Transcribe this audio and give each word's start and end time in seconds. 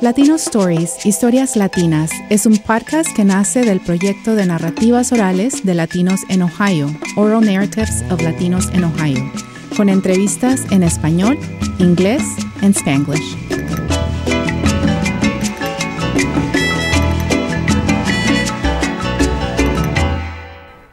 Latino 0.00 0.36
Stories, 0.36 1.04
Historias 1.04 1.56
Latinas, 1.56 2.12
es 2.30 2.46
un 2.46 2.56
podcast 2.58 3.12
que 3.16 3.24
nace 3.24 3.62
del 3.62 3.80
proyecto 3.80 4.36
de 4.36 4.46
narrativas 4.46 5.10
orales 5.10 5.64
de 5.64 5.74
latinos 5.74 6.20
en 6.28 6.42
Ohio, 6.42 6.88
Oral 7.16 7.44
Narratives 7.44 8.04
of 8.08 8.22
Latinos 8.22 8.72
in 8.74 8.84
Ohio, 8.84 9.28
con 9.76 9.88
entrevistas 9.88 10.70
en 10.70 10.84
español, 10.84 11.36
inglés 11.80 12.22
y 12.62 12.66
spanglish. 12.66 13.87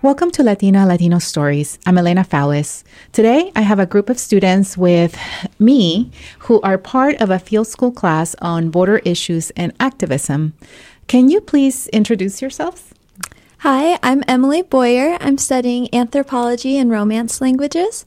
Welcome 0.05 0.29
to 0.33 0.43
Latina 0.43 0.85
Latino 0.85 1.17
Stories. 1.17 1.79
I'm 1.87 1.97
Elena 1.97 2.23
Foulis. 2.23 2.83
Today, 3.11 3.51
I 3.55 3.61
have 3.61 3.79
a 3.79 3.87
group 3.87 4.07
of 4.07 4.19
students 4.19 4.77
with 4.77 5.17
me 5.57 6.11
who 6.45 6.61
are 6.61 6.77
part 6.77 7.19
of 7.19 7.31
a 7.31 7.39
field 7.39 7.65
school 7.65 7.91
class 7.91 8.35
on 8.39 8.69
border 8.69 8.99
issues 8.99 9.49
and 9.57 9.73
activism. 9.79 10.53
Can 11.07 11.31
you 11.31 11.41
please 11.41 11.87
introduce 11.87 12.39
yourselves? 12.39 12.93
Hi, 13.61 13.97
I'm 14.03 14.23
Emily 14.27 14.61
Boyer. 14.61 15.17
I'm 15.21 15.39
studying 15.39 15.89
anthropology 15.91 16.77
and 16.77 16.91
romance 16.91 17.41
languages. 17.41 18.05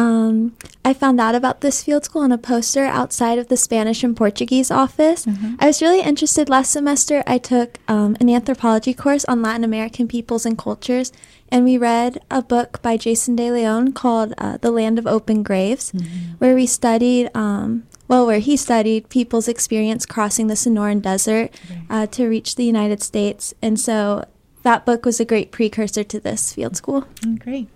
Um, 0.00 0.56
I 0.82 0.94
found 0.94 1.20
out 1.20 1.34
about 1.34 1.60
this 1.60 1.82
field 1.82 2.04
school 2.04 2.22
on 2.22 2.32
a 2.32 2.38
poster 2.38 2.84
outside 2.84 3.38
of 3.38 3.48
the 3.48 3.56
Spanish 3.56 4.02
and 4.02 4.16
Portuguese 4.16 4.70
office. 4.70 5.26
Mm-hmm. 5.26 5.56
I 5.58 5.66
was 5.66 5.82
really 5.82 6.00
interested 6.00 6.48
last 6.48 6.72
semester. 6.72 7.22
I 7.26 7.36
took 7.36 7.78
um, 7.86 8.16
an 8.18 8.30
anthropology 8.30 8.94
course 8.94 9.26
on 9.26 9.42
Latin 9.42 9.62
American 9.62 10.08
peoples 10.08 10.46
and 10.46 10.56
cultures, 10.56 11.12
and 11.52 11.64
we 11.64 11.76
read 11.76 12.18
a 12.30 12.40
book 12.40 12.80
by 12.80 12.96
Jason 12.96 13.36
De 13.36 13.50
Leon 13.50 13.92
called 13.92 14.32
uh, 14.38 14.56
The 14.56 14.70
Land 14.70 14.98
of 14.98 15.06
Open 15.06 15.42
Graves, 15.42 15.92
mm-hmm. 15.92 16.34
where 16.38 16.54
we 16.54 16.66
studied, 16.66 17.28
um, 17.34 17.86
well, 18.08 18.24
where 18.26 18.38
he 18.38 18.56
studied 18.56 19.10
people's 19.10 19.48
experience 19.48 20.06
crossing 20.06 20.46
the 20.46 20.54
Sonoran 20.54 21.02
Desert 21.02 21.50
uh, 21.90 22.06
to 22.06 22.26
reach 22.26 22.54
the 22.54 22.64
United 22.64 23.02
States. 23.02 23.52
And 23.60 23.78
so 23.78 24.24
that 24.62 24.86
book 24.86 25.04
was 25.04 25.20
a 25.20 25.26
great 25.26 25.50
precursor 25.50 26.04
to 26.04 26.20
this 26.20 26.54
field 26.54 26.76
school. 26.76 27.02
Mm, 27.20 27.38
great. 27.38 27.68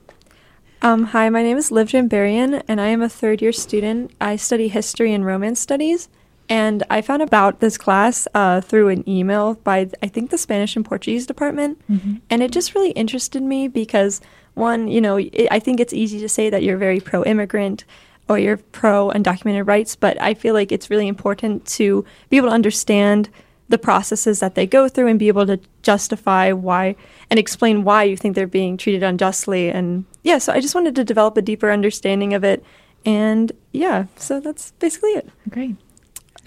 Um, 0.85 1.05
hi, 1.05 1.31
my 1.31 1.43
name 1.43 1.57
is 1.57 1.71
Liv 1.71 1.89
Jambarian, 1.89 2.63
and 2.69 2.79
I 2.79 2.89
am 2.89 3.01
a 3.01 3.09
third 3.09 3.41
year 3.41 3.53
student. 3.53 4.11
I 4.21 4.37
study 4.37 4.69
history 4.69 5.15
and 5.15 5.25
romance 5.25 5.59
studies, 5.59 6.11
and 6.47 6.83
I 6.91 7.01
found 7.01 7.23
about 7.23 7.61
this 7.61 7.79
class 7.79 8.29
uh, 8.35 8.61
through 8.61 8.91
an 8.91 9.09
email 9.09 9.55
by, 9.55 9.89
I 10.03 10.09
think, 10.09 10.29
the 10.29 10.37
Spanish 10.37 10.77
and 10.77 10.85
Portuguese 10.85 11.25
department. 11.25 11.81
Mm-hmm. 11.91 12.17
And 12.29 12.43
it 12.43 12.51
just 12.51 12.75
really 12.75 12.91
interested 12.91 13.43
me 13.43 13.67
because, 13.67 14.21
one, 14.53 14.89
you 14.89 15.01
know, 15.01 15.17
it, 15.17 15.49
I 15.51 15.59
think 15.59 15.81
it's 15.81 15.95
easy 15.95 16.21
to 16.21 16.29
say 16.29 16.51
that 16.51 16.63
you're 16.63 16.77
very 16.77 17.01
pro 17.01 17.25
immigrant 17.25 17.87
or 18.29 18.39
you're 18.39 18.59
pro 18.59 19.09
undocumented 19.09 19.67
rights, 19.67 19.97
but 19.97 20.21
I 20.21 20.35
feel 20.35 20.53
like 20.53 20.71
it's 20.71 20.91
really 20.91 21.09
important 21.09 21.65
to 21.79 22.05
be 22.29 22.37
able 22.37 22.49
to 22.49 22.55
understand 22.55 23.31
the 23.71 23.79
processes 23.79 24.41
that 24.41 24.55
they 24.55 24.67
go 24.67 24.87
through 24.87 25.07
and 25.07 25.19
be 25.19 25.29
able 25.29 25.47
to 25.47 25.59
justify 25.81 26.53
why 26.53 26.95
and 27.31 27.39
explain 27.39 27.85
why 27.85 28.03
you 28.03 28.19
think 28.19 28.35
they're 28.35 28.47
being 28.47 28.77
treated 28.77 29.03
unjustly. 29.03 29.71
And 29.71 30.05
yeah, 30.25 30.39
so 30.39 30.53
I 30.53 30.61
just 30.61 30.75
wanted 30.75 30.97
to 30.97 31.05
develop 31.05 31.37
a 31.37 31.43
deeper 31.43 31.71
understanding 31.71 32.35
of 32.35 32.43
it. 32.43 32.65
And 33.05 33.53
yeah, 33.73 34.07
so 34.17 34.41
that's 34.41 34.73
basically 34.73 35.11
it. 35.11 35.29
Great. 35.51 35.77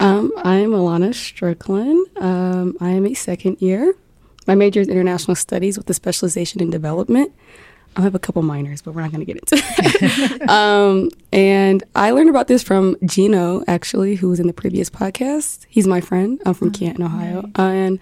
Um, 0.00 0.32
I'm 0.38 0.72
Alana 0.72 1.14
Strickland. 1.14 2.06
Um, 2.16 2.76
I 2.80 2.90
am 2.90 3.06
a 3.06 3.14
second 3.14 3.62
year. 3.62 3.94
My 4.46 4.56
major 4.56 4.80
is 4.80 4.88
international 4.88 5.36
studies 5.36 5.78
with 5.78 5.88
a 5.88 5.94
specialization 5.94 6.60
in 6.60 6.70
development. 6.70 7.32
I 7.96 8.02
have 8.02 8.14
a 8.14 8.18
couple 8.18 8.42
minors, 8.42 8.82
but 8.82 8.94
we're 8.94 9.02
not 9.02 9.12
going 9.12 9.24
to 9.24 9.32
get 9.32 9.36
into 9.36 9.56
it. 9.56 10.48
um, 10.48 11.10
and 11.32 11.82
I 11.94 12.10
learned 12.10 12.30
about 12.30 12.48
this 12.48 12.62
from 12.62 12.96
Gino, 13.04 13.62
actually, 13.66 14.16
who 14.16 14.28
was 14.28 14.40
in 14.40 14.46
the 14.46 14.52
previous 14.52 14.90
podcast. 14.90 15.66
He's 15.68 15.86
my 15.86 16.00
friend. 16.00 16.40
I'm 16.44 16.54
from 16.54 16.68
oh, 16.68 16.72
Canton, 16.72 17.04
Ohio. 17.04 17.42
Right. 17.42 17.58
and 17.58 17.98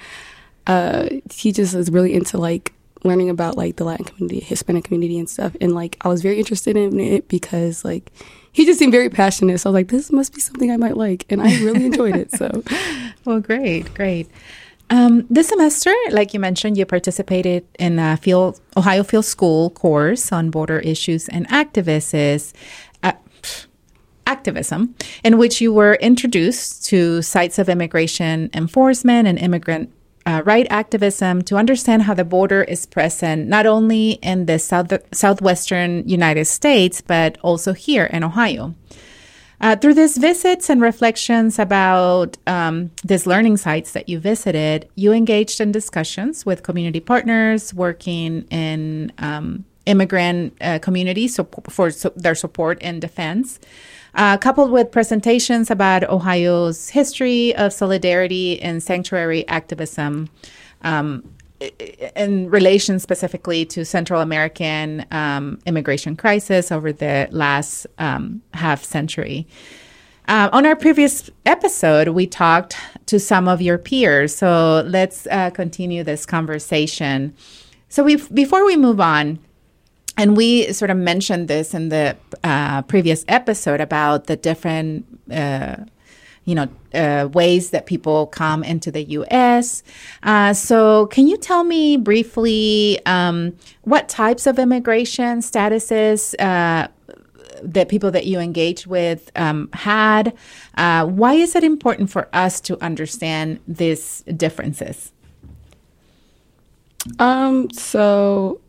uh, 0.67 1.09
he 1.31 1.53
just 1.53 1.75
is 1.75 1.91
really 1.91 2.15
into 2.15 2.39
like 2.39 2.73
learning 3.07 3.31
about 3.31 3.57
like 3.57 3.77
the 3.77 3.85
Latin 3.85 4.05
community, 4.05 4.41
Hispanic 4.41 4.85
community 4.85 5.19
and 5.19 5.29
stuff. 5.29 5.57
And 5.61 5.75
like 5.75 5.97
I 6.03 6.09
was 6.09 6.23
very 6.23 6.39
interested 6.39 6.77
in 6.77 6.99
it 7.01 7.29
because 7.29 7.85
like 7.85 8.11
he 8.53 8.65
just 8.65 8.79
seemed 8.79 8.93
very 8.93 9.11
passionate. 9.11 9.59
So 9.59 9.69
I 9.69 9.71
was 9.71 9.75
like, 9.75 9.89
this 9.89 10.11
must 10.11 10.35
be 10.35 10.41
something 10.41 10.71
I 10.71 10.77
might 10.77 10.97
like. 10.97 11.27
And 11.31 11.43
I 11.43 11.57
really 11.63 11.87
enjoyed 11.87 12.17
it. 12.17 12.33
So 12.33 12.63
well 13.25 13.41
great, 13.41 13.93
great. 13.95 14.29
Um, 14.89 15.27
this 15.29 15.49
semester, 15.49 15.93
like 16.11 16.33
you 16.33 16.39
mentioned, 16.39 16.77
you 16.77 16.87
participated 16.87 17.67
in 17.79 17.99
a 17.99 18.17
field 18.17 18.61
Ohio 18.77 19.03
Field 19.03 19.25
School 19.25 19.71
course 19.71 20.31
on 20.31 20.51
border 20.51 20.79
issues 20.79 21.29
and 21.29 21.49
activists, 21.49 22.53
uh, 23.03 23.13
activism, 24.27 24.95
in 25.25 25.39
which 25.39 25.61
you 25.61 25.73
were 25.73 25.95
introduced 25.95 26.85
to 26.87 27.21
sites 27.23 27.59
of 27.59 27.69
immigration 27.69 28.49
enforcement 28.55 29.27
and 29.27 29.39
immigrant 29.39 29.93
uh, 30.27 30.43
right 30.45 30.67
activism 30.71 31.41
to 31.43 31.57
understand 31.57 32.03
how 32.03 32.13
the 32.13 32.25
border 32.25 32.63
is 32.63 32.85
present 32.85 33.49
not 33.49 33.65
only 33.65 34.13
in 34.23 34.47
the 34.47 34.59
south 34.59 34.93
southwestern 35.13 36.07
United 36.09 36.45
States 36.45 37.01
but 37.01 37.39
also 37.43 37.73
here 37.73 38.05
in 38.05 38.25
Ohio. 38.25 38.75
Uh, 39.59 39.75
through 39.75 39.95
these 39.95 40.19
visits 40.19 40.69
and 40.69 40.83
reflections 40.83 41.59
about 41.59 42.37
um, 42.47 42.91
these 43.03 43.27
learning 43.27 43.57
sites 43.57 43.93
that 43.93 44.07
you 44.07 44.19
visited, 44.19 44.87
you 44.97 45.13
engaged 45.13 45.63
in 45.63 45.73
discussions 45.73 46.45
with 46.45 46.63
community 46.63 47.01
partners 47.01 47.73
working 47.73 48.43
in 48.51 49.11
um, 49.17 49.65
immigrant 49.87 50.55
uh, 50.61 50.79
communities 50.81 51.37
so 51.37 51.49
for 51.71 51.91
so 51.91 52.13
their 52.17 52.35
support 52.35 52.77
and 52.83 53.01
defense, 53.01 53.59
uh, 54.17 54.37
coupled 54.39 54.71
with 54.71 54.91
presentations 54.91 55.71
about 55.71 56.05
Ohio's 56.05 56.89
history 56.89 57.55
of 57.55 57.73
solidarity 57.73 58.61
and 58.61 58.83
sanctuary 58.83 59.47
activism. 59.49 60.29
Um, 60.83 61.23
in 62.15 62.51
relation 62.51 62.99
specifically 62.99 63.65
to 63.65 63.83
Central 63.83 64.21
American 64.21 65.07
um, 65.11 65.59
immigration 65.65 66.15
crisis 66.15 66.71
over 66.71 66.93
the 66.93 67.29
last 67.31 67.87
um, 67.97 68.43
half 68.53 68.85
century. 68.85 69.47
Uh, 70.29 70.51
on 70.53 70.67
our 70.67 70.77
previous 70.77 71.31
episode, 71.47 72.09
we 72.09 72.27
talked 72.27 72.77
to 73.07 73.19
some 73.19 73.49
of 73.49 73.63
your 73.63 73.79
peers. 73.79 74.35
So 74.35 74.85
let's 74.87 75.27
uh, 75.29 75.51
continue 75.51 76.03
this 76.03 76.27
conversation. 76.27 77.35
So 77.89 78.03
we 78.03 78.17
before 78.17 78.67
we 78.67 78.77
move 78.77 79.01
on, 79.01 79.39
and 80.17 80.37
we 80.37 80.73
sort 80.73 80.91
of 80.91 80.97
mentioned 80.97 81.49
this 81.49 81.75
in 81.75 81.89
the 81.89 82.17
uh, 82.43 82.83
previous 82.83 83.25
episode 83.29 83.81
about 83.81 84.27
the 84.27 84.37
different 84.37 85.07
uh, 85.31 85.77
you 86.47 86.55
know, 86.55 86.69
uh, 86.95 87.29
ways 87.33 87.71
that 87.71 87.87
people 87.87 88.29
come 88.29 88.63
into 88.63 88.91
the 88.91 89.03
U.S. 89.03 89.83
Uh, 90.23 90.55
so, 90.55 91.07
can 91.07 91.27
you 91.27 91.37
tell 91.37 91.65
me 91.65 91.97
briefly 91.97 93.01
um, 93.05 93.55
what 93.83 94.09
types 94.09 94.47
of 94.47 94.59
immigration 94.59 95.41
statuses 95.41 96.35
uh, 96.39 96.87
that 97.63 97.89
people 97.89 98.13
that 98.13 98.27
you 98.27 98.39
engage 98.39 98.87
with 98.87 99.31
um, 99.35 99.69
had? 99.73 100.35
Uh, 100.77 101.05
why 101.05 101.35
is 101.35 101.57
it 101.57 101.65
important 101.65 102.11
for 102.11 102.29
us 102.33 102.61
to 102.61 102.81
understand 102.83 103.59
these 103.67 104.23
differences? 104.37 105.13
Um. 107.19 107.71
So 107.71 108.61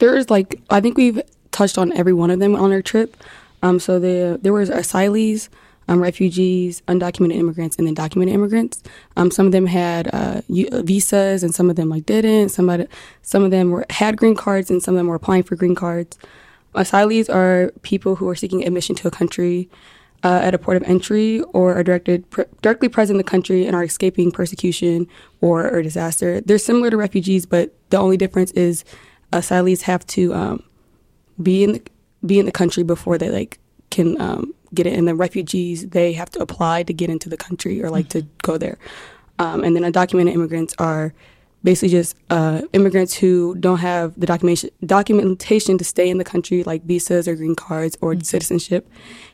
there's 0.00 0.28
like 0.28 0.60
I 0.68 0.80
think 0.80 0.96
we've 0.96 1.22
touched 1.52 1.78
on 1.78 1.92
every 1.92 2.12
one 2.12 2.30
of 2.30 2.40
them 2.40 2.56
on 2.56 2.72
our 2.72 2.82
trip. 2.82 3.16
Um. 3.62 3.78
So 3.78 3.98
the 3.98 4.38
there 4.42 4.52
was 4.52 4.68
asylees 4.68 5.48
um, 5.90 6.00
refugees, 6.00 6.82
undocumented 6.82 7.34
immigrants, 7.34 7.76
and 7.76 7.86
then 7.86 7.94
documented 7.94 8.34
immigrants. 8.34 8.82
Um, 9.16 9.30
some 9.32 9.46
of 9.46 9.52
them 9.52 9.66
had 9.66 10.06
uh, 10.08 10.40
visas, 10.48 11.42
and 11.42 11.52
some 11.52 11.68
of 11.68 11.76
them 11.76 11.88
like 11.88 12.06
didn't. 12.06 12.50
Some 12.50 12.70
of 12.70 12.86
some 13.22 13.42
of 13.42 13.50
them 13.50 13.70
were 13.70 13.84
had 13.90 14.16
green 14.16 14.36
cards, 14.36 14.70
and 14.70 14.82
some 14.82 14.94
of 14.94 14.98
them 14.98 15.08
were 15.08 15.16
applying 15.16 15.42
for 15.42 15.56
green 15.56 15.74
cards. 15.74 16.16
Asylees 16.74 17.28
are 17.28 17.72
people 17.82 18.14
who 18.14 18.28
are 18.28 18.36
seeking 18.36 18.64
admission 18.64 18.94
to 18.94 19.08
a 19.08 19.10
country 19.10 19.68
uh, 20.22 20.40
at 20.42 20.54
a 20.54 20.58
port 20.58 20.76
of 20.76 20.84
entry 20.84 21.40
or 21.52 21.74
are 21.74 21.82
directed 21.82 22.30
pr- 22.30 22.42
directly 22.62 22.88
present 22.88 23.16
in 23.16 23.18
the 23.18 23.28
country 23.28 23.66
and 23.66 23.74
are 23.74 23.82
escaping 23.82 24.30
persecution 24.30 25.08
or, 25.40 25.68
or 25.68 25.82
disaster. 25.82 26.40
They're 26.40 26.58
similar 26.58 26.90
to 26.90 26.96
refugees, 26.96 27.46
but 27.46 27.74
the 27.90 27.96
only 27.96 28.16
difference 28.16 28.52
is 28.52 28.84
asylees 29.32 29.82
have 29.82 30.06
to 30.08 30.34
um, 30.34 30.62
be 31.42 31.64
in 31.64 31.72
the, 31.72 31.82
be 32.24 32.38
in 32.38 32.46
the 32.46 32.52
country 32.52 32.82
before 32.82 33.18
they 33.18 33.30
like 33.30 33.58
can 33.90 34.20
um, 34.20 34.54
get 34.74 34.86
it. 34.86 34.98
And 34.98 35.08
the 35.08 35.14
refugees, 35.14 35.88
they 35.88 36.12
have 36.12 36.30
to 36.30 36.40
apply 36.40 36.84
to 36.84 36.92
get 36.92 37.10
into 37.10 37.28
the 37.28 37.36
country 37.36 37.82
or 37.82 37.90
like 37.90 38.08
mm-hmm. 38.08 38.20
to 38.20 38.26
go 38.42 38.58
there. 38.58 38.78
Um, 39.38 39.64
and 39.64 39.74
then 39.74 39.82
undocumented 39.90 40.32
immigrants 40.32 40.74
are 40.78 41.14
basically 41.62 41.90
just 41.90 42.16
uh, 42.30 42.62
immigrants 42.72 43.14
who 43.14 43.54
don't 43.56 43.78
have 43.78 44.18
the 44.18 44.26
documentation 44.26 44.70
documentation 44.84 45.76
to 45.78 45.84
stay 45.84 46.08
in 46.08 46.18
the 46.18 46.24
country, 46.24 46.62
like 46.62 46.84
visas 46.84 47.28
or 47.28 47.34
green 47.36 47.54
cards 47.54 47.96
or 48.00 48.12
mm-hmm. 48.12 48.22
citizenship. 48.22 48.88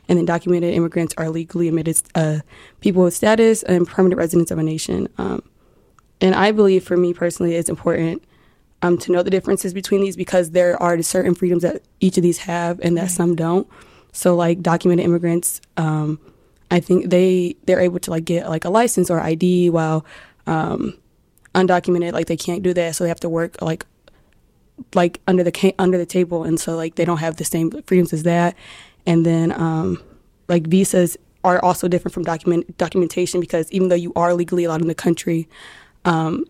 And 0.07 0.17
then 0.17 0.25
documented 0.25 0.73
immigrants 0.73 1.13
are 1.17 1.29
legally 1.29 1.67
admitted 1.67 2.01
uh, 2.15 2.39
people 2.79 3.03
with 3.03 3.13
status 3.13 3.63
and 3.63 3.87
permanent 3.87 4.17
residents 4.17 4.51
of 4.51 4.57
a 4.57 4.63
nation. 4.63 5.09
Um, 5.17 5.43
and 6.19 6.33
I 6.33 6.51
believe, 6.51 6.83
for 6.83 6.97
me 6.97 7.13
personally, 7.13 7.55
it's 7.55 7.69
important 7.69 8.23
um, 8.81 8.97
to 8.99 9.11
know 9.11 9.23
the 9.23 9.29
differences 9.29 9.73
between 9.73 10.01
these 10.01 10.15
because 10.15 10.51
there 10.51 10.81
are 10.81 11.01
certain 11.01 11.33
freedoms 11.33 11.63
that 11.63 11.81
each 11.99 12.17
of 12.17 12.23
these 12.23 12.39
have 12.39 12.79
and 12.81 12.97
that 12.97 13.03
right. 13.03 13.11
some 13.11 13.35
don't. 13.35 13.67
So, 14.11 14.35
like 14.35 14.61
documented 14.61 15.05
immigrants, 15.05 15.61
um, 15.77 16.19
I 16.71 16.79
think 16.79 17.09
they 17.09 17.55
they're 17.65 17.79
able 17.79 17.99
to 17.99 18.11
like 18.11 18.25
get 18.25 18.49
like 18.49 18.65
a 18.65 18.69
license 18.69 19.09
or 19.09 19.19
ID 19.19 19.69
while 19.69 20.05
um, 20.45 20.97
undocumented 21.55 22.13
like 22.13 22.27
they 22.27 22.37
can't 22.37 22.63
do 22.63 22.73
that, 22.73 22.95
so 22.95 23.03
they 23.03 23.09
have 23.09 23.19
to 23.21 23.29
work 23.29 23.61
like 23.61 23.85
like 24.93 25.21
under 25.27 25.43
the 25.43 25.75
under 25.79 25.97
the 25.97 26.05
table, 26.05 26.43
and 26.43 26.59
so 26.59 26.75
like 26.75 26.95
they 26.95 27.05
don't 27.05 27.17
have 27.17 27.37
the 27.37 27.45
same 27.45 27.71
freedoms 27.83 28.13
as 28.13 28.23
that. 28.23 28.55
And 29.05 29.25
then 29.25 29.51
um, 29.53 30.03
like 30.47 30.67
visas 30.67 31.17
are 31.43 31.63
also 31.63 31.87
different 31.87 32.13
from 32.13 32.23
document 32.23 32.77
documentation 32.77 33.39
because 33.39 33.71
even 33.71 33.89
though 33.89 33.95
you 33.95 34.11
are 34.15 34.33
legally 34.33 34.65
allowed 34.65 34.81
in 34.81 34.87
the 34.87 34.95
country, 34.95 35.47
um, 36.05 36.45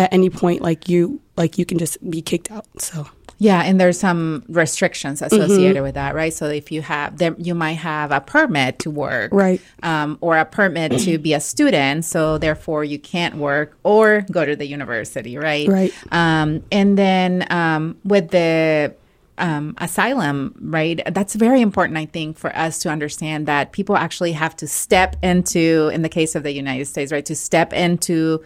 at 0.00 0.12
any 0.12 0.30
point 0.30 0.62
like 0.62 0.88
you 0.88 1.20
like 1.36 1.58
you 1.58 1.64
can 1.64 1.78
just 1.78 1.98
be 2.10 2.22
kicked 2.22 2.50
out. 2.50 2.66
So 2.78 3.06
Yeah, 3.38 3.62
and 3.62 3.80
there's 3.80 3.98
some 3.98 4.44
restrictions 4.48 5.22
associated 5.22 5.82
with 5.82 5.94
that, 5.94 6.14
right? 6.14 6.32
So 6.32 6.46
if 6.46 6.70
you 6.72 6.82
have, 6.82 7.18
then 7.18 7.36
you 7.38 7.54
might 7.54 7.78
have 7.78 8.10
a 8.10 8.20
permit 8.20 8.78
to 8.80 8.90
work, 8.90 9.32
Right. 9.32 9.60
Um, 9.82 10.18
or 10.20 10.36
a 10.36 10.44
permit 10.44 10.98
to 11.00 11.18
be 11.18 11.34
a 11.34 11.40
student, 11.40 12.04
so 12.04 12.38
therefore 12.38 12.84
you 12.84 12.98
can't 12.98 13.36
work 13.36 13.78
or 13.82 14.26
go 14.30 14.44
to 14.44 14.56
the 14.56 14.66
university, 14.66 15.36
right? 15.38 15.68
Right. 15.68 15.92
Um, 16.12 16.62
and 16.70 16.98
then 16.98 17.46
um, 17.50 17.96
with 18.04 18.30
the 18.30 18.94
um, 19.40 19.74
asylum, 19.78 20.54
right? 20.60 21.00
That's 21.06 21.34
very 21.34 21.62
important, 21.62 21.98
I 21.98 22.06
think, 22.06 22.38
for 22.38 22.54
us 22.54 22.78
to 22.80 22.90
understand 22.90 23.46
that 23.46 23.72
people 23.72 23.96
actually 23.96 24.32
have 24.32 24.54
to 24.56 24.68
step 24.68 25.16
into, 25.22 25.90
in 25.92 26.02
the 26.02 26.08
case 26.08 26.34
of 26.34 26.42
the 26.42 26.52
United 26.52 26.86
States, 26.86 27.10
right, 27.10 27.24
to 27.24 27.34
step 27.34 27.72
into 27.72 28.44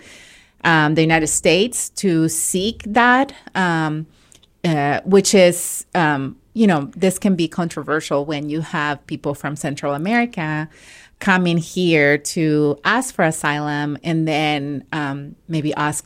um, 0.64 0.94
the 0.94 1.02
United 1.02 1.28
States 1.28 1.90
to 1.90 2.28
seek 2.28 2.82
that, 2.84 3.32
um, 3.54 4.06
uh, 4.64 5.00
which 5.04 5.34
is, 5.34 5.86
um, 5.94 6.36
you 6.54 6.66
know, 6.66 6.90
this 6.96 7.18
can 7.18 7.36
be 7.36 7.46
controversial 7.48 8.24
when 8.24 8.48
you 8.48 8.60
have 8.60 9.06
people 9.06 9.34
from 9.34 9.56
Central 9.56 9.94
America 9.94 10.68
coming 11.20 11.58
here 11.58 12.18
to 12.18 12.78
ask 12.84 13.14
for 13.14 13.24
asylum 13.24 13.96
and 14.02 14.26
then 14.26 14.84
um, 14.92 15.36
maybe 15.48 15.74
us 15.74 16.00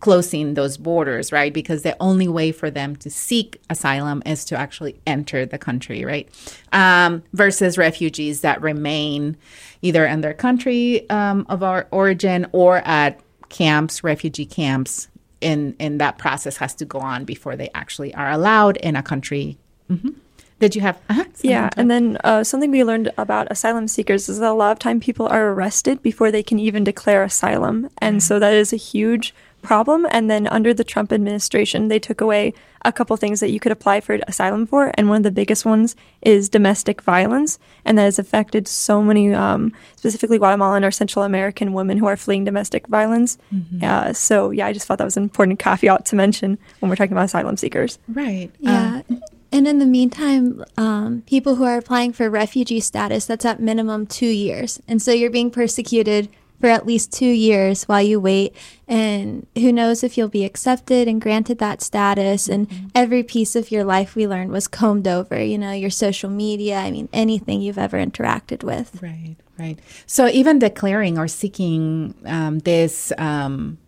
closing 0.00 0.54
those 0.54 0.76
borders, 0.76 1.30
right? 1.30 1.52
Because 1.52 1.82
the 1.82 1.96
only 2.00 2.26
way 2.26 2.52
for 2.52 2.70
them 2.70 2.96
to 2.96 3.10
seek 3.10 3.60
asylum 3.68 4.22
is 4.24 4.44
to 4.46 4.56
actually 4.56 4.98
enter 5.06 5.44
the 5.44 5.58
country, 5.58 6.04
right? 6.04 6.28
Um, 6.72 7.22
versus 7.32 7.76
refugees 7.76 8.40
that 8.40 8.60
remain 8.62 9.36
either 9.82 10.06
in 10.06 10.22
their 10.22 10.34
country 10.34 11.08
um, 11.10 11.46
of 11.48 11.62
our 11.62 11.86
origin 11.90 12.46
or 12.52 12.78
at 12.78 13.20
camps, 13.50 14.02
refugee 14.02 14.46
camps, 14.46 15.08
and 15.42 15.74
and 15.78 16.00
that 16.00 16.16
process 16.16 16.56
has 16.56 16.74
to 16.76 16.84
go 16.84 16.98
on 16.98 17.24
before 17.24 17.56
they 17.56 17.68
actually 17.74 18.14
are 18.14 18.30
allowed 18.30 18.76
in 18.78 18.96
a 18.96 19.02
country. 19.02 19.58
hmm 19.88 20.10
Did 20.58 20.74
you 20.74 20.82
have? 20.82 20.96
Uh-huh, 21.08 21.24
Yeah, 21.42 21.68
and 21.76 21.90
then 21.90 22.16
uh, 22.24 22.44
something 22.44 22.70
we 22.70 22.84
learned 22.84 23.10
about 23.16 23.48
asylum 23.50 23.88
seekers 23.88 24.28
is 24.28 24.38
that 24.40 24.50
a 24.50 24.54
lot 24.54 24.72
of 24.72 24.78
time 24.78 25.00
people 25.00 25.26
are 25.28 25.48
arrested 25.52 26.02
before 26.02 26.30
they 26.30 26.42
can 26.42 26.58
even 26.58 26.84
declare 26.84 27.22
asylum, 27.22 27.88
and 27.98 28.22
so 28.22 28.38
that 28.38 28.52
is 28.52 28.72
a 28.72 28.76
huge 28.76 29.34
problem. 29.62 30.06
And 30.10 30.30
then 30.30 30.46
under 30.46 30.72
the 30.74 30.84
Trump 30.84 31.12
administration, 31.12 31.88
they 31.88 31.98
took 31.98 32.20
away 32.20 32.54
a 32.84 32.92
couple 32.92 33.16
things 33.16 33.40
that 33.40 33.50
you 33.50 33.60
could 33.60 33.72
apply 33.72 34.00
for 34.00 34.18
asylum 34.26 34.66
for, 34.66 34.90
and 34.94 35.08
one 35.08 35.18
of 35.18 35.22
the 35.22 35.30
biggest 35.30 35.66
ones 35.66 35.94
is 36.22 36.48
domestic 36.48 37.02
violence, 37.02 37.58
and 37.84 37.98
that 37.98 38.04
has 38.04 38.18
affected 38.18 38.66
so 38.66 39.02
many, 39.02 39.34
um, 39.34 39.72
specifically 39.96 40.38
Guatemalan 40.38 40.82
or 40.82 40.90
Central 40.90 41.24
American 41.24 41.74
women 41.74 41.98
who 41.98 42.06
are 42.06 42.16
fleeing 42.16 42.44
domestic 42.44 42.86
violence. 42.86 43.36
Uh, 43.82 44.12
so 44.14 44.50
yeah, 44.50 44.66
I 44.66 44.72
just 44.72 44.86
thought 44.86 44.98
that 44.98 45.04
was 45.04 45.18
an 45.18 45.24
important 45.24 45.58
caveat 45.58 46.06
to 46.06 46.16
mention 46.16 46.58
when 46.78 46.88
we're 46.88 46.96
talking 46.96 47.12
about 47.12 47.26
asylum 47.26 47.56
seekers. 47.58 47.98
right. 48.08 48.50
Yeah. 48.60 49.02
Um, 49.10 49.22
and 49.52 49.66
in 49.66 49.78
the 49.80 49.86
meantime, 49.86 50.64
um, 50.76 51.22
people 51.26 51.56
who 51.56 51.64
are 51.64 51.76
applying 51.76 52.12
for 52.12 52.30
refugee 52.30 52.80
status, 52.80 53.26
that's 53.26 53.44
at 53.44 53.60
minimum 53.60 54.06
two 54.06 54.26
years. 54.26 54.80
And 54.86 55.02
so 55.02 55.10
you're 55.10 55.30
being 55.30 55.50
persecuted 55.50 56.28
for 56.60 56.68
at 56.68 56.86
least 56.86 57.12
two 57.12 57.26
years 57.26 57.84
while 57.84 58.02
you 58.02 58.20
wait. 58.20 58.54
And 58.90 59.46
who 59.56 59.72
knows 59.72 60.02
if 60.02 60.18
you'll 60.18 60.28
be 60.28 60.44
accepted 60.44 61.06
and 61.06 61.20
granted 61.20 61.58
that 61.58 61.80
status. 61.80 62.48
And 62.48 62.90
every 62.92 63.22
piece 63.22 63.54
of 63.54 63.70
your 63.70 63.84
life 63.84 64.16
we 64.16 64.26
learned 64.26 64.50
was 64.50 64.66
combed 64.66 65.06
over, 65.06 65.40
you 65.40 65.56
know, 65.56 65.70
your 65.70 65.90
social 65.90 66.28
media, 66.28 66.78
I 66.78 66.90
mean, 66.90 67.08
anything 67.12 67.62
you've 67.62 67.78
ever 67.78 68.04
interacted 68.04 68.64
with. 68.64 69.00
Right, 69.00 69.36
right. 69.56 69.78
So 70.06 70.26
even 70.26 70.58
declaring 70.58 71.18
or 71.18 71.28
seeking 71.28 72.16
um, 72.26 72.58
this, 72.58 73.12
um, 73.16 73.78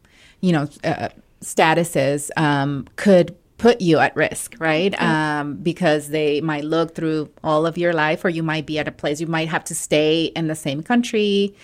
you 0.41 0.53
know, 0.53 0.69
uh, 0.85 1.09
statuses 1.41 2.31
um, 2.37 2.87
could 2.95 3.37
put 3.59 3.81
you 3.81 3.99
at 3.99 4.15
risk, 4.17 4.55
right? 4.59 5.01
Um, 5.01 5.55
because 5.55 6.09
they 6.09 6.41
might 6.41 6.65
look 6.65 6.95
through 6.95 7.31
all 7.45 7.65
of 7.65 7.79
your 7.79 7.93
life, 7.93 8.25
or 8.25 8.29
you 8.29 8.43
might 8.43 8.67
be 8.67 8.79
at 8.79 8.89
a 8.89 8.93
place 8.93 9.21
you 9.21 9.29
might 9.29 9.49
have 9.49 9.65
to 9.65 9.75
stay 9.75 10.27
in 10.37 10.49
the 10.49 10.55
same 10.55 10.83
country. 10.83 11.55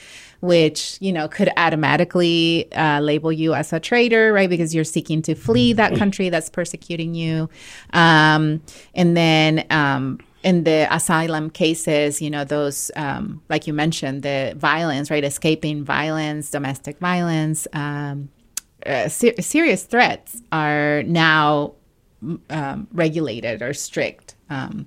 Which 0.40 0.98
you 1.00 1.12
know 1.12 1.26
could 1.26 1.50
automatically 1.56 2.70
uh, 2.72 3.00
label 3.00 3.32
you 3.32 3.54
as 3.54 3.72
a 3.72 3.80
traitor, 3.80 4.32
right? 4.32 4.48
Because 4.48 4.72
you're 4.72 4.84
seeking 4.84 5.20
to 5.22 5.34
flee 5.34 5.72
that 5.72 5.96
country 5.96 6.28
that's 6.28 6.48
persecuting 6.48 7.14
you, 7.14 7.50
um, 7.92 8.62
and 8.94 9.16
then 9.16 9.66
um, 9.70 10.20
in 10.44 10.64
the 10.64 10.86
asylum 10.94 11.50
cases, 11.50 12.22
you 12.22 12.30
know, 12.30 12.44
those, 12.44 12.90
um, 12.94 13.42
like 13.48 13.66
you 13.66 13.72
mentioned, 13.72 14.22
the 14.22 14.54
violence, 14.56 15.10
right? 15.10 15.24
Escaping 15.24 15.84
violence, 15.84 16.50
domestic 16.50 16.98
violence, 17.00 17.66
um, 17.72 18.28
uh, 18.86 19.08
ser- 19.08 19.34
serious 19.40 19.82
threats 19.82 20.40
are 20.52 21.02
now 21.04 21.74
um, 22.50 22.86
regulated 22.92 23.62
or 23.62 23.74
strict 23.74 24.36
um, 24.50 24.86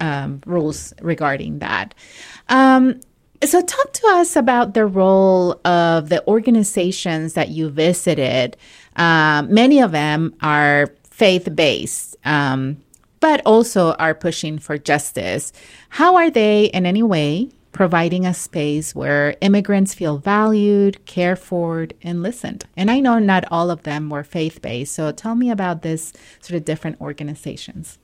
um, 0.00 0.40
rules 0.46 0.92
regarding 1.00 1.60
that. 1.60 1.94
Um, 2.48 3.00
so, 3.44 3.60
talk 3.62 3.92
to 3.92 4.06
us 4.08 4.34
about 4.34 4.74
the 4.74 4.84
role 4.84 5.60
of 5.64 6.08
the 6.08 6.26
organizations 6.26 7.34
that 7.34 7.50
you 7.50 7.68
visited. 7.68 8.56
Um, 8.96 9.52
many 9.54 9.80
of 9.80 9.92
them 9.92 10.34
are 10.42 10.88
faith 11.04 11.48
based, 11.54 12.16
um, 12.24 12.78
but 13.20 13.40
also 13.46 13.92
are 13.94 14.14
pushing 14.14 14.58
for 14.58 14.76
justice. 14.76 15.52
How 15.90 16.16
are 16.16 16.30
they 16.30 16.64
in 16.66 16.84
any 16.84 17.02
way 17.02 17.50
providing 17.70 18.26
a 18.26 18.34
space 18.34 18.92
where 18.92 19.36
immigrants 19.40 19.94
feel 19.94 20.18
valued, 20.18 21.04
cared 21.06 21.38
for, 21.38 21.86
and 22.02 22.24
listened? 22.24 22.64
And 22.76 22.90
I 22.90 22.98
know 22.98 23.20
not 23.20 23.44
all 23.52 23.70
of 23.70 23.84
them 23.84 24.10
were 24.10 24.24
faith 24.24 24.60
based. 24.60 24.94
So, 24.94 25.12
tell 25.12 25.36
me 25.36 25.48
about 25.48 25.82
this 25.82 26.12
sort 26.40 26.56
of 26.56 26.64
different 26.64 27.00
organizations. 27.00 27.98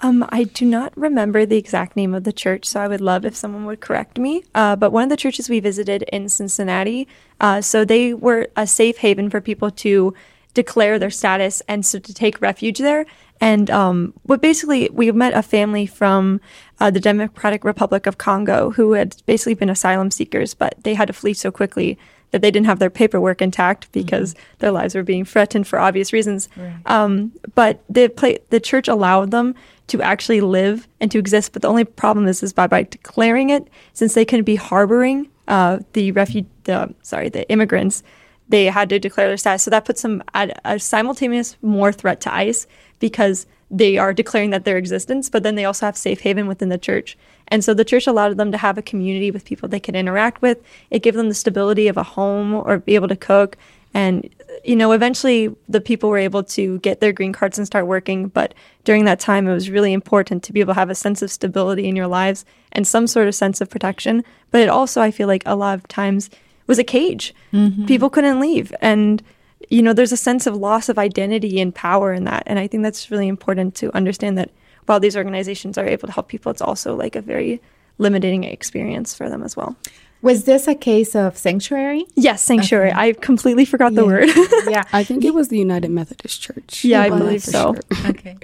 Um, 0.00 0.24
I 0.28 0.44
do 0.44 0.64
not 0.64 0.96
remember 0.96 1.44
the 1.44 1.56
exact 1.56 1.96
name 1.96 2.14
of 2.14 2.24
the 2.24 2.32
church, 2.32 2.66
so 2.66 2.80
I 2.80 2.88
would 2.88 3.00
love 3.00 3.24
if 3.24 3.34
someone 3.34 3.66
would 3.66 3.80
correct 3.80 4.18
me. 4.18 4.44
Uh, 4.54 4.76
but 4.76 4.92
one 4.92 5.04
of 5.04 5.08
the 5.10 5.16
churches 5.16 5.48
we 5.48 5.60
visited 5.60 6.02
in 6.04 6.28
Cincinnati, 6.28 7.08
uh, 7.40 7.60
so 7.60 7.84
they 7.84 8.14
were 8.14 8.48
a 8.56 8.66
safe 8.66 8.98
haven 8.98 9.28
for 9.28 9.40
people 9.40 9.70
to 9.72 10.14
declare 10.54 10.98
their 10.98 11.10
status 11.10 11.62
and 11.68 11.84
so 11.84 11.98
to 11.98 12.14
take 12.14 12.40
refuge 12.40 12.78
there. 12.78 13.06
And 13.40 13.70
um, 13.70 14.14
basically, 14.40 14.88
we 14.92 15.10
met 15.12 15.34
a 15.34 15.42
family 15.42 15.86
from 15.86 16.40
uh, 16.80 16.90
the 16.90 17.00
Democratic 17.00 17.64
Republic 17.64 18.06
of 18.06 18.18
Congo 18.18 18.70
who 18.70 18.92
had 18.92 19.16
basically 19.26 19.54
been 19.54 19.70
asylum 19.70 20.10
seekers, 20.10 20.54
but 20.54 20.74
they 20.82 20.94
had 20.94 21.06
to 21.06 21.12
flee 21.12 21.34
so 21.34 21.50
quickly 21.50 21.98
that 22.30 22.42
they 22.42 22.50
didn't 22.50 22.66
have 22.66 22.78
their 22.78 22.90
paperwork 22.90 23.40
intact 23.40 23.90
because 23.92 24.34
their 24.58 24.70
lives 24.70 24.94
were 24.94 25.02
being 25.02 25.24
threatened 25.24 25.66
for 25.66 25.78
obvious 25.78 26.12
reasons. 26.12 26.48
Um, 26.86 27.32
but 27.54 27.82
the 27.88 28.08
pla- 28.08 28.38
the 28.50 28.60
church 28.60 28.88
allowed 28.88 29.30
them 29.30 29.54
to 29.88 30.02
actually 30.02 30.40
live 30.40 30.86
and 31.00 31.10
to 31.10 31.18
exist. 31.18 31.52
But 31.52 31.62
the 31.62 31.68
only 31.68 31.84
problem 31.84 32.26
is, 32.26 32.42
is 32.42 32.52
by 32.52 32.66
by 32.66 32.82
declaring 32.84 33.50
it, 33.50 33.68
since 33.94 34.14
they 34.14 34.24
couldn't 34.24 34.44
be 34.44 34.56
harboring 34.56 35.28
uh, 35.48 35.78
the 35.94 36.12
refu- 36.12 36.46
the 36.64 36.94
sorry 37.02 37.28
the 37.28 37.48
immigrants, 37.50 38.02
they 38.48 38.66
had 38.66 38.88
to 38.90 38.98
declare 38.98 39.28
their 39.28 39.36
status. 39.36 39.62
So 39.62 39.70
that 39.70 39.84
puts 39.84 40.02
them 40.02 40.22
at 40.34 40.60
a 40.64 40.78
simultaneous 40.78 41.56
more 41.62 41.92
threat 41.92 42.20
to 42.22 42.34
ICE 42.34 42.66
because 42.98 43.46
they 43.70 43.98
are 43.98 44.14
declaring 44.14 44.50
that 44.50 44.64
their 44.64 44.78
existence, 44.78 45.28
but 45.28 45.42
then 45.42 45.54
they 45.54 45.64
also 45.64 45.86
have 45.86 45.96
safe 45.96 46.20
haven 46.20 46.46
within 46.46 46.70
the 46.70 46.78
church. 46.78 47.18
And 47.48 47.62
so 47.62 47.74
the 47.74 47.84
church 47.84 48.06
allowed 48.06 48.36
them 48.36 48.52
to 48.52 48.58
have 48.58 48.78
a 48.78 48.82
community 48.82 49.30
with 49.30 49.44
people 49.44 49.68
they 49.68 49.80
could 49.80 49.96
interact 49.96 50.42
with. 50.42 50.62
It 50.90 51.02
gave 51.02 51.14
them 51.14 51.28
the 51.28 51.34
stability 51.34 51.88
of 51.88 51.96
a 51.96 52.02
home 52.02 52.54
or 52.54 52.78
be 52.78 52.94
able 52.94 53.08
to 53.08 53.16
cook. 53.16 53.56
And, 53.94 54.28
you 54.64 54.76
know, 54.76 54.92
eventually 54.92 55.54
the 55.68 55.80
people 55.80 56.10
were 56.10 56.18
able 56.18 56.42
to 56.44 56.78
get 56.80 57.00
their 57.00 57.12
green 57.12 57.32
cards 57.32 57.58
and 57.58 57.66
start 57.66 57.86
working. 57.86 58.28
But 58.28 58.54
during 58.84 59.04
that 59.06 59.20
time, 59.20 59.48
it 59.48 59.54
was 59.54 59.70
really 59.70 59.92
important 59.92 60.42
to 60.44 60.52
be 60.52 60.60
able 60.60 60.74
to 60.74 60.80
have 60.80 60.90
a 60.90 60.94
sense 60.94 61.22
of 61.22 61.30
stability 61.30 61.88
in 61.88 61.96
your 61.96 62.06
lives 62.06 62.44
and 62.72 62.86
some 62.86 63.06
sort 63.06 63.28
of 63.28 63.34
sense 63.34 63.60
of 63.60 63.70
protection. 63.70 64.24
But 64.50 64.60
it 64.60 64.68
also, 64.68 65.00
I 65.00 65.10
feel 65.10 65.26
like 65.26 65.42
a 65.46 65.56
lot 65.56 65.74
of 65.74 65.88
times 65.88 66.28
was 66.66 66.78
a 66.78 66.84
cage. 66.84 67.34
Mm-hmm. 67.52 67.86
People 67.86 68.10
couldn't 68.10 68.40
leave. 68.40 68.74
And, 68.80 69.22
you 69.68 69.82
know, 69.82 69.92
there's 69.92 70.12
a 70.12 70.16
sense 70.16 70.46
of 70.46 70.56
loss 70.56 70.88
of 70.88 70.98
identity 70.98 71.60
and 71.60 71.74
power 71.74 72.12
in 72.12 72.24
that. 72.24 72.42
And 72.46 72.58
I 72.58 72.66
think 72.66 72.82
that's 72.82 73.10
really 73.10 73.28
important 73.28 73.74
to 73.76 73.94
understand 73.94 74.38
that 74.38 74.50
while 74.86 75.00
these 75.00 75.16
organizations 75.16 75.76
are 75.76 75.86
able 75.86 76.08
to 76.08 76.12
help 76.12 76.28
people, 76.28 76.50
it's 76.50 76.62
also 76.62 76.96
like 76.96 77.16
a 77.16 77.20
very 77.20 77.60
limiting 77.98 78.44
experience 78.44 79.14
for 79.14 79.28
them 79.28 79.42
as 79.42 79.56
well. 79.56 79.76
Was 80.20 80.44
this 80.44 80.66
a 80.66 80.74
case 80.74 81.14
of 81.14 81.38
sanctuary? 81.38 82.04
Yes, 82.16 82.42
sanctuary. 82.42 82.92
I 82.92 83.12
completely 83.12 83.64
forgot 83.64 83.94
the 83.94 84.04
word. 84.04 84.28
yeah. 84.68 84.82
I 84.92 85.04
think 85.04 85.24
it 85.24 85.32
was 85.32 85.48
the 85.48 85.58
United 85.58 85.90
Methodist 85.90 86.40
Church. 86.42 86.84
Yeah, 86.84 87.02
I 87.02 87.08
believe 87.10 87.42
so. 87.42 87.74
sure. 87.74 88.06
okay. 88.10 88.36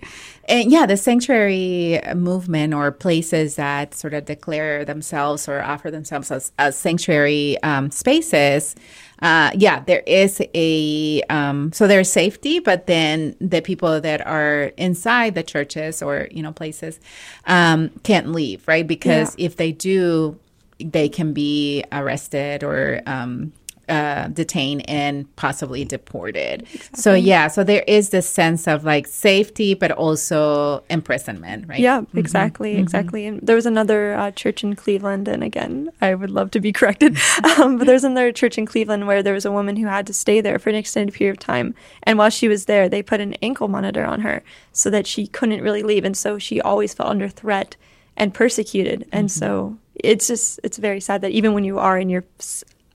And 0.48 0.70
yeah, 0.70 0.86
the 0.86 0.96
sanctuary 0.96 2.00
movement 2.14 2.74
or 2.74 2.92
places 2.92 3.56
that 3.56 3.94
sort 3.94 4.14
of 4.14 4.26
declare 4.26 4.84
themselves 4.84 5.48
or 5.48 5.62
offer 5.62 5.90
themselves 5.90 6.30
as, 6.30 6.52
as 6.58 6.76
sanctuary 6.76 7.60
um, 7.62 7.90
spaces. 7.90 8.76
Uh, 9.22 9.50
yeah, 9.54 9.80
there 9.80 10.02
is 10.06 10.42
a 10.54 11.22
um, 11.30 11.72
so 11.72 11.86
there's 11.86 12.10
safety, 12.10 12.58
but 12.58 12.86
then 12.86 13.34
the 13.40 13.62
people 13.62 14.00
that 14.00 14.24
are 14.26 14.64
inside 14.76 15.34
the 15.34 15.42
churches 15.42 16.02
or 16.02 16.28
you 16.30 16.42
know 16.42 16.52
places 16.52 17.00
um, 17.46 17.88
can't 18.02 18.32
leave, 18.32 18.66
right? 18.68 18.86
Because 18.86 19.34
if 19.38 19.56
they 19.56 19.72
do, 19.72 20.38
they 20.78 21.08
can 21.08 21.32
be 21.32 21.84
arrested 21.92 22.62
or 22.64 23.00
um, 23.06 23.52
uh, 23.88 24.28
detained 24.28 24.88
and 24.88 25.34
possibly 25.36 25.84
deported. 25.84 26.66
So 26.94 27.12
yeah, 27.14 27.48
so 27.48 27.64
there 27.64 27.84
is 27.86 28.10
this 28.10 28.28
sense 28.28 28.66
of 28.66 28.84
like 28.84 29.06
safety, 29.06 29.74
but 29.74 29.90
also 29.90 30.82
imprisonment, 30.88 31.68
right? 31.68 31.80
Yeah, 31.80 32.02
exactly, 32.14 32.76
exactly. 32.76 33.26
And 33.26 33.40
there 33.42 33.56
was 33.56 33.66
another 33.66 34.14
uh, 34.14 34.30
church 34.30 34.64
in 34.64 34.74
Cleveland, 34.74 35.28
and 35.28 35.44
again, 35.44 35.90
I 36.00 36.14
would 36.14 36.30
love 36.30 36.50
to 36.52 36.60
be 36.60 36.72
corrected, 36.78 37.18
um, 37.58 37.76
but 37.76 37.84
there 37.84 37.94
was 37.94 38.04
another 38.04 38.32
church 38.32 38.56
in 38.56 38.66
Cleveland 38.66 39.06
where 39.06 39.22
there 39.22 39.34
was 39.34 39.44
a 39.44 39.52
woman 39.52 39.76
who 39.76 39.86
had 39.86 40.06
to 40.06 40.14
stay 40.14 40.40
there 40.40 40.58
for 40.58 40.70
an 40.70 40.76
extended 40.76 41.14
period 41.14 41.36
of 41.36 41.40
time, 41.40 41.74
and 42.04 42.18
while 42.18 42.30
she 42.30 42.48
was 42.48 42.64
there, 42.64 42.88
they 42.88 43.02
put 43.02 43.20
an 43.20 43.34
ankle 43.42 43.68
monitor 43.68 44.04
on 44.04 44.20
her 44.20 44.42
so 44.72 44.88
that 44.90 45.06
she 45.06 45.26
couldn't 45.26 45.62
really 45.62 45.82
leave, 45.82 46.04
and 46.04 46.16
so 46.16 46.38
she 46.38 46.60
always 46.60 46.94
felt 46.94 47.10
under 47.10 47.28
threat 47.28 47.76
and 48.16 48.32
persecuted, 48.32 49.06
and 49.12 49.30
so 49.30 49.76
it's 49.94 50.26
just 50.26 50.60
it's 50.64 50.78
very 50.78 51.00
sad 51.00 51.20
that 51.22 51.30
even 51.32 51.52
when 51.54 51.64
you 51.64 51.78
are 51.78 51.98
in 51.98 52.08
your 52.10 52.24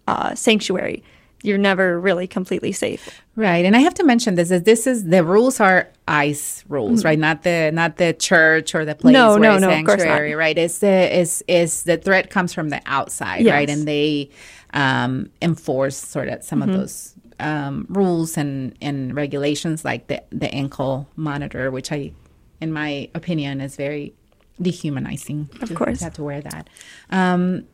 uh, 0.08 0.36
sanctuary, 0.36 1.04
you're 1.44 1.58
never 1.58 2.00
really 2.00 2.28
completely 2.28 2.72
safe. 2.72 3.22
Right, 3.36 3.64
and 3.64 3.76
I 3.76 3.80
have 3.80 3.94
to 3.96 4.04
mention 4.04 4.36
this: 4.36 4.52
is 4.52 4.64
this 4.64 4.86
is 4.88 5.06
the 5.06 5.24
rules 5.24 5.60
are 5.62 5.90
ICE 6.08 6.66
rules, 6.68 7.06
right? 7.06 7.18
Not 7.20 7.44
the 7.44 7.72
not 7.74 7.96
the 7.98 8.14
church 8.14 8.76
or 8.76 8.84
the 8.84 8.96
place 8.96 9.14
No, 9.14 9.32
where 9.32 9.40
no, 9.40 9.54
it's 9.54 9.62
no, 9.62 9.70
of 9.70 9.86
course 9.86 10.00
not. 10.00 10.00
sanctuary, 10.00 10.36
right? 10.36 10.58
Is 10.58 10.80
the 10.80 11.18
is 11.18 11.44
is 11.48 11.84
the 11.84 11.98
threat 11.98 12.30
comes 12.30 12.54
from 12.54 12.70
the 12.70 12.82
outside, 12.86 13.46
right? 13.46 13.70
And 13.70 13.88
they 13.88 14.30
um, 14.74 15.30
enforce 15.42 15.96
sort 15.98 16.28
of 16.28 16.44
some 16.44 16.60
Mm-hmm. 16.62 16.70
of 16.72 16.78
those 16.78 17.16
um, 17.40 17.86
rules 17.90 18.36
and 18.38 18.76
and 18.82 19.16
regulations, 19.16 19.86
like 19.86 20.08
the 20.08 20.22
the 20.32 20.54
ankle 20.54 21.08
monitor, 21.16 21.72
which 21.72 21.92
I, 21.94 22.12
in 22.60 22.74
my 22.74 23.10
opinion, 23.16 23.62
is 23.62 23.78
very 23.78 24.14
dehumanizing. 24.62 25.50
Of 25.62 25.74
course. 25.76 26.02
have 26.02 26.14
to 26.14 26.24
wear 26.24 26.42
that. 26.42 26.70
Um, 27.10 27.66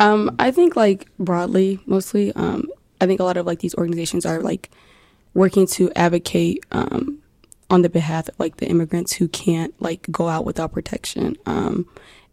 Um, 0.00 0.34
I 0.38 0.50
think 0.50 0.76
like 0.76 1.08
broadly, 1.18 1.80
mostly, 1.86 2.32
um, 2.32 2.68
I 3.00 3.06
think 3.06 3.20
a 3.20 3.24
lot 3.24 3.36
of 3.36 3.46
like 3.46 3.60
these 3.60 3.74
organizations 3.76 4.26
are 4.26 4.40
like 4.40 4.70
working 5.34 5.66
to 5.68 5.92
advocate 5.94 6.64
um, 6.72 7.18
on 7.70 7.82
the 7.82 7.88
behalf 7.88 8.28
of 8.28 8.34
like 8.38 8.56
the 8.56 8.66
immigrants 8.66 9.12
who 9.12 9.28
can't 9.28 9.72
like 9.80 10.06
go 10.10 10.28
out 10.28 10.44
without 10.44 10.72
protection, 10.72 11.36
um, 11.46 11.86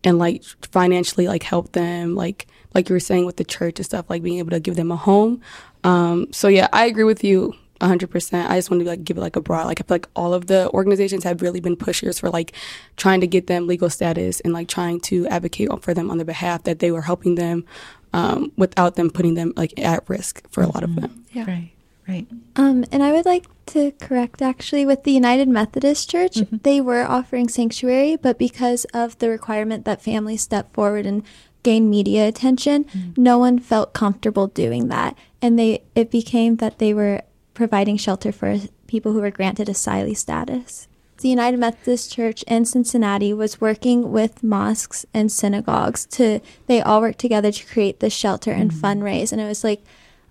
and 0.04 0.18
like 0.18 0.44
financially 0.72 1.28
like 1.28 1.44
help 1.44 1.74
them, 1.74 2.16
like 2.16 2.48
like 2.74 2.90
you 2.90 2.96
were 2.96 3.00
saying 3.00 3.26
with 3.26 3.38
the 3.38 3.44
church 3.44 3.78
and 3.80 3.86
stuff, 3.86 4.10
like 4.10 4.24
being 4.24 4.40
able 4.40 4.52
to 4.52 4.60
give 4.60 4.76
them 4.76 4.92
a 4.92 4.96
home. 4.96 5.42
Um, 5.84 6.32
so 6.32 6.48
yeah, 6.48 6.68
I 6.74 6.86
agree 6.86 7.04
with 7.04 7.24
you. 7.24 7.54
100%. 7.82 8.50
I 8.50 8.58
just 8.58 8.70
want 8.70 8.84
to 8.84 8.90
like 8.90 9.04
give 9.04 9.18
it 9.18 9.22
like 9.22 9.36
a 9.36 9.42
broad 9.42 9.66
like 9.66 9.82
I 9.82 9.84
feel 9.84 9.96
like 9.96 10.08
all 10.16 10.34
of 10.34 10.48
the 10.48 10.70
organizations 10.72 11.24
have 11.24 11.42
really 11.42 11.60
been 11.60 11.76
pushers 11.76 12.20
for 12.20 12.30
like 12.30 12.54
trying 12.96 13.22
to 13.22 13.28
get 13.28 13.48
them 13.48 13.68
legal 13.68 13.90
status 13.90 14.40
and 14.42 14.54
like 14.54 14.68
trying 14.68 15.00
to 15.02 15.28
advocate 15.28 15.70
for 15.82 15.94
them 15.94 16.10
on 16.10 16.18
their 16.18 16.26
behalf 16.26 16.64
that 16.64 16.80
they 16.80 16.92
were 16.92 17.02
helping 17.02 17.36
them 17.36 17.66
um, 18.14 18.52
without 18.58 18.96
them 18.96 19.10
putting 19.10 19.34
them 19.34 19.54
like 19.56 19.78
at 19.80 20.08
risk 20.10 20.44
for 20.50 20.62
a 20.64 20.68
lot 20.68 20.84
of 20.84 20.96
them. 20.96 21.26
Yeah. 21.32 21.46
Right, 21.46 21.72
right. 22.08 22.28
Um, 22.56 22.86
and 22.92 23.02
I 23.02 23.12
would 23.12 23.26
like 23.26 23.46
to 23.68 23.92
correct 23.94 24.42
actually 24.42 24.86
with 24.86 25.04
the 25.04 25.12
United 25.12 25.48
Methodist 25.48 26.10
Church, 26.10 26.38
they 26.64 26.82
were 26.82 27.04
offering 27.04 27.48
sanctuary, 27.48 28.16
but 28.18 28.38
because 28.38 28.86
of 28.94 29.18
the 29.20 29.30
requirement 29.30 29.86
that 29.86 30.02
families 30.02 30.42
step 30.42 30.74
forward 30.74 31.06
and 31.06 31.24
gain 31.64 31.90
media 31.90 32.28
attention, 32.28 32.86
no 33.16 33.38
one 33.38 33.60
felt 33.60 33.94
comfortable 33.94 34.48
doing 34.48 34.88
that, 34.88 35.16
and 35.42 35.58
they 35.58 35.84
it 35.96 36.12
became 36.12 36.58
that 36.58 36.80
they 36.80 36.94
were 36.94 37.22
providing 37.54 37.98
shelter 37.98 38.32
for 38.32 38.58
people 38.88 39.14
who 39.14 39.22
were 39.22 39.32
granted 39.32 39.68
asylee 39.68 40.16
status. 40.16 40.88
The 41.18 41.30
United 41.30 41.60
Methodist 41.60 42.12
Church 42.12 42.44
in 42.44 42.66
Cincinnati 42.66 43.32
was 43.32 43.62
working 43.62 44.12
with 44.12 44.44
mosques 44.44 45.06
and 45.14 45.32
synagogues 45.32 46.06
to 46.08 46.40
they 46.66 46.82
all 46.82 47.00
worked 47.02 47.20
together 47.20 47.52
to 47.52 47.68
create 47.68 48.00
this 48.00 48.14
shelter 48.14 48.52
and 48.52 48.72
fundraise 48.72 49.32
and 49.32 49.40
it 49.40 49.48
was 49.48 49.64
like 49.64 49.84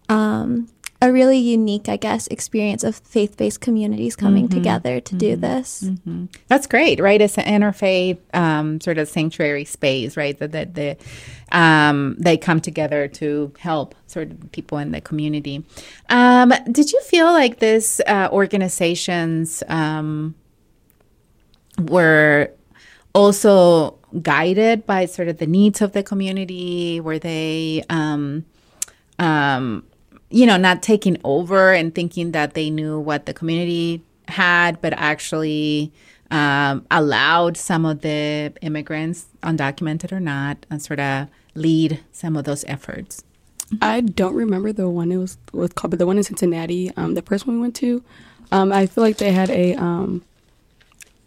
um, 0.09 0.69
a 1.02 1.11
really 1.11 1.38
unique, 1.38 1.88
I 1.88 1.97
guess, 1.97 2.26
experience 2.26 2.85
of 2.85 2.97
faith 2.97 3.37
based 3.37 3.61
communities 3.61 4.16
coming 4.16 4.49
together 4.49 5.00
to 5.00 5.14
do 5.14 5.35
this. 5.37 5.88
That's 6.49 6.66
great, 6.66 7.00
right? 7.00 7.21
It's 7.21 7.38
an 7.38 7.45
interfaith 7.45 8.19
um, 8.35 8.80
sort 8.80 8.99
of 8.99 9.09
sanctuary 9.09 9.64
space, 9.64 10.16
right? 10.16 10.38
That 10.38 10.52
that 10.52 10.75
the, 10.75 10.97
um, 11.52 12.16
they 12.19 12.37
come 12.37 12.61
together 12.61 13.09
to 13.09 13.52
help 13.59 13.95
sort 14.07 14.30
of 14.30 14.52
people 14.52 14.76
in 14.76 14.90
the 14.90 15.00
community. 15.00 15.64
Um, 16.11 16.52
did 16.71 16.92
you 16.92 17.00
feel 17.00 17.26
like 17.26 17.61
this 17.61 18.00
uh, 18.07 18.28
organizations 18.30 19.62
um, 19.69 20.35
were 21.78 22.50
also 23.14 23.99
guided 24.21 24.85
by 24.87 25.07
sort 25.07 25.28
of 25.28 25.38
the 25.38 25.47
needs 25.47 25.80
of 25.80 25.92
the 25.92 26.02
community? 26.02 27.00
Were 27.00 27.19
they 27.19 27.85
um, 27.88 28.45
um, 29.19 29.85
you 30.31 30.47
know, 30.47 30.57
not 30.57 30.83
taking 30.83 31.19
over 31.25 31.73
and 31.73 31.95
thinking 31.95 32.33
that 32.33 32.55
they 32.55 32.71
knew 32.71 32.99
what 32.99 33.27
the 33.27 33.35
community 33.35 34.03
had, 34.29 34.81
but 34.81 34.93
actually 34.95 35.93
um, 36.31 36.87
allowed 36.91 37.57
some 37.57 37.85
of 37.85 38.01
the 38.03 38.53
immigrants, 38.63 39.27
undocumented 39.43 40.13
or 40.13 40.21
not, 40.21 40.65
and 40.71 40.81
sort 40.81 41.01
of 41.01 41.29
lead 41.55 42.01
some 42.13 42.37
of 42.37 42.45
those 42.45 42.65
efforts. 42.65 43.25
I 43.83 44.01
don't 44.01 44.35
remember 44.35 44.73
the 44.73 44.89
one 44.89 45.13
it 45.13 45.17
was 45.17 45.37
was 45.53 45.73
called, 45.73 45.91
but 45.91 45.99
the 45.99 46.07
one 46.07 46.17
in 46.17 46.25
Cincinnati, 46.25 46.91
um, 46.97 47.15
the 47.15 47.23
first 47.23 47.47
one 47.47 47.57
we 47.57 47.63
went 47.63 47.77
to, 47.77 48.03
um, 48.53 48.73
I 48.73 48.87
feel 48.87 49.03
like 49.03 49.19
they 49.19 49.33
had 49.33 49.51
a 49.51 49.75
um, 49.75 50.23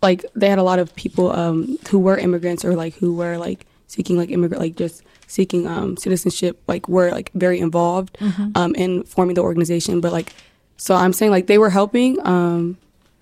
like 0.02 0.26
they 0.36 0.50
had 0.50 0.60
a 0.60 0.64
lot 0.64 0.80
of 0.80 0.94
people 0.96 1.32
um, 1.32 1.78
who 1.90 2.00
were 2.00 2.18
immigrants 2.18 2.66
or 2.66 2.76
like 2.76 2.96
who 2.96 3.16
were 3.16 3.38
like 3.38 3.66
seeking 3.88 4.18
like 4.18 4.30
immigrant 4.30 4.62
like 4.62 4.76
just 4.76 5.04
seeking 5.28 5.68
um, 5.68 5.98
citizenship 5.98 6.62
like 6.68 6.88
were 6.88 7.12
like 7.12 7.32
very 7.34 7.60
involved 7.60 8.18
um, 8.56 8.76
in 8.76 9.04
forming 9.04 9.36
the 9.36 9.42
organization 9.42 10.02
but 10.02 10.12
like 10.12 10.34
so 10.78 10.96
i'm 10.96 11.14
saying 11.14 11.32
like 11.32 11.48
they 11.48 11.58
were 11.58 11.70
helping 11.70 12.18
um, 12.26 12.78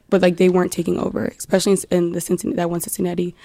but 0.09 0.21
like 0.21 0.37
they 0.37 0.49
weren't 0.49 0.71
taking 0.71 0.97
over 0.97 1.25
especially 1.25 1.77
in, 1.89 2.11
the 2.11 2.21
cincinnati 2.21 2.55
that 2.55 2.69
one 2.69 2.81
cincinnati 2.81 3.35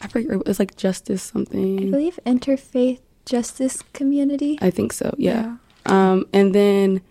i 0.00 0.08
forget 0.08 0.30
it 0.32 0.46
was 0.46 0.58
like 0.58 0.76
justice 0.76 1.22
something 1.22 1.88
I 1.88 1.90
believe 1.90 2.18
interfaith 2.26 3.00
justice 3.24 3.82
community. 3.92 4.58
I 4.60 4.70
think 4.70 4.92
so. 4.92 5.14
Yeah. 5.18 5.56
Um, 5.86 6.26
and 6.32 6.54
then 6.54 7.02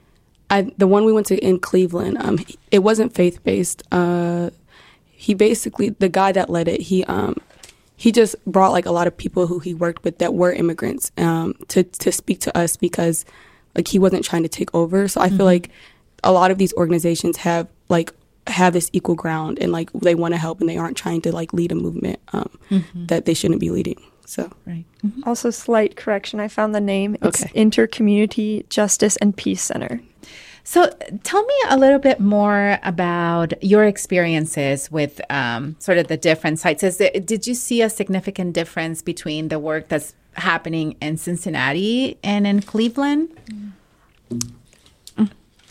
I 0.49 0.71
the 0.77 0.87
one 0.87 1.05
we 1.05 1.13
went 1.13 1.27
to 1.27 1.37
in 1.37 1.59
Cleveland. 1.59 2.17
Um, 2.19 2.39
it 2.71 2.79
wasn't 2.79 3.13
faith 3.13 3.43
based. 3.43 3.83
Uh, 3.91 4.49
he 5.09 5.33
basically 5.33 5.89
the 5.89 6.09
guy 6.09 6.31
that 6.31 6.49
led 6.49 6.67
it. 6.67 6.81
He 6.81 7.03
um 7.05 7.37
he 8.01 8.11
just 8.11 8.35
brought 8.47 8.71
like 8.71 8.87
a 8.87 8.91
lot 8.91 9.05
of 9.05 9.15
people 9.15 9.45
who 9.45 9.59
he 9.59 9.75
worked 9.75 10.03
with 10.03 10.17
that 10.17 10.33
were 10.33 10.51
immigrants 10.51 11.11
um 11.17 11.53
to 11.67 11.83
to 11.83 12.11
speak 12.11 12.39
to 12.39 12.57
us 12.57 12.75
because 12.75 13.25
like 13.75 13.87
he 13.87 13.99
wasn't 13.99 14.25
trying 14.25 14.41
to 14.41 14.49
take 14.49 14.73
over. 14.73 15.07
So 15.07 15.21
I 15.21 15.29
feel 15.29 15.45
like 15.45 15.69
a 16.23 16.31
lot 16.31 16.49
of 16.49 16.57
these 16.57 16.73
organizations 16.73 17.37
have 17.37 17.67
like 17.89 18.11
have 18.47 18.73
this 18.73 18.89
equal 18.91 19.13
ground 19.13 19.59
and 19.61 19.71
like 19.71 19.93
they 19.93 20.15
want 20.15 20.33
to 20.33 20.39
help 20.39 20.59
and 20.61 20.67
they 20.67 20.77
aren't 20.77 20.97
trying 20.97 21.21
to 21.21 21.31
like 21.31 21.53
lead 21.53 21.71
a 21.71 21.75
movement 21.75 22.19
um 22.33 22.49
that 23.07 23.25
they 23.25 23.35
shouldn't 23.35 23.59
be 23.59 23.69
leading. 23.69 24.01
So 24.25 24.51
Right. 24.65 24.85
Also, 25.27 25.51
slight 25.51 25.95
correction. 25.95 26.39
I 26.39 26.47
found 26.47 26.73
the 26.73 26.81
name. 26.81 27.17
It's 27.21 27.43
Okay. 27.43 27.51
Intercommunity 27.53 28.67
Justice 28.69 29.15
and 29.17 29.37
Peace 29.37 29.61
Center. 29.61 30.01
So, 30.63 30.89
tell 31.23 31.43
me 31.43 31.55
a 31.69 31.77
little 31.77 31.99
bit 31.99 32.19
more 32.19 32.79
about 32.83 33.61
your 33.63 33.83
experiences 33.85 34.91
with 34.91 35.19
um, 35.29 35.75
sort 35.79 35.97
of 35.97 36.07
the 36.07 36.17
different 36.17 36.59
sites. 36.59 36.83
Is 36.83 36.97
did 36.97 37.47
you 37.47 37.55
see 37.55 37.81
a 37.81 37.89
significant 37.89 38.53
difference 38.53 39.01
between 39.01 39.47
the 39.47 39.59
work 39.59 39.87
that's 39.87 40.13
happening 40.33 40.95
in 41.01 41.17
Cincinnati 41.17 42.17
and 42.23 42.45
in 42.45 42.61
Cleveland? 42.61 43.29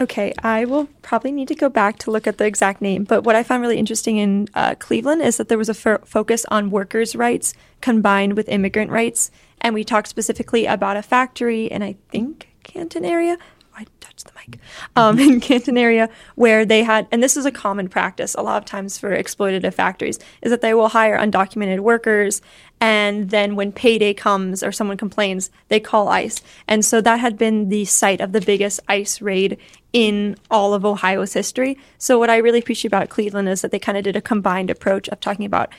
Okay, 0.01 0.33
I 0.43 0.65
will 0.65 0.89
probably 1.03 1.31
need 1.31 1.49
to 1.49 1.55
go 1.55 1.69
back 1.69 1.99
to 1.99 2.11
look 2.11 2.27
at 2.27 2.39
the 2.39 2.47
exact 2.47 2.81
name, 2.81 3.05
but 3.05 3.23
what 3.23 3.37
I 3.37 3.43
found 3.43 3.61
really 3.61 3.77
interesting 3.77 4.17
in 4.17 4.49
uh, 4.55 4.75
Cleveland 4.77 5.21
is 5.21 5.37
that 5.37 5.51
there 5.51 5.59
was 5.59 5.69
a 5.69 5.75
focus 5.75 6.47
on 6.51 6.71
workers' 6.71 7.15
rights 7.15 7.53
combined 7.83 8.33
with 8.33 8.49
immigrant 8.49 8.91
rights, 8.91 9.31
and 9.61 9.75
we 9.75 9.85
talked 9.85 10.09
specifically 10.09 10.65
about 10.65 10.97
a 10.97 11.03
factory 11.03 11.67
in 11.67 11.83
I 11.83 11.97
think 12.09 12.49
Canton 12.63 13.05
area. 13.05 13.37
I 13.77 13.87
touched 14.01 14.11
touch 14.21 14.33
the 14.33 14.51
mic. 14.51 14.61
Um, 14.97 15.19
in 15.19 15.41
Canton 15.41 15.79
area, 15.79 16.09
where 16.35 16.65
they 16.65 16.83
had, 16.83 17.07
and 17.11 17.23
this 17.23 17.37
is 17.37 17.47
a 17.47 17.51
common 17.51 17.89
practice 17.89 18.35
a 18.35 18.43
lot 18.43 18.59
of 18.59 18.65
times 18.65 18.99
for 18.99 19.11
exploitative 19.11 19.75
factories, 19.75 20.19
is 20.43 20.51
that 20.51 20.61
they 20.61 20.75
will 20.75 20.89
hire 20.89 21.19
undocumented 21.19 21.81
workers, 21.81 22.43
and 22.81 23.31
then 23.31 23.57
when 23.57 23.73
payday 23.73 24.15
comes 24.15 24.63
or 24.63 24.73
someone 24.73 24.97
complains, 24.97 25.51
they 25.69 25.81
call 25.81 26.09
ICE. 26.09 26.41
And 26.67 26.85
so 26.85 27.01
that 27.01 27.21
had 27.21 27.37
been 27.37 27.69
the 27.69 27.85
site 27.85 28.21
of 28.21 28.33
the 28.33 28.41
biggest 28.41 28.81
ICE 28.89 29.21
raid 29.21 29.59
in 29.93 30.37
all 30.51 30.73
of 30.73 30.85
Ohio's 30.85 31.33
history. 31.33 31.77
So 31.99 32.19
what 32.19 32.31
I 32.31 32.39
really 32.39 32.61
appreciate 32.61 32.89
about 32.89 33.11
Cleveland 33.11 33.49
is 33.49 33.61
that 33.63 33.71
they 33.71 33.79
kind 33.79 33.99
of 33.99 34.05
did 34.05 34.17
a 34.17 34.23
combined 34.23 34.71
approach 34.71 35.09
of 35.09 35.21
talking 35.21 35.45
about 35.45 35.71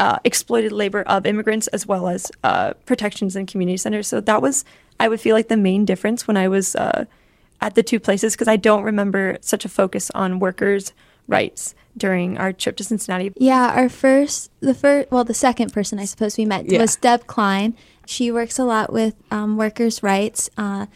uh, 0.00 0.18
exploited 0.24 0.72
labor 0.72 1.02
of 1.02 1.26
immigrants 1.26 1.66
as 1.68 1.86
well 1.86 2.08
as 2.08 2.30
uh, 2.44 2.72
protections 2.86 3.36
in 3.36 3.46
community 3.46 3.76
centers. 3.76 4.06
So 4.06 4.20
that 4.20 4.40
was, 4.40 4.64
I 4.98 5.08
would 5.08 5.20
feel 5.20 5.34
like 5.34 5.48
the 5.48 5.56
main 5.56 5.84
difference 5.84 6.26
when 6.26 6.36
I 6.36 6.48
was 6.48 6.74
uh, 6.76 7.04
at 7.60 7.74
the 7.74 7.82
two 7.82 8.00
places 8.00 8.34
because 8.34 8.48
I 8.48 8.56
don't 8.56 8.82
remember 8.84 9.38
such 9.40 9.64
a 9.64 9.68
focus 9.68 10.10
on 10.14 10.38
workers' 10.38 10.92
rights 11.26 11.74
during 11.96 12.38
our 12.38 12.52
trip 12.52 12.76
to 12.76 12.84
Cincinnati. 12.84 13.32
Yeah, 13.36 13.72
our 13.74 13.88
first, 13.88 14.50
the 14.60 14.74
first, 14.74 15.10
well, 15.10 15.24
the 15.24 15.34
second 15.34 15.72
person 15.72 15.98
I 15.98 16.04
suppose 16.04 16.38
we 16.38 16.44
met 16.44 16.66
Yeah. 16.70 16.80
was 16.80 16.96
Deb 16.96 17.26
Klein. 17.26 17.74
She 18.06 18.30
works 18.30 18.58
a 18.58 18.64
lot 18.64 18.92
with 18.92 19.14
um, 19.30 19.56
workers' 19.56 20.02
rights, 20.02 20.48
uh, 20.56 20.86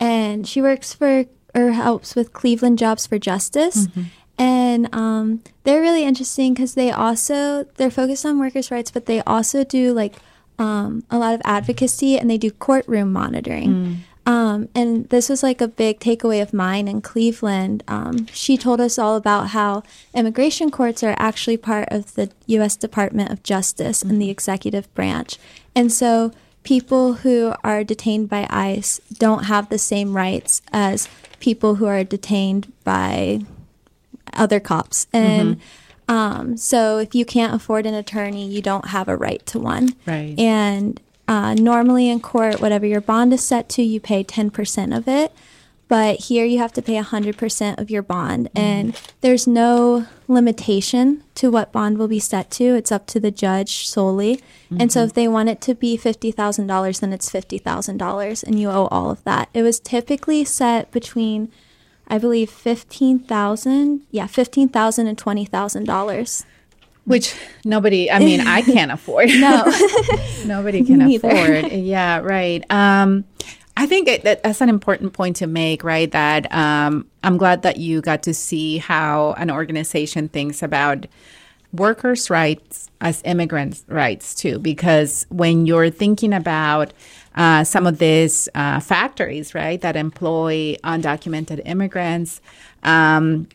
and 0.00 0.46
she 0.46 0.60
works 0.60 0.92
for 0.92 1.24
or 1.54 1.70
helps 1.72 2.14
with 2.14 2.32
Cleveland 2.32 2.78
Jobs 2.78 3.06
for 3.06 3.18
Justice. 3.18 3.88
And 4.36 4.94
um, 4.94 5.42
they're 5.64 5.80
really 5.80 6.04
interesting 6.04 6.54
because 6.54 6.74
they 6.74 6.90
also 6.92 7.64
they're 7.76 7.90
focused 7.90 8.24
on 8.26 8.38
workers' 8.38 8.70
rights, 8.70 8.90
but 8.90 9.06
they 9.06 9.20
also 9.22 9.64
do 9.64 9.92
like 9.92 10.14
um, 10.58 11.04
a 11.10 11.18
lot 11.18 11.34
of 11.34 11.40
advocacy 11.44 12.18
and 12.18 12.28
they 12.30 12.38
do 12.38 12.50
courtroom 12.50 13.12
monitoring. 13.12 14.04
Um, 14.28 14.68
and 14.74 15.08
this 15.08 15.30
was 15.30 15.42
like 15.42 15.62
a 15.62 15.66
big 15.66 16.00
takeaway 16.00 16.42
of 16.42 16.52
mine 16.52 16.86
in 16.86 17.00
Cleveland. 17.00 17.82
Um, 17.88 18.26
she 18.26 18.58
told 18.58 18.78
us 18.78 18.98
all 18.98 19.16
about 19.16 19.48
how 19.48 19.84
immigration 20.14 20.70
courts 20.70 21.02
are 21.02 21.14
actually 21.18 21.56
part 21.56 21.88
of 21.90 22.14
the 22.14 22.30
U.S. 22.46 22.76
Department 22.76 23.30
of 23.30 23.42
Justice 23.42 24.02
and 24.02 24.20
the 24.20 24.28
executive 24.28 24.92
branch. 24.94 25.38
And 25.74 25.90
so 25.90 26.32
people 26.62 27.14
who 27.14 27.54
are 27.64 27.82
detained 27.82 28.28
by 28.28 28.46
ICE 28.50 29.00
don't 29.14 29.44
have 29.44 29.70
the 29.70 29.78
same 29.78 30.14
rights 30.14 30.60
as 30.74 31.08
people 31.40 31.76
who 31.76 31.86
are 31.86 32.04
detained 32.04 32.70
by 32.84 33.40
other 34.34 34.60
cops. 34.60 35.06
And 35.10 35.58
um, 36.06 36.58
so 36.58 36.98
if 36.98 37.14
you 37.14 37.24
can't 37.24 37.54
afford 37.54 37.86
an 37.86 37.94
attorney, 37.94 38.46
you 38.46 38.60
don't 38.60 38.88
have 38.88 39.08
a 39.08 39.16
right 39.16 39.44
to 39.46 39.58
one. 39.58 39.94
Right. 40.04 40.38
And 40.38 41.00
uh, 41.28 41.54
normally 41.54 42.08
in 42.08 42.20
court, 42.20 42.60
whatever 42.60 42.86
your 42.86 43.02
bond 43.02 43.32
is 43.32 43.44
set 43.44 43.68
to, 43.70 43.82
you 43.82 44.00
pay 44.00 44.24
10% 44.24 44.96
of 44.96 45.06
it. 45.06 45.32
But 45.86 46.20
here 46.20 46.44
you 46.44 46.58
have 46.58 46.72
to 46.74 46.82
pay 46.82 47.00
100% 47.00 47.78
of 47.78 47.90
your 47.90 48.02
bond. 48.02 48.50
And 48.54 49.00
there's 49.22 49.46
no 49.46 50.06
limitation 50.26 51.24
to 51.36 51.50
what 51.50 51.72
bond 51.72 51.96
will 51.96 52.08
be 52.08 52.18
set 52.18 52.50
to. 52.52 52.74
It's 52.74 52.92
up 52.92 53.06
to 53.06 53.20
the 53.20 53.30
judge 53.30 53.86
solely. 53.88 54.42
And 54.78 54.92
so 54.92 55.04
if 55.04 55.14
they 55.14 55.26
want 55.28 55.48
it 55.48 55.62
to 55.62 55.74
be 55.74 55.96
$50,000, 55.96 57.00
then 57.00 57.12
it's 57.14 57.30
$50,000 57.30 58.42
and 58.42 58.60
you 58.60 58.68
owe 58.68 58.86
all 58.88 59.10
of 59.10 59.24
that. 59.24 59.48
It 59.54 59.62
was 59.62 59.80
typically 59.80 60.44
set 60.44 60.90
between, 60.90 61.50
I 62.06 62.18
believe, 62.18 62.50
15000 62.50 64.02
Yeah, 64.10 64.26
15000 64.26 65.06
and 65.06 65.16
$20,000. 65.16 66.44
Which 67.08 67.34
nobody, 67.64 68.10
I 68.10 68.18
mean, 68.18 68.40
I 68.40 68.62
can't 68.74 68.92
afford. 68.92 69.28
No. 69.28 69.64
Nobody 70.44 70.84
can 70.84 71.02
afford. 71.02 71.72
Yeah, 71.72 72.18
right. 72.18 72.64
Um, 72.70 73.24
I 73.76 73.86
think 73.86 74.08
it, 74.08 74.24
that 74.24 74.42
that's 74.42 74.60
an 74.60 74.68
important 74.68 75.12
point 75.12 75.36
to 75.36 75.46
make, 75.46 75.84
right? 75.84 76.10
That 76.10 76.52
um, 76.52 77.06
I'm 77.22 77.36
glad 77.36 77.62
that 77.62 77.76
you 77.76 78.00
got 78.00 78.24
to 78.24 78.34
see 78.34 78.78
how 78.78 79.34
an 79.38 79.50
organization 79.50 80.28
thinks 80.28 80.62
about 80.62 81.06
workers' 81.72 82.30
rights 82.30 82.90
as 83.00 83.22
immigrants' 83.24 83.84
rights 83.88 84.34
too, 84.34 84.58
because 84.58 85.26
when 85.28 85.66
you're 85.66 85.90
thinking 85.90 86.32
about 86.32 86.92
uh, 87.36 87.62
some 87.62 87.86
of 87.86 87.98
these 87.98 88.48
uh, 88.54 88.80
factories, 88.80 89.54
right, 89.54 89.80
that 89.80 89.94
employ 89.94 90.74
undocumented 90.82 91.62
immigrants, 91.64 92.40
um, 92.82 93.46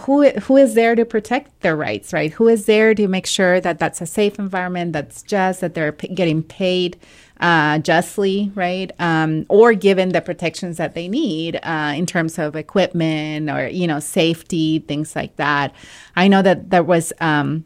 who 0.00 0.28
who 0.30 0.56
is 0.56 0.74
there 0.74 0.94
to 0.94 1.04
protect 1.04 1.60
their 1.60 1.76
rights, 1.76 2.12
right? 2.12 2.32
Who 2.32 2.48
is 2.48 2.66
there 2.66 2.94
to 2.94 3.08
make 3.08 3.26
sure 3.26 3.60
that 3.60 3.78
that's 3.78 4.00
a 4.00 4.06
safe 4.06 4.38
environment, 4.38 4.92
that's 4.92 5.22
just, 5.22 5.60
that 5.60 5.74
they're 5.74 5.92
p- 5.92 6.08
getting 6.08 6.42
paid 6.42 6.98
uh, 7.40 7.78
justly, 7.78 8.52
right? 8.54 8.92
Um, 8.98 9.46
or 9.48 9.74
given 9.74 10.10
the 10.10 10.20
protections 10.20 10.76
that 10.76 10.94
they 10.94 11.08
need 11.08 11.58
uh, 11.62 11.92
in 11.96 12.06
terms 12.06 12.38
of 12.38 12.54
equipment 12.56 13.50
or 13.50 13.68
you 13.68 13.86
know 13.86 14.00
safety, 14.00 14.80
things 14.80 15.16
like 15.16 15.36
that. 15.36 15.74
I 16.16 16.28
know 16.28 16.42
that 16.42 16.70
there 16.70 16.82
was. 16.82 17.12
Um, 17.20 17.64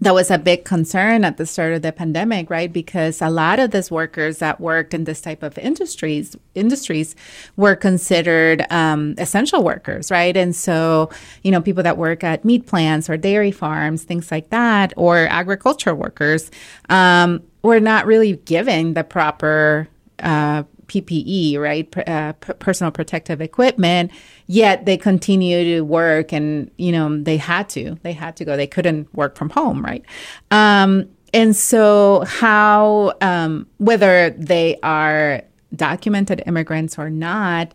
that 0.00 0.14
was 0.14 0.30
a 0.30 0.38
big 0.38 0.64
concern 0.64 1.24
at 1.24 1.38
the 1.38 1.46
start 1.46 1.72
of 1.72 1.82
the 1.82 1.90
pandemic, 1.90 2.50
right? 2.50 2.72
Because 2.72 3.20
a 3.20 3.30
lot 3.30 3.58
of 3.58 3.72
these 3.72 3.90
workers 3.90 4.38
that 4.38 4.60
worked 4.60 4.94
in 4.94 5.04
this 5.04 5.20
type 5.20 5.42
of 5.42 5.58
industries 5.58 6.36
industries 6.54 7.16
were 7.56 7.74
considered 7.74 8.64
um, 8.70 9.14
essential 9.18 9.62
workers, 9.64 10.10
right? 10.10 10.36
And 10.36 10.54
so, 10.54 11.10
you 11.42 11.50
know, 11.50 11.60
people 11.60 11.82
that 11.82 11.96
work 11.96 12.22
at 12.22 12.44
meat 12.44 12.66
plants 12.66 13.10
or 13.10 13.16
dairy 13.16 13.50
farms, 13.50 14.04
things 14.04 14.30
like 14.30 14.50
that, 14.50 14.92
or 14.96 15.26
agriculture 15.28 15.94
workers, 15.94 16.50
um, 16.88 17.42
were 17.62 17.80
not 17.80 18.06
really 18.06 18.36
given 18.36 18.94
the 18.94 19.04
proper 19.04 19.88
uh, 20.20 20.62
PPE, 20.88 21.58
right? 21.58 22.08
Uh, 22.08 22.32
personal 22.32 22.90
protective 22.90 23.40
equipment. 23.40 24.10
Yet 24.46 24.86
they 24.86 24.96
continue 24.96 25.64
to 25.64 25.82
work, 25.82 26.32
and 26.32 26.70
you 26.76 26.92
know 26.92 27.22
they 27.22 27.36
had 27.36 27.68
to. 27.70 27.98
They 28.02 28.12
had 28.12 28.36
to 28.36 28.44
go. 28.44 28.56
They 28.56 28.66
couldn't 28.66 29.12
work 29.14 29.36
from 29.36 29.50
home, 29.50 29.84
right? 29.84 30.04
Um, 30.50 31.08
and 31.32 31.54
so, 31.54 32.24
how 32.26 33.12
um, 33.20 33.66
whether 33.78 34.30
they 34.30 34.78
are 34.82 35.42
documented 35.74 36.42
immigrants 36.46 36.98
or 36.98 37.10
not, 37.10 37.74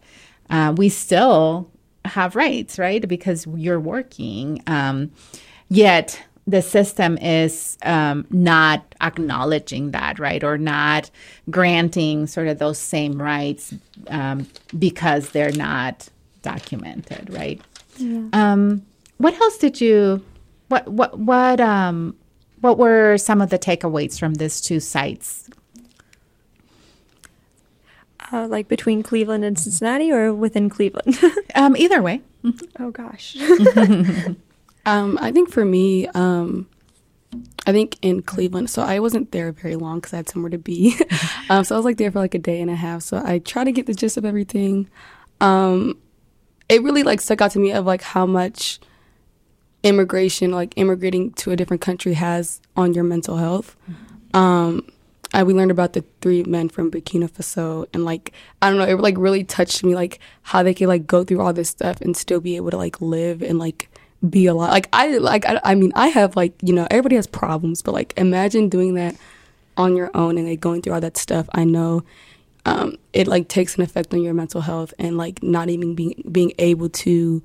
uh, 0.49 0.73
we 0.75 0.89
still 0.89 1.69
have 2.05 2.35
rights, 2.35 2.79
right? 2.79 3.07
Because 3.07 3.45
you're 3.55 3.79
working. 3.79 4.61
Um, 4.67 5.11
yet 5.69 6.21
the 6.45 6.61
system 6.61 7.17
is 7.19 7.77
um, 7.83 8.25
not 8.29 8.83
acknowledging 9.01 9.91
that, 9.91 10.19
right? 10.19 10.43
Or 10.43 10.57
not 10.57 11.09
granting 11.49 12.27
sort 12.27 12.47
of 12.47 12.59
those 12.59 12.77
same 12.77 13.21
rights 13.21 13.73
um, 14.07 14.47
because 14.77 15.29
they're 15.29 15.53
not 15.53 16.09
documented, 16.41 17.33
right? 17.33 17.61
Um, 18.33 18.85
what 19.17 19.33
else 19.39 19.57
did 19.57 19.79
you? 19.79 20.23
What 20.67 20.87
what 20.87 21.17
what 21.19 21.61
um 21.61 22.15
what 22.61 22.77
were 22.77 23.17
some 23.17 23.41
of 23.41 23.49
the 23.49 23.59
takeaways 23.59 24.19
from 24.19 24.35
these 24.35 24.59
two 24.59 24.79
sites? 24.79 25.49
Uh, 28.31 28.47
like 28.47 28.67
between 28.67 29.03
Cleveland 29.03 29.45
and 29.45 29.59
Cincinnati 29.59 30.11
or 30.11 30.33
within 30.33 30.69
Cleveland? 30.69 31.19
Um, 31.55 31.77
either 31.77 32.01
way. 32.01 32.19
oh 32.79 32.89
gosh. 32.89 33.37
Um, 34.85 35.17
I 35.21 35.31
think 35.31 35.49
for 35.49 35.63
me, 35.63 36.07
um, 36.09 36.67
I 37.65 37.71
think 37.71 37.97
in 38.01 38.21
Cleveland, 38.21 38.69
so 38.69 38.81
I 38.81 38.99
wasn't 38.99 39.31
there 39.31 39.51
very 39.51 39.75
long 39.75 39.99
because 39.99 40.13
I 40.13 40.17
had 40.17 40.29
somewhere 40.29 40.49
to 40.51 40.57
be. 40.57 40.95
um, 41.49 41.63
so 41.63 41.75
I 41.75 41.77
was 41.77 41.85
like 41.85 41.97
there 41.97 42.11
for 42.11 42.19
like 42.19 42.35
a 42.35 42.39
day 42.39 42.61
and 42.61 42.69
a 42.69 42.75
half. 42.75 43.01
So 43.01 43.21
I 43.23 43.39
try 43.39 43.63
to 43.63 43.71
get 43.71 43.85
the 43.85 43.93
gist 43.93 44.17
of 44.17 44.25
everything. 44.25 44.89
Um, 45.39 45.97
it 46.69 46.83
really 46.83 47.03
like 47.03 47.21
stuck 47.21 47.41
out 47.41 47.51
to 47.51 47.59
me 47.59 47.71
of 47.71 47.85
like 47.85 48.01
how 48.01 48.25
much 48.25 48.79
immigration, 49.83 50.51
like 50.51 50.73
immigrating 50.77 51.31
to 51.33 51.51
a 51.51 51.55
different 51.55 51.81
country, 51.81 52.13
has 52.13 52.61
on 52.75 52.93
your 52.93 53.03
mental 53.03 53.37
health. 53.37 53.75
Um, 54.33 54.87
I, 55.33 55.43
we 55.43 55.53
learned 55.53 55.71
about 55.71 55.93
the 55.93 56.05
three 56.21 56.43
men 56.43 56.69
from 56.69 56.91
Burkina 56.91 57.29
Faso, 57.29 57.87
and 57.93 58.05
like 58.05 58.33
I 58.61 58.69
don't 58.69 58.79
know, 58.79 58.85
it 58.85 58.99
like 58.99 59.15
really 59.17 59.43
touched 59.43 59.83
me, 59.83 59.95
like 59.95 60.19
how 60.43 60.63
they 60.63 60.73
could 60.73 60.87
like 60.87 61.07
go 61.07 61.23
through 61.23 61.41
all 61.41 61.53
this 61.53 61.69
stuff 61.69 62.01
and 62.01 62.15
still 62.15 62.39
be 62.39 62.55
able 62.55 62.71
to 62.71 62.77
like 62.77 63.01
live 63.01 63.41
and 63.41 63.57
like 63.57 63.89
be 64.29 64.45
alive. 64.47 64.71
Like 64.71 64.89
I 64.93 65.17
like 65.17 65.45
I, 65.45 65.59
I 65.63 65.75
mean 65.75 65.91
I 65.95 66.07
have 66.09 66.35
like 66.35 66.53
you 66.61 66.73
know 66.73 66.87
everybody 66.91 67.15
has 67.17 67.27
problems, 67.27 67.81
but 67.81 67.93
like 67.93 68.13
imagine 68.17 68.69
doing 68.69 68.95
that 68.95 69.15
on 69.77 69.95
your 69.95 70.11
own 70.15 70.37
and 70.37 70.47
like 70.47 70.61
going 70.61 70.81
through 70.81 70.93
all 70.93 71.01
that 71.01 71.17
stuff. 71.17 71.47
I 71.53 71.63
know 71.65 72.03
um, 72.65 72.97
it 73.13 73.27
like 73.27 73.47
takes 73.49 73.75
an 73.75 73.83
effect 73.83 74.13
on 74.13 74.21
your 74.21 74.33
mental 74.33 74.61
health 74.61 74.93
and 74.99 75.17
like 75.17 75.43
not 75.43 75.69
even 75.69 75.95
being 75.95 76.23
being 76.31 76.53
able 76.59 76.89
to 76.89 77.43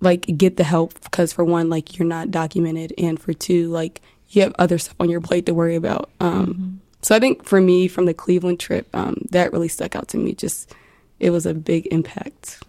like 0.00 0.26
get 0.36 0.56
the 0.56 0.64
help 0.64 0.94
because 1.04 1.32
for 1.32 1.44
one 1.44 1.68
like 1.70 1.98
you're 1.98 2.08
not 2.08 2.30
documented 2.30 2.92
and 2.98 3.20
for 3.20 3.32
two 3.34 3.68
like 3.70 4.00
you 4.30 4.42
have 4.42 4.54
other 4.58 4.78
stuff 4.78 4.96
on 5.00 5.10
your 5.10 5.20
plate 5.20 5.46
to 5.46 5.54
worry 5.54 5.76
about. 5.76 6.10
Um, 6.20 6.80
So 7.02 7.14
I 7.14 7.20
think 7.20 7.44
for 7.44 7.60
me 7.60 7.88
from 7.88 8.06
the 8.06 8.14
Cleveland 8.14 8.60
trip, 8.60 8.88
um, 8.94 9.26
that 9.30 9.52
really 9.52 9.68
stuck 9.68 9.94
out 9.96 10.08
to 10.08 10.18
me. 10.18 10.34
Just 10.34 10.74
it 11.20 11.30
was 11.30 11.46
a 11.46 11.54
big 11.54 11.86
impact. 11.92 12.62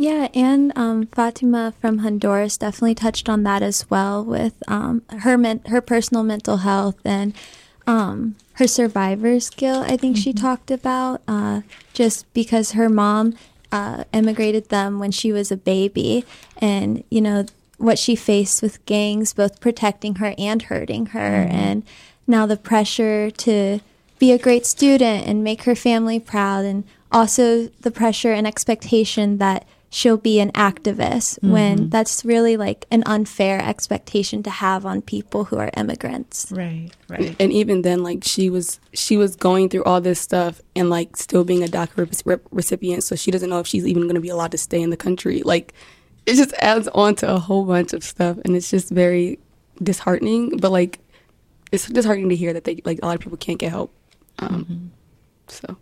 Yeah, 0.00 0.28
and 0.32 0.72
um, 0.76 1.06
Fatima 1.06 1.74
from 1.80 1.98
Honduras 1.98 2.56
definitely 2.56 2.94
touched 2.94 3.28
on 3.28 3.42
that 3.42 3.64
as 3.64 3.90
well 3.90 4.24
with 4.24 4.54
um, 4.68 5.02
her 5.08 5.36
men- 5.36 5.62
her 5.66 5.80
personal 5.80 6.22
mental 6.22 6.58
health 6.58 7.00
and 7.04 7.34
um, 7.84 8.36
her 8.54 8.68
survivor 8.68 9.40
skill. 9.40 9.82
I 9.82 9.96
think 9.96 10.16
she 10.16 10.32
talked 10.32 10.70
about 10.70 11.22
uh, 11.26 11.62
just 11.94 12.32
because 12.32 12.72
her 12.72 12.88
mom 12.88 13.34
uh, 13.72 14.04
immigrated 14.12 14.68
them 14.68 15.00
when 15.00 15.10
she 15.10 15.32
was 15.32 15.50
a 15.50 15.56
baby, 15.56 16.24
and 16.58 17.02
you 17.10 17.20
know 17.20 17.46
what 17.78 17.98
she 17.98 18.14
faced 18.14 18.62
with 18.62 18.86
gangs, 18.86 19.34
both 19.34 19.60
protecting 19.60 20.16
her 20.16 20.32
and 20.38 20.62
hurting 20.62 21.06
her, 21.06 21.44
mm-hmm. 21.44 21.56
and 21.56 21.82
now 22.24 22.46
the 22.46 22.56
pressure 22.56 23.32
to 23.32 23.80
be 24.20 24.30
a 24.30 24.38
great 24.38 24.64
student 24.64 25.26
and 25.26 25.42
make 25.42 25.62
her 25.62 25.74
family 25.74 26.20
proud, 26.20 26.64
and 26.64 26.84
also 27.10 27.66
the 27.80 27.90
pressure 27.90 28.32
and 28.32 28.46
expectation 28.46 29.38
that 29.38 29.66
she'll 29.90 30.18
be 30.18 30.38
an 30.40 30.52
activist 30.52 31.38
mm-hmm. 31.38 31.50
when 31.50 31.88
that's 31.88 32.24
really 32.24 32.56
like 32.56 32.86
an 32.90 33.02
unfair 33.06 33.60
expectation 33.60 34.42
to 34.42 34.50
have 34.50 34.84
on 34.84 35.00
people 35.00 35.44
who 35.44 35.56
are 35.56 35.70
immigrants. 35.76 36.52
Right, 36.52 36.90
right. 37.08 37.34
And 37.40 37.52
even 37.52 37.82
then 37.82 38.02
like 38.02 38.24
she 38.24 38.50
was 38.50 38.80
she 38.92 39.16
was 39.16 39.36
going 39.36 39.68
through 39.68 39.84
all 39.84 40.00
this 40.00 40.20
stuff 40.20 40.60
and 40.76 40.90
like 40.90 41.16
still 41.16 41.44
being 41.44 41.64
a 41.64 41.66
DACA 41.66 42.24
re- 42.24 42.36
recipient 42.50 43.02
so 43.02 43.16
she 43.16 43.30
doesn't 43.30 43.48
know 43.48 43.60
if 43.60 43.66
she's 43.66 43.86
even 43.86 44.02
going 44.02 44.14
to 44.14 44.20
be 44.20 44.28
allowed 44.28 44.52
to 44.52 44.58
stay 44.58 44.80
in 44.80 44.90
the 44.90 44.96
country. 44.96 45.42
Like 45.42 45.72
it 46.26 46.34
just 46.34 46.52
adds 46.54 46.88
on 46.88 47.14
to 47.16 47.34
a 47.34 47.38
whole 47.38 47.64
bunch 47.64 47.92
of 47.92 48.04
stuff 48.04 48.36
and 48.44 48.54
it's 48.54 48.70
just 48.70 48.90
very 48.90 49.38
disheartening, 49.82 50.58
but 50.58 50.70
like 50.70 50.98
it's 51.72 51.86
disheartening 51.86 52.28
to 52.28 52.36
hear 52.36 52.52
that 52.52 52.64
they 52.64 52.82
like 52.84 52.98
a 53.02 53.06
lot 53.06 53.14
of 53.14 53.20
people 53.20 53.38
can't 53.38 53.58
get 53.58 53.70
help. 53.70 53.94
Um, 54.40 54.64
mm-hmm. 54.64 54.86
so 55.48 55.76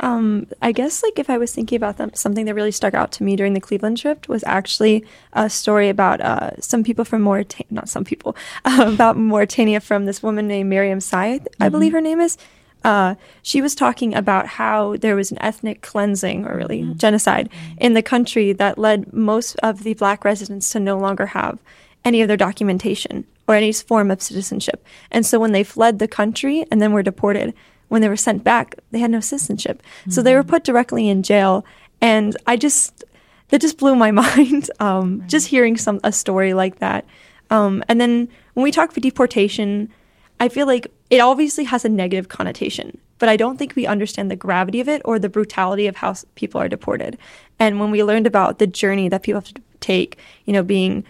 um, 0.00 0.46
I 0.62 0.72
guess 0.72 1.02
like 1.02 1.18
if 1.18 1.30
I 1.30 1.38
was 1.38 1.54
thinking 1.54 1.76
about 1.76 1.98
them, 1.98 2.10
something 2.14 2.46
that 2.46 2.54
really 2.54 2.72
stuck 2.72 2.94
out 2.94 3.12
to 3.12 3.22
me 3.22 3.36
during 3.36 3.52
the 3.52 3.60
Cleveland 3.60 3.98
trip 3.98 4.28
was 4.28 4.42
actually 4.46 5.04
a 5.34 5.48
story 5.48 5.88
about 5.88 6.20
uh, 6.20 6.50
some 6.60 6.82
people 6.82 7.04
from 7.04 7.22
Mauritania, 7.22 7.66
not 7.70 7.88
some 7.88 8.04
people, 8.04 8.34
uh, 8.64 8.86
about 8.92 9.16
Mauritania 9.16 9.80
from 9.80 10.06
this 10.06 10.22
woman 10.22 10.48
named 10.48 10.70
Miriam 10.70 11.00
Syed, 11.00 11.44
mm-hmm. 11.44 11.62
I 11.62 11.68
believe 11.68 11.92
her 11.92 12.00
name 12.00 12.20
is. 12.20 12.38
Uh, 12.82 13.14
she 13.42 13.60
was 13.60 13.74
talking 13.74 14.14
about 14.14 14.46
how 14.46 14.96
there 14.96 15.14
was 15.14 15.30
an 15.30 15.36
ethnic 15.42 15.82
cleansing 15.82 16.46
or 16.46 16.56
really 16.56 16.80
mm-hmm. 16.80 16.96
genocide 16.96 17.50
mm-hmm. 17.50 17.74
in 17.78 17.92
the 17.92 18.02
country 18.02 18.54
that 18.54 18.78
led 18.78 19.12
most 19.12 19.56
of 19.62 19.82
the 19.82 19.92
black 19.94 20.24
residents 20.24 20.70
to 20.70 20.80
no 20.80 20.98
longer 20.98 21.26
have 21.26 21.58
any 22.06 22.22
of 22.22 22.28
their 22.28 22.38
documentation 22.38 23.26
or 23.46 23.54
any 23.54 23.70
form 23.72 24.10
of 24.10 24.22
citizenship. 24.22 24.82
And 25.10 25.26
so 25.26 25.38
when 25.38 25.52
they 25.52 25.62
fled 25.62 25.98
the 25.98 26.08
country 26.08 26.64
and 26.70 26.80
then 26.80 26.94
were 26.94 27.02
deported, 27.02 27.52
when 27.90 28.02
they 28.02 28.08
were 28.08 28.16
sent 28.16 28.42
back, 28.44 28.76
they 28.92 29.00
had 29.00 29.10
no 29.10 29.20
citizenship. 29.20 29.82
Mm-hmm. 29.82 30.12
So 30.12 30.22
they 30.22 30.34
were 30.34 30.44
put 30.44 30.64
directly 30.64 31.08
in 31.08 31.22
jail. 31.22 31.64
And 32.00 32.36
I 32.46 32.56
just, 32.56 33.04
that 33.48 33.60
just 33.60 33.78
blew 33.78 33.96
my 33.96 34.10
mind. 34.22 34.70
Um, 34.78 35.18
right. 35.18 35.28
Just 35.28 35.48
hearing 35.48 35.76
some 35.76 36.00
a 36.02 36.12
story 36.12 36.54
like 36.54 36.78
that. 36.78 37.04
Um, 37.50 37.82
and 37.88 38.00
then 38.00 38.28
when 38.54 38.62
we 38.62 38.70
talk 38.70 38.90
about 38.90 39.02
deportation, 39.02 39.90
I 40.38 40.48
feel 40.48 40.68
like 40.68 40.86
it 41.10 41.18
obviously 41.18 41.64
has 41.64 41.84
a 41.84 41.88
negative 41.88 42.28
connotation, 42.28 42.96
but 43.18 43.28
I 43.28 43.36
don't 43.36 43.56
think 43.56 43.74
we 43.74 43.86
understand 43.86 44.30
the 44.30 44.36
gravity 44.36 44.80
of 44.80 44.88
it 44.88 45.02
or 45.04 45.18
the 45.18 45.28
brutality 45.28 45.88
of 45.88 45.96
how 45.96 46.14
people 46.36 46.60
are 46.60 46.68
deported. 46.68 47.18
And 47.58 47.80
when 47.80 47.90
we 47.90 48.04
learned 48.04 48.28
about 48.28 48.60
the 48.60 48.68
journey 48.68 49.08
that 49.08 49.24
people 49.24 49.40
have 49.40 49.52
to 49.52 49.60
take, 49.80 50.16
you 50.44 50.52
know, 50.52 50.62
being 50.62 51.04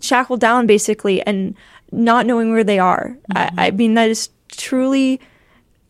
shackled 0.00 0.38
down 0.38 0.68
basically 0.68 1.20
and 1.22 1.56
not 1.90 2.26
knowing 2.26 2.52
where 2.52 2.62
they 2.62 2.78
are, 2.78 3.16
mm-hmm. 3.32 3.58
I, 3.58 3.66
I 3.66 3.70
mean, 3.72 3.94
that 3.94 4.08
is 4.08 4.30
truly 4.48 5.20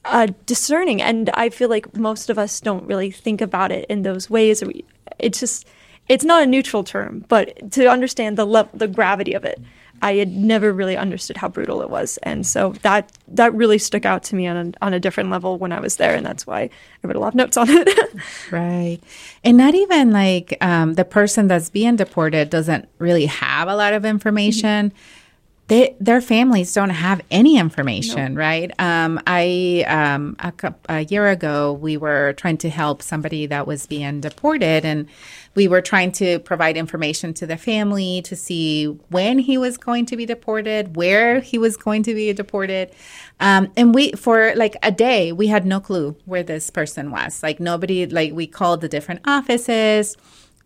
uh, 0.04 0.28
discerning. 0.46 1.02
And 1.02 1.30
I 1.34 1.50
feel 1.50 1.68
like 1.68 1.96
most 1.96 2.30
of 2.30 2.38
us 2.38 2.60
don't 2.60 2.86
really 2.86 3.10
think 3.10 3.40
about 3.40 3.72
it 3.72 3.86
in 3.88 4.02
those 4.02 4.30
ways. 4.30 4.62
It's 5.18 5.40
just, 5.40 5.66
it's 6.08 6.24
not 6.24 6.42
a 6.42 6.46
neutral 6.46 6.84
term, 6.84 7.24
but 7.28 7.72
to 7.72 7.86
understand 7.88 8.36
the 8.36 8.44
le- 8.44 8.68
the 8.74 8.88
gravity 8.88 9.34
of 9.34 9.44
it, 9.44 9.60
I 10.02 10.14
had 10.14 10.34
never 10.34 10.72
really 10.72 10.96
understood 10.96 11.36
how 11.36 11.48
brutal 11.48 11.82
it 11.82 11.90
was, 11.90 12.18
and 12.22 12.46
so 12.46 12.72
that 12.82 13.12
that 13.28 13.54
really 13.54 13.78
stuck 13.78 14.04
out 14.06 14.22
to 14.24 14.34
me 14.34 14.46
on 14.46 14.56
a, 14.56 14.84
on 14.84 14.94
a 14.94 14.98
different 14.98 15.30
level 15.30 15.58
when 15.58 15.72
I 15.72 15.80
was 15.80 15.96
there, 15.96 16.14
and 16.14 16.24
that's 16.24 16.46
why 16.46 16.62
I 16.62 16.70
wrote 17.06 17.16
a 17.16 17.20
lot 17.20 17.28
of 17.28 17.34
notes 17.34 17.56
on 17.56 17.66
it. 17.68 18.16
right, 18.50 18.98
and 19.44 19.56
not 19.56 19.74
even 19.74 20.10
like 20.10 20.56
um, 20.60 20.94
the 20.94 21.04
person 21.04 21.48
that's 21.48 21.70
being 21.70 21.96
deported 21.96 22.50
doesn't 22.50 22.88
really 22.98 23.26
have 23.26 23.68
a 23.68 23.76
lot 23.76 23.92
of 23.92 24.04
information. 24.04 24.90
Mm-hmm 24.90 25.16
they, 25.70 25.94
their 26.00 26.20
families 26.20 26.74
don't 26.74 26.90
have 26.90 27.20
any 27.30 27.56
information, 27.56 28.34
right? 28.34 28.72
Um, 28.80 29.20
I 29.24 29.84
um, 29.86 30.34
a, 30.40 30.74
a, 30.88 31.00
year 31.04 31.28
ago 31.28 31.74
we 31.74 31.96
were 31.96 32.32
trying 32.32 32.58
to 32.58 32.68
help 32.68 33.02
somebody 33.02 33.46
that 33.46 33.68
was 33.68 33.86
being 33.86 34.20
deported, 34.20 34.84
and 34.84 35.08
we 35.54 35.68
were 35.68 35.80
trying 35.80 36.10
to 36.12 36.40
provide 36.40 36.76
information 36.76 37.32
to 37.34 37.46
the 37.46 37.56
family 37.56 38.20
to 38.22 38.34
see 38.34 38.86
when 39.10 39.38
he 39.38 39.56
was 39.58 39.78
going 39.78 40.06
to 40.06 40.16
be 40.16 40.26
deported, 40.26 40.96
where 40.96 41.38
he 41.38 41.56
was 41.56 41.76
going 41.76 42.02
to 42.02 42.14
be 42.14 42.32
deported, 42.32 42.90
um, 43.38 43.70
and 43.76 43.94
we 43.94 44.10
for 44.12 44.52
like 44.56 44.74
a 44.82 44.90
day 44.90 45.30
we 45.30 45.46
had 45.46 45.64
no 45.64 45.78
clue 45.78 46.16
where 46.24 46.42
this 46.42 46.68
person 46.68 47.12
was. 47.12 47.44
Like 47.44 47.60
nobody, 47.60 48.06
like 48.06 48.32
we 48.32 48.48
called 48.48 48.80
the 48.80 48.88
different 48.88 49.20
offices 49.24 50.16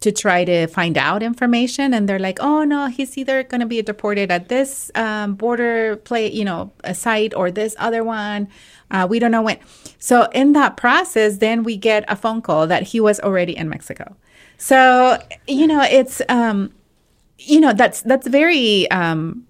to 0.04 0.12
try 0.12 0.44
to 0.44 0.66
find 0.66 0.96
out 0.98 1.22
information 1.22 1.94
and 1.94 2.06
they're 2.06 2.18
like 2.18 2.38
oh 2.40 2.62
no 2.62 2.86
he's 2.86 3.16
either 3.16 3.42
going 3.42 3.60
to 3.60 3.66
be 3.66 3.80
deported 3.80 4.30
at 4.30 4.48
this 4.48 4.90
um, 4.94 5.34
border 5.34 5.96
play 5.96 6.30
you 6.30 6.44
know 6.44 6.70
a 6.84 6.94
site 6.94 7.32
or 7.34 7.50
this 7.50 7.74
other 7.78 8.04
one 8.04 8.46
uh, 8.90 9.06
we 9.08 9.18
don't 9.18 9.30
know 9.30 9.42
when. 9.42 9.58
So 9.98 10.28
in 10.32 10.52
that 10.52 10.76
process 10.76 11.38
then 11.38 11.62
we 11.64 11.76
get 11.76 12.04
a 12.06 12.16
phone 12.16 12.42
call 12.42 12.66
that 12.66 12.82
he 12.82 13.00
was 13.00 13.18
already 13.20 13.56
in 13.56 13.68
mexico. 13.68 14.14
So 14.58 15.18
you 15.48 15.66
know 15.66 15.82
it's 15.82 16.22
um, 16.28 16.72
you 17.38 17.60
know 17.60 17.72
that's 17.72 18.02
that's 18.02 18.26
very 18.26 18.90
um, 18.90 19.46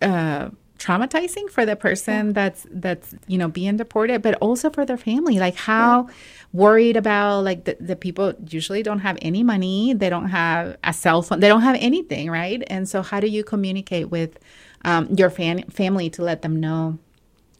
uh, 0.00 0.50
traumatizing 0.78 1.50
for 1.50 1.66
the 1.66 1.76
person 1.76 2.32
that's 2.32 2.66
that's 2.70 3.14
you 3.26 3.38
know 3.38 3.48
being 3.48 3.76
deported 3.76 4.22
but 4.22 4.34
also 4.36 4.70
for 4.70 4.86
their 4.86 4.96
family. 4.96 5.38
Like 5.38 5.56
how 5.56 6.06
yeah 6.06 6.14
worried 6.56 6.96
about 6.96 7.40
like 7.40 7.64
the, 7.64 7.76
the 7.80 7.96
people 7.96 8.32
usually 8.48 8.82
don't 8.82 9.00
have 9.00 9.18
any 9.20 9.42
money 9.42 9.92
they 9.92 10.08
don't 10.08 10.28
have 10.28 10.76
a 10.84 10.92
cell 10.92 11.20
phone 11.22 11.40
they 11.40 11.48
don't 11.48 11.62
have 11.62 11.76
anything 11.80 12.30
right 12.30 12.62
and 12.68 12.88
so 12.88 13.02
how 13.02 13.20
do 13.20 13.26
you 13.26 13.44
communicate 13.44 14.08
with 14.10 14.38
um, 14.84 15.08
your 15.14 15.30
fan- 15.30 15.64
family 15.70 16.08
to 16.10 16.22
let 16.22 16.42
them 16.42 16.60
know 16.60 16.98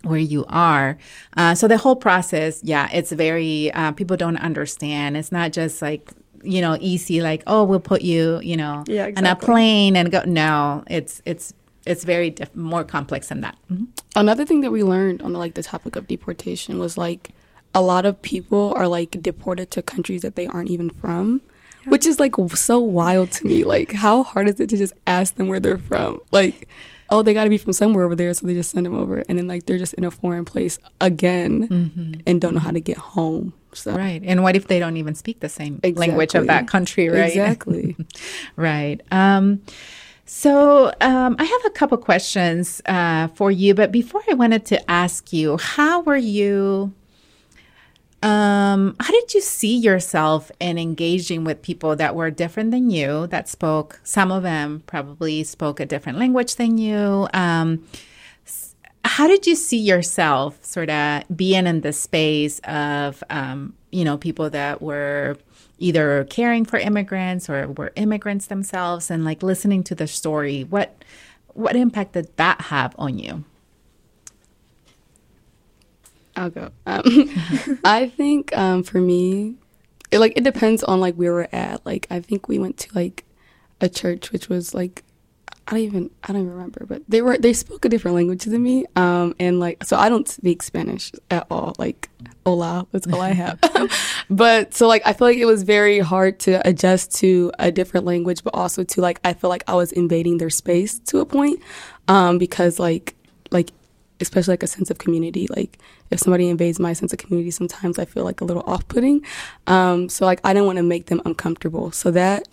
where 0.03 0.19
you 0.19 0.45
are. 0.49 0.97
Uh, 1.37 1.55
so 1.55 1.69
the 1.69 1.77
whole 1.79 1.97
process, 1.97 2.61
yeah, 2.63 2.89
it's 2.93 3.13
very, 3.13 3.73
uh, 3.73 3.93
people 3.93 4.17
don't 4.17 4.37
understand. 4.37 5.17
It's 5.17 5.33
not 5.33 5.53
just 5.53 5.83
like, 5.83 6.11
you 6.43 6.61
know, 6.61 6.77
easy, 6.81 7.21
like, 7.21 7.43
oh, 7.47 7.65
we'll 7.65 7.81
put 7.81 8.03
you, 8.03 8.41
you 8.43 8.57
know, 8.57 8.85
yeah, 8.87 9.07
exactly. 9.07 9.31
on 9.31 9.37
a 9.37 9.37
plane 9.37 9.97
and 9.97 10.13
go. 10.13 10.23
No, 10.25 10.85
it's, 10.87 11.21
it's, 11.25 11.53
it's 11.85 12.05
very 12.05 12.31
diff- 12.31 12.55
more 12.55 12.85
complex 12.85 13.29
than 13.29 13.41
that. 13.41 13.57
Mm-hmm. 13.71 13.85
Another 14.15 14.45
thing 14.45 14.61
that 14.61 14.71
we 14.71 14.83
learned 14.85 15.23
on 15.23 15.33
the, 15.33 15.39
like 15.39 15.55
the 15.55 15.63
topic 15.63 15.97
of 15.97 16.07
deportation 16.07 16.79
was 16.79 16.97
like 16.97 17.31
a 17.77 17.83
lot 17.83 18.07
of 18.07 18.21
people 18.23 18.73
are 18.75 18.89
like 18.89 19.11
deported 19.21 19.71
to 19.71 19.83
countries 19.83 20.23
that 20.23 20.35
they 20.35 20.47
aren't 20.47 20.71
even 20.71 20.89
from, 20.89 21.43
yeah. 21.85 21.91
which 21.91 22.07
is 22.07 22.19
like 22.19 22.35
so 22.55 22.79
wild 22.79 23.31
to 23.33 23.47
me. 23.47 23.65
Like, 23.65 23.93
how 23.93 24.23
hard 24.23 24.49
is 24.49 24.59
it 24.59 24.71
to 24.71 24.79
just 24.79 24.95
ask 25.07 25.35
them 25.35 25.49
where 25.49 25.61
they're 25.61 25.77
from? 25.77 26.21
Like, 26.33 26.69
oh, 27.11 27.21
they 27.21 27.35
got 27.35 27.45
to 27.45 27.51
be 27.51 27.59
from 27.59 27.75
somewhere 27.75 28.07
over 28.07 28.15
there, 28.15 28.33
so 28.33 28.47
they 28.47 28.55
just 28.55 28.71
send 28.71 28.87
them 28.87 28.95
over, 28.95 29.23
and 29.29 29.37
then 29.39 29.47
like 29.47 29.67
they're 29.67 29.77
just 29.77 29.93
in 29.93 30.05
a 30.05 30.11
foreign 30.11 30.47
place 30.47 30.79
again 31.03 31.69
mm-hmm. 31.69 32.21
and 32.27 32.41
don't 32.41 32.55
know 32.55 32.61
how 32.61 32.71
to 32.71 32.81
get 32.81 32.97
home. 32.97 33.53
So. 33.75 33.95
Right. 33.95 34.23
And 34.25 34.43
what 34.43 34.57
if 34.57 34.69
they 34.69 34.79
don't 34.79 34.97
even 34.97 35.15
speak 35.15 35.41
the 35.41 35.51
same 35.51 35.81
exactly. 35.83 36.07
language 36.07 36.35
of 36.35 36.47
that 36.47 36.67
country, 36.67 37.11
right? 37.11 37.29
Exactly. 37.29 37.95
right. 38.57 39.03
Um, 39.11 39.61
so 40.25 40.95
um, 41.03 41.37
I 41.39 41.45
have 41.45 41.65
a 41.67 41.71
couple 41.71 41.99
questions 41.99 42.81
uh, 42.87 43.29
for 43.29 43.51
you, 43.51 43.75
but 43.75 43.93
before 43.93 44.23
I 44.31 44.35
wanted 44.35 44.65
to 44.67 44.91
ask 44.91 45.31
you, 45.31 45.59
how 45.59 46.01
were 46.01 46.17
you 46.17 46.95
um, 48.23 48.97
how 48.99 49.13
did 49.13 49.35
you 49.35 49.41
see 49.41 49.77
yourself 49.77 50.51
in 50.59 50.79
engaging 50.79 51.45
with 51.45 51.63
people 51.63 51.97
that 51.97 52.15
were 52.15 52.31
different 52.31 52.71
than 52.71 52.91
you, 52.91 53.27
that 53.29 53.49
spoke, 53.49 54.01
some 54.05 54.33
of 54.33 54.43
them 54.43 54.83
probably 54.87 55.45
spoke 55.45 55.81
a 55.81 55.87
different 55.87 56.19
language 56.19 56.57
than 56.57 56.79
you? 56.79 57.29
Um, 57.35 57.87
how 59.05 59.29
did 59.29 59.47
you 59.47 59.55
see 59.55 59.79
yourself 59.79 60.63
sort 60.65 60.91
of 60.91 61.23
being 61.35 61.67
in 61.67 61.83
the 61.83 61.93
space 61.93 62.59
of, 62.61 63.23
um, 63.31 63.75
you 63.93 64.05
know, 64.05 64.17
people 64.17 64.51
that 64.51 64.83
were 64.83 65.37
either 65.79 66.25
caring 66.25 66.65
for 66.65 66.79
immigrants 66.79 67.49
or 67.49 67.69
were 67.69 67.93
immigrants 67.97 68.47
themselves 68.47 69.11
and 69.11 69.25
like 69.25 69.43
listening 69.43 69.85
to 69.85 69.95
the 69.95 70.07
story? 70.07 70.65
What, 70.65 71.05
what 71.49 71.77
impact 71.77 72.15
did 72.15 72.35
that 72.37 72.63
have 72.63 72.95
on 72.99 73.19
you? 73.19 73.45
I'll 76.37 76.51
go. 76.51 76.71
Um, 76.87 77.81
I 77.85 78.09
think 78.09 78.57
um, 78.57 78.83
for 78.83 79.01
me, 79.01 79.57
it, 80.11 80.19
like 80.19 80.35
it 80.37 80.45
depends 80.45 80.85
on 80.85 81.01
like 81.01 81.15
where 81.15 81.33
we're 81.33 81.49
at. 81.53 81.85
Like 81.85 82.07
I 82.11 82.21
think 82.21 82.49
we 82.49 82.59
went 82.59 82.77
to 82.79 82.95
like 82.95 83.25
a 83.81 83.89
church 83.89 84.33
which 84.33 84.49
was 84.49 84.75
like 84.75 85.03
I 85.69 85.73
don't 85.73 85.81
even 85.81 86.11
I 86.23 86.33
don't 86.33 86.43
even 86.43 86.53
remember, 86.53 86.87
but 86.87 87.03
they 87.09 87.23
were 87.23 87.39
they 87.39 87.53
spoke 87.53 87.85
a 87.85 87.89
different 87.89 88.15
language 88.15 88.45
than 88.45 88.63
me. 88.63 88.87
Um, 88.95 89.35
and 89.41 89.59
like 89.59 89.83
so 89.83 89.97
I 89.97 90.09
don't 90.09 90.29
speak 90.29 90.63
Spanish 90.63 91.11
at 91.31 91.47
all. 91.51 91.75
Like 91.79 92.09
hola, 92.45 92.87
that's 92.93 93.07
all 93.09 93.21
I 93.21 93.33
have. 93.33 93.59
but 94.31 94.75
so 94.75 94.87
like 94.87 95.03
I 95.05 95.13
feel 95.13 95.27
like 95.27 95.39
it 95.39 95.47
was 95.47 95.65
very 95.65 95.99
hard 95.99 96.39
to 96.41 96.67
adjust 96.67 97.17
to 97.17 97.51
a 97.59 97.73
different 97.73 98.07
language, 98.07 98.45
but 98.45 98.55
also 98.55 98.85
to 98.85 99.01
like 99.01 99.21
I 99.25 99.33
feel 99.33 99.51
like 99.51 99.65
I 99.67 99.75
was 99.75 99.91
invading 99.91 100.39
their 100.39 100.51
space 100.51 101.01
to 101.01 101.19
a 101.19 101.27
point, 101.27 101.61
um, 102.07 102.39
because 102.39 102.79
like 102.79 103.17
like 103.51 103.71
especially 104.21 104.53
like 104.53 104.63
a 104.63 104.67
sense 104.67 104.91
of 104.91 104.99
community. 104.99 105.47
Like 105.55 105.79
if 106.11 106.21
somebody 106.21 106.49
invades 106.49 106.79
my 106.79 106.93
sense 106.93 107.13
of 107.13 107.19
community, 107.19 107.51
sometimes 107.51 107.99
I 107.99 108.05
feel 108.05 108.25
like 108.25 108.41
a 108.41 108.45
little 108.45 108.63
off-putting. 108.67 109.25
Um, 109.67 110.09
so 110.09 110.25
like 110.25 110.41
I 110.45 110.53
didn't 110.53 110.67
want 110.67 110.79
to 110.79 110.83
make 110.83 111.07
them 111.07 111.21
uncomfortable. 111.25 111.93
So 111.93 112.11
that 112.13 112.49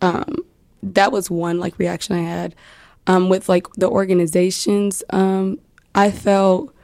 um, 0.00 0.44
that 0.82 1.12
was 1.12 1.30
one 1.30 1.58
like 1.60 1.78
reaction 1.78 2.16
I 2.16 2.22
had. 2.22 2.54
Um, 3.06 3.28
with 3.28 3.48
like 3.48 3.66
the 3.74 3.88
organizations, 3.88 5.02
um, 5.10 5.58
I 5.94 6.10
felt 6.10 6.74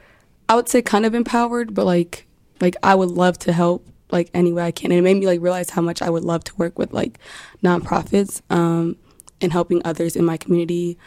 I 0.49 0.55
would 0.55 0.67
say 0.67 0.81
kind 0.81 1.05
of 1.05 1.15
empowered, 1.15 1.73
but 1.73 1.85
like 1.85 2.27
like 2.61 2.75
I 2.83 2.95
would 2.95 3.11
love 3.11 3.37
to 3.39 3.53
help 3.53 3.87
like 4.11 4.29
any 4.33 4.51
way 4.51 4.63
I 4.63 4.71
can. 4.71 4.91
And 4.91 4.99
it 4.99 5.03
made 5.03 5.17
me 5.17 5.27
like 5.27 5.41
realize 5.41 5.69
how 5.69 5.81
much 5.81 6.01
I 6.01 6.09
would 6.09 6.23
love 6.23 6.43
to 6.45 6.55
work 6.55 6.77
with 6.77 6.93
like 6.93 7.19
nonprofits 7.63 8.41
um, 8.49 8.97
and 9.41 9.51
helping 9.51 9.81
others 9.85 10.15
in 10.15 10.25
my 10.25 10.37
community. 10.37 10.97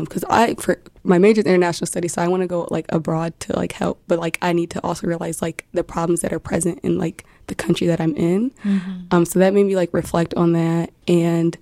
Because 0.00 0.24
um, 0.24 0.30
I, 0.32 0.54
for 0.54 0.80
my 1.04 1.18
major 1.18 1.40
is 1.40 1.46
international 1.46 1.86
studies, 1.86 2.14
so 2.14 2.22
I 2.22 2.28
want 2.28 2.42
to 2.42 2.46
go 2.46 2.66
like 2.70 2.86
abroad 2.90 3.38
to 3.40 3.56
like 3.56 3.72
help, 3.72 4.02
but 4.06 4.18
like 4.18 4.38
I 4.42 4.52
need 4.52 4.70
to 4.70 4.84
also 4.84 5.06
realize 5.06 5.42
like 5.42 5.66
the 5.72 5.84
problems 5.84 6.20
that 6.20 6.32
are 6.32 6.38
present 6.38 6.80
in 6.82 6.98
like 6.98 7.24
the 7.46 7.54
country 7.54 7.86
that 7.88 8.00
I'm 8.00 8.14
in. 8.16 8.50
Mm-hmm. 8.64 9.00
Um, 9.10 9.24
so 9.24 9.38
that 9.38 9.52
made 9.54 9.66
me 9.66 9.76
like 9.76 9.92
reflect 9.92 10.34
on 10.34 10.52
that 10.52 10.92
and 11.08 11.56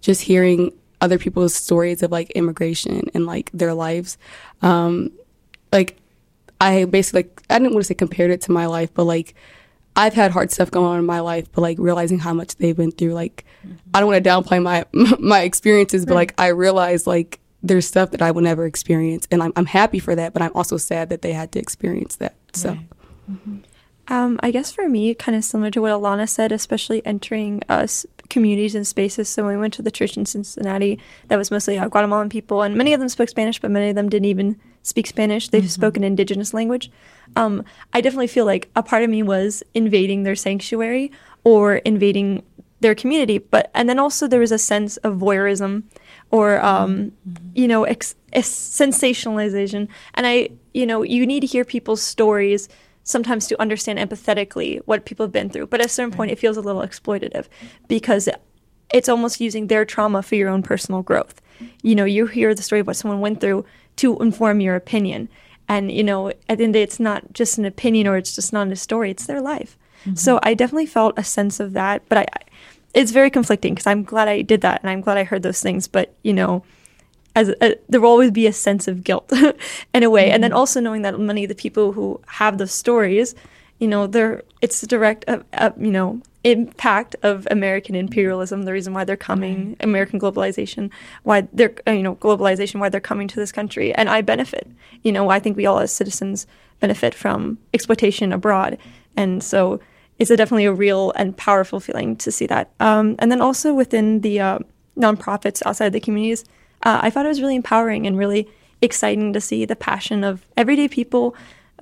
just 0.00 0.22
hearing 0.22 0.72
other 1.00 1.18
people's 1.18 1.54
stories 1.54 2.02
of 2.02 2.10
like 2.10 2.30
immigration 2.30 3.02
and 3.14 3.26
like 3.26 3.50
their 3.52 3.74
lives. 3.74 4.18
Um, 4.62 5.12
like 5.72 5.96
I 6.60 6.84
basically 6.84 7.22
like 7.22 7.42
I 7.48 7.58
didn't 7.58 7.72
want 7.72 7.84
to 7.84 7.88
say 7.88 7.94
compared 7.94 8.30
it 8.30 8.42
to 8.42 8.52
my 8.52 8.66
life, 8.66 8.92
but 8.92 9.04
like 9.04 9.34
I've 9.96 10.14
had 10.14 10.30
hard 10.30 10.50
stuff 10.50 10.70
going 10.70 10.86
on 10.86 10.98
in 10.98 11.06
my 11.06 11.20
life, 11.20 11.50
but 11.52 11.62
like 11.62 11.78
realizing 11.78 12.18
how 12.18 12.32
much 12.32 12.56
they've 12.56 12.76
been 12.76 12.92
through, 12.92 13.12
like 13.12 13.44
mm-hmm. 13.66 13.76
I 13.94 14.00
don't 14.00 14.10
want 14.10 14.22
to 14.22 14.30
downplay 14.30 14.62
my 14.62 14.84
my 15.18 15.42
experiences, 15.42 16.06
but 16.06 16.14
like 16.14 16.34
I 16.38 16.48
realize 16.48 17.06
like 17.06 17.39
there's 17.62 17.86
stuff 17.86 18.10
that 18.12 18.22
I 18.22 18.30
will 18.30 18.42
never 18.42 18.66
experience, 18.66 19.26
and 19.30 19.42
I'm 19.42 19.52
I'm 19.56 19.66
happy 19.66 19.98
for 19.98 20.14
that, 20.14 20.32
but 20.32 20.42
I'm 20.42 20.52
also 20.54 20.76
sad 20.76 21.10
that 21.10 21.22
they 21.22 21.32
had 21.32 21.52
to 21.52 21.58
experience 21.58 22.16
that. 22.16 22.34
So. 22.52 22.70
Right. 22.70 22.86
Mm-hmm. 23.30 23.56
Um, 24.08 24.40
I 24.42 24.50
guess 24.50 24.72
for 24.72 24.88
me, 24.88 25.14
kind 25.14 25.36
of 25.38 25.44
similar 25.44 25.70
to 25.70 25.82
what 25.82 25.92
Alana 25.92 26.28
said, 26.28 26.50
especially 26.50 27.04
entering 27.06 27.62
us 27.68 28.04
communities 28.28 28.74
and 28.74 28.84
spaces. 28.84 29.28
So 29.28 29.44
when 29.44 29.54
we 29.54 29.60
went 29.60 29.74
to 29.74 29.82
the 29.82 29.90
church 29.90 30.16
in 30.16 30.26
Cincinnati, 30.26 30.98
that 31.28 31.36
was 31.36 31.52
mostly 31.52 31.78
uh, 31.78 31.86
Guatemalan 31.86 32.28
people, 32.28 32.62
and 32.62 32.74
many 32.74 32.92
of 32.92 32.98
them 32.98 33.08
spoke 33.08 33.28
Spanish, 33.28 33.60
but 33.60 33.70
many 33.70 33.90
of 33.90 33.94
them 33.94 34.08
didn't 34.08 34.26
even 34.26 34.58
speak 34.82 35.06
Spanish. 35.06 35.48
They 35.48 35.60
mm-hmm. 35.60 35.68
spoke 35.68 35.96
an 35.96 36.02
indigenous 36.02 36.52
language. 36.52 36.90
Um, 37.36 37.64
I 37.92 38.00
definitely 38.00 38.26
feel 38.26 38.46
like 38.46 38.68
a 38.74 38.82
part 38.82 39.04
of 39.04 39.10
me 39.10 39.22
was 39.22 39.62
invading 39.74 40.24
their 40.24 40.34
sanctuary 40.34 41.12
or 41.44 41.76
invading 41.76 42.42
their 42.80 42.94
community, 42.94 43.38
but 43.38 43.70
and 43.74 43.88
then 43.88 43.98
also 43.98 44.26
there 44.26 44.40
was 44.40 44.52
a 44.52 44.58
sense 44.58 44.96
of 44.98 45.18
voyeurism 45.18 45.84
or 46.30 46.64
um, 46.64 47.12
you 47.54 47.68
know 47.68 47.84
ex- 47.84 48.14
sensationalization. 48.32 49.88
And 50.14 50.26
I, 50.26 50.50
you 50.72 50.86
know, 50.86 51.02
you 51.02 51.26
need 51.26 51.40
to 51.40 51.46
hear 51.46 51.64
people's 51.64 52.02
stories 52.02 52.68
sometimes 53.02 53.46
to 53.48 53.60
understand 53.60 53.98
empathetically 53.98 54.80
what 54.84 55.04
people 55.04 55.24
have 55.24 55.32
been 55.32 55.50
through. 55.50 55.66
But 55.66 55.80
at 55.80 55.86
a 55.86 55.88
certain 55.88 56.12
point, 56.12 56.30
it 56.30 56.38
feels 56.38 56.56
a 56.56 56.60
little 56.60 56.82
exploitative 56.82 57.46
because 57.88 58.28
it's 58.92 59.08
almost 59.08 59.40
using 59.40 59.66
their 59.66 59.84
trauma 59.84 60.22
for 60.22 60.34
your 60.34 60.48
own 60.48 60.62
personal 60.62 61.02
growth. 61.02 61.40
You 61.82 61.94
know, 61.94 62.04
you 62.04 62.26
hear 62.26 62.54
the 62.54 62.62
story 62.62 62.80
of 62.80 62.86
what 62.86 62.96
someone 62.96 63.20
went 63.20 63.40
through 63.40 63.64
to 63.96 64.18
inform 64.18 64.60
your 64.60 64.76
opinion. 64.76 65.28
And, 65.68 65.92
you 65.92 66.02
know, 66.02 66.28
at 66.28 66.58
the 66.58 66.64
end 66.64 66.70
of 66.70 66.72
the 66.72 66.72
day, 66.72 66.82
it's 66.82 67.00
not 67.00 67.32
just 67.32 67.58
an 67.58 67.64
opinion 67.64 68.06
or 68.06 68.16
it's 68.16 68.34
just 68.34 68.52
not 68.52 68.68
a 68.68 68.76
story, 68.76 69.10
it's 69.10 69.26
their 69.26 69.40
life. 69.40 69.78
Mm-hmm. 70.02 70.14
So 70.16 70.40
I 70.42 70.54
definitely 70.54 70.86
felt 70.86 71.18
a 71.18 71.24
sense 71.24 71.60
of 71.60 71.74
that. 71.74 72.02
But 72.08 72.18
I, 72.18 72.26
it's 72.94 73.12
very 73.12 73.30
conflicting 73.30 73.74
because 73.74 73.86
I'm 73.86 74.02
glad 74.02 74.28
I 74.28 74.42
did 74.42 74.60
that 74.62 74.80
and 74.82 74.90
I'm 74.90 75.00
glad 75.00 75.18
I 75.18 75.24
heard 75.24 75.42
those 75.42 75.60
things. 75.60 75.86
But, 75.86 76.14
you 76.22 76.32
know, 76.32 76.64
as 77.36 77.50
a, 77.60 77.76
there 77.88 78.00
will 78.00 78.10
always 78.10 78.30
be 78.30 78.46
a 78.46 78.52
sense 78.52 78.88
of 78.88 79.04
guilt 79.04 79.32
in 79.94 80.02
a 80.02 80.10
way. 80.10 80.24
Mm-hmm. 80.24 80.34
And 80.34 80.44
then 80.44 80.50
mm-hmm. 80.50 80.58
also 80.58 80.80
knowing 80.80 81.02
that 81.02 81.18
many 81.18 81.44
of 81.44 81.48
the 81.48 81.54
people 81.54 81.92
who 81.92 82.20
have 82.26 82.58
those 82.58 82.72
stories, 82.72 83.34
you 83.78 83.88
know, 83.88 84.06
they're, 84.06 84.42
it's 84.60 84.82
a 84.82 84.86
direct, 84.86 85.24
uh, 85.28 85.40
uh, 85.52 85.70
you 85.78 85.90
know, 85.90 86.20
impact 86.42 87.16
of 87.22 87.46
American 87.50 87.94
imperialism, 87.94 88.62
the 88.62 88.72
reason 88.72 88.94
why 88.94 89.04
they're 89.04 89.16
coming, 89.16 89.76
American 89.80 90.18
globalization, 90.18 90.90
why 91.22 91.42
they're, 91.52 91.74
uh, 91.86 91.92
you 91.92 92.02
know, 92.02 92.16
globalization, 92.16 92.80
why 92.80 92.88
they're 92.88 93.00
coming 93.00 93.28
to 93.28 93.36
this 93.36 93.52
country. 93.52 93.94
And 93.94 94.08
I 94.08 94.22
benefit. 94.22 94.66
You 95.02 95.12
know, 95.12 95.28
I 95.28 95.38
think 95.38 95.56
we 95.56 95.66
all 95.66 95.78
as 95.78 95.92
citizens 95.92 96.46
benefit 96.80 97.14
from 97.14 97.58
exploitation 97.74 98.32
abroad. 98.32 98.78
And 99.16 99.42
so 99.42 99.80
it's 100.20 100.30
a 100.30 100.36
definitely 100.36 100.66
a 100.66 100.72
real 100.72 101.12
and 101.16 101.36
powerful 101.36 101.80
feeling 101.80 102.14
to 102.16 102.30
see 102.30 102.46
that. 102.46 102.70
Um, 102.78 103.16
and 103.18 103.32
then 103.32 103.40
also 103.40 103.74
within 103.74 104.20
the 104.20 104.38
uh, 104.38 104.58
nonprofits 104.96 105.62
outside 105.66 105.92
the 105.92 106.00
communities, 106.00 106.44
uh, 106.84 107.00
I 107.02 107.10
thought 107.10 107.24
it 107.24 107.30
was 107.30 107.40
really 107.40 107.56
empowering 107.56 108.06
and 108.06 108.16
really 108.16 108.48
exciting 108.82 109.32
to 109.32 109.40
see 109.40 109.64
the 109.64 109.74
passion 109.74 110.22
of 110.22 110.46
everyday 110.56 110.88
people, 110.88 111.34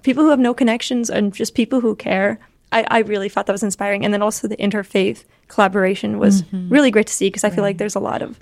people 0.03 0.25
who 0.25 0.31
have 0.31 0.39
no 0.39 0.55
connections, 0.55 1.11
and 1.11 1.35
just 1.35 1.55
people 1.55 1.81
who 1.81 1.95
care 1.95 2.39
I, 2.71 2.87
I 2.91 2.99
really 3.01 3.29
thought 3.29 3.47
that 3.47 3.53
was 3.53 3.63
inspiring. 3.63 4.05
And 4.05 4.13
then 4.13 4.23
also 4.23 4.47
the 4.49 4.57
interfaith 4.57 5.25
collaboration 5.49 6.19
was 6.19 6.43
mm-hmm. 6.43 6.69
really 6.69 6.91
great 6.91 7.07
to 7.07 7.13
see 7.13 7.29
because 7.29 7.45
I 7.45 7.51
feel 7.51 7.65
like 7.65 7.79
there's 7.79 7.95
a 7.95 8.01
lot 8.01 8.23
of 8.23 8.39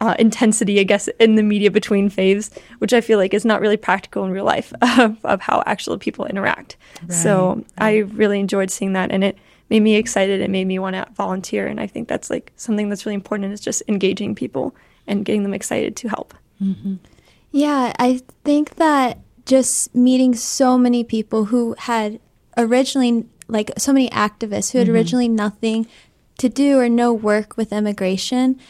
uh, 0.00 0.14
intensity, 0.18 0.78
I 0.78 0.84
guess, 0.84 1.08
in 1.18 1.34
the 1.34 1.42
media 1.42 1.70
between 1.70 2.08
faiths, 2.08 2.50
which 2.78 2.92
I 2.92 3.00
feel 3.00 3.18
like 3.18 3.34
is 3.34 3.44
not 3.44 3.60
really 3.60 3.76
practical 3.76 4.24
in 4.24 4.30
real 4.30 4.44
life 4.44 4.72
of, 4.98 5.24
of 5.24 5.40
how 5.40 5.62
actual 5.66 5.98
people 5.98 6.24
interact. 6.26 6.76
Right. 7.02 7.12
So 7.12 7.54
right. 7.54 7.66
I 7.78 7.96
really 7.98 8.40
enjoyed 8.40 8.70
seeing 8.70 8.92
that, 8.92 9.10
and 9.10 9.24
it 9.24 9.36
made 9.70 9.80
me 9.80 9.96
excited. 9.96 10.40
It 10.40 10.50
made 10.50 10.66
me 10.66 10.78
want 10.78 10.94
to 10.94 11.06
volunteer, 11.14 11.66
and 11.66 11.80
I 11.80 11.86
think 11.86 12.08
that's 12.08 12.30
like 12.30 12.52
something 12.56 12.88
that's 12.88 13.04
really 13.06 13.14
important 13.14 13.52
is 13.52 13.60
just 13.60 13.82
engaging 13.88 14.34
people 14.34 14.74
and 15.06 15.24
getting 15.24 15.42
them 15.42 15.54
excited 15.54 15.96
to 15.96 16.08
help. 16.08 16.34
Mm-hmm. 16.62 16.96
Yeah, 17.50 17.92
I 17.98 18.20
think 18.44 18.76
that 18.76 19.18
just 19.46 19.94
meeting 19.94 20.34
so 20.34 20.76
many 20.76 21.02
people 21.02 21.46
who 21.46 21.74
had 21.78 22.20
originally 22.56 23.24
like 23.48 23.70
so 23.78 23.92
many 23.92 24.10
activists 24.10 24.72
who 24.72 24.78
had 24.78 24.86
mm-hmm. 24.86 24.96
originally 24.96 25.28
nothing 25.28 25.86
to 26.38 26.48
do 26.48 26.78
or 26.78 26.88
no 26.88 27.12
work 27.12 27.56
with 27.56 27.72
immigration 27.72 28.60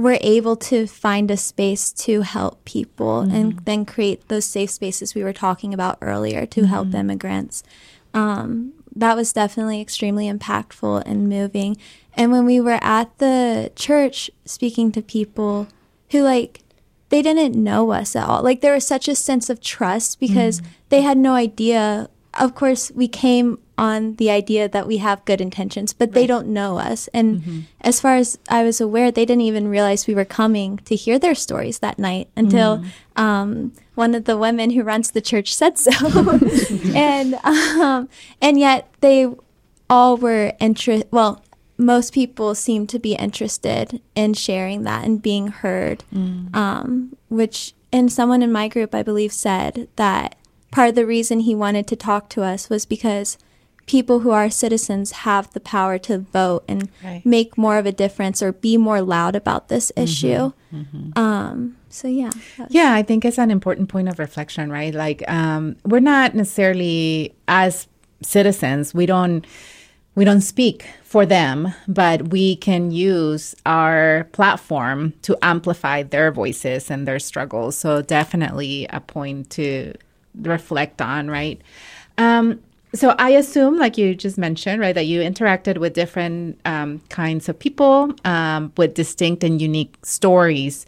were 0.00 0.18
able 0.20 0.56
to 0.56 0.86
find 0.86 1.30
a 1.30 1.36
space 1.36 1.92
to 1.92 2.22
help 2.22 2.64
people 2.64 3.22
mm-hmm. 3.22 3.34
and 3.34 3.58
then 3.64 3.84
create 3.84 4.28
those 4.28 4.44
safe 4.44 4.70
spaces 4.70 5.14
we 5.14 5.22
were 5.22 5.32
talking 5.32 5.72
about 5.72 5.98
earlier 6.00 6.46
to 6.46 6.60
mm-hmm. 6.60 6.70
help 6.70 6.94
immigrants. 6.94 7.62
Um, 8.12 8.72
that 8.96 9.16
was 9.16 9.32
definitely 9.32 9.80
extremely 9.80 10.30
impactful 10.30 11.02
and 11.06 11.28
moving. 11.28 11.76
And 12.14 12.32
when 12.32 12.44
we 12.44 12.60
were 12.60 12.78
at 12.82 13.16
the 13.18 13.70
church 13.76 14.30
speaking 14.44 14.90
to 14.92 15.02
people 15.02 15.68
who, 16.10 16.22
like, 16.22 16.60
they 17.08 17.22
didn't 17.22 17.54
know 17.54 17.92
us 17.92 18.16
at 18.16 18.28
all. 18.28 18.42
Like, 18.42 18.60
there 18.60 18.74
was 18.74 18.86
such 18.86 19.08
a 19.08 19.14
sense 19.14 19.48
of 19.50 19.60
trust 19.60 20.18
because 20.20 20.60
mm-hmm. 20.60 20.72
they 20.88 21.02
had 21.02 21.18
no 21.18 21.34
idea. 21.34 22.08
Of 22.38 22.54
course, 22.54 22.92
we 22.92 23.08
came 23.08 23.58
on 23.76 24.16
the 24.16 24.30
idea 24.30 24.68
that 24.68 24.86
we 24.86 24.98
have 24.98 25.24
good 25.24 25.40
intentions, 25.40 25.92
but 25.92 26.10
right. 26.10 26.14
they 26.14 26.26
don't 26.26 26.46
know 26.46 26.78
us. 26.78 27.08
And 27.08 27.40
mm-hmm. 27.40 27.60
as 27.80 28.00
far 28.00 28.16
as 28.16 28.38
I 28.48 28.62
was 28.62 28.80
aware, 28.80 29.10
they 29.10 29.24
didn't 29.24 29.40
even 29.42 29.68
realize 29.68 30.06
we 30.06 30.14
were 30.14 30.24
coming 30.24 30.78
to 30.84 30.94
hear 30.94 31.18
their 31.18 31.34
stories 31.34 31.78
that 31.78 31.98
night 31.98 32.28
until 32.36 32.78
mm-hmm. 32.78 33.20
um, 33.20 33.72
one 33.94 34.14
of 34.14 34.26
the 34.26 34.36
women 34.36 34.70
who 34.70 34.82
runs 34.82 35.10
the 35.10 35.20
church 35.20 35.54
said 35.54 35.78
so. 35.78 35.90
and 36.94 37.34
um, 37.34 38.08
and 38.40 38.58
yet 38.58 38.92
they 39.00 39.26
all 39.88 40.16
were 40.16 40.52
interested. 40.60 41.08
Well, 41.10 41.42
most 41.80 42.12
people 42.12 42.54
seem 42.54 42.86
to 42.88 42.98
be 42.98 43.14
interested 43.14 44.00
in 44.14 44.34
sharing 44.34 44.82
that 44.84 45.04
and 45.04 45.22
being 45.22 45.48
heard. 45.48 46.04
Mm. 46.14 46.54
Um, 46.54 47.16
which, 47.28 47.72
and 47.92 48.12
someone 48.12 48.42
in 48.42 48.52
my 48.52 48.68
group, 48.68 48.94
I 48.94 49.02
believe, 49.02 49.32
said 49.32 49.88
that 49.96 50.36
part 50.70 50.90
of 50.90 50.94
the 50.94 51.06
reason 51.06 51.40
he 51.40 51.54
wanted 51.54 51.86
to 51.88 51.96
talk 51.96 52.28
to 52.30 52.42
us 52.42 52.68
was 52.70 52.86
because 52.86 53.38
people 53.86 54.20
who 54.20 54.30
are 54.30 54.48
citizens 54.48 55.10
have 55.10 55.52
the 55.52 55.58
power 55.58 55.98
to 55.98 56.18
vote 56.18 56.62
and 56.68 56.88
right. 57.02 57.26
make 57.26 57.58
more 57.58 57.76
of 57.76 57.86
a 57.86 57.92
difference 57.92 58.40
or 58.40 58.52
be 58.52 58.76
more 58.76 59.02
loud 59.02 59.34
about 59.34 59.68
this 59.68 59.90
mm-hmm. 59.90 60.04
issue. 60.04 60.52
Mm-hmm. 60.72 61.18
Um, 61.18 61.76
so 61.88 62.06
yeah, 62.06 62.30
yeah, 62.68 62.94
I 62.94 63.02
think 63.02 63.24
it's 63.24 63.38
an 63.38 63.50
important 63.50 63.88
point 63.88 64.08
of 64.08 64.20
reflection, 64.20 64.70
right? 64.70 64.94
Like 64.94 65.28
um, 65.28 65.76
we're 65.84 65.98
not 65.98 66.36
necessarily 66.36 67.34
as 67.48 67.88
citizens, 68.22 68.94
we 68.94 69.06
don't 69.06 69.44
we 70.14 70.24
don't 70.24 70.40
speak 70.40 70.86
for 71.02 71.24
them, 71.24 71.72
but 71.88 72.28
we 72.28 72.56
can 72.56 72.90
use 72.90 73.54
our 73.64 74.28
platform 74.32 75.14
to 75.22 75.36
amplify 75.42 76.02
their 76.02 76.30
voices 76.30 76.90
and 76.90 77.08
their 77.08 77.18
struggles. 77.18 77.76
So 77.76 78.02
definitely 78.02 78.86
a 78.90 79.00
point 79.00 79.50
to 79.50 79.94
reflect 80.34 81.00
on, 81.00 81.28
right? 81.28 81.60
Um, 82.18 82.60
so 82.92 83.14
I 83.18 83.30
assume, 83.30 83.78
like 83.78 83.96
you 83.96 84.14
just 84.14 84.36
mentioned, 84.36 84.80
right, 84.80 84.94
that 84.94 85.06
you 85.06 85.20
interacted 85.20 85.78
with 85.78 85.92
different 85.92 86.60
um, 86.64 87.00
kinds 87.08 87.48
of 87.48 87.58
people 87.58 88.12
um, 88.24 88.72
with 88.76 88.94
distinct 88.94 89.44
and 89.44 89.62
unique 89.62 89.94
stories. 90.02 90.86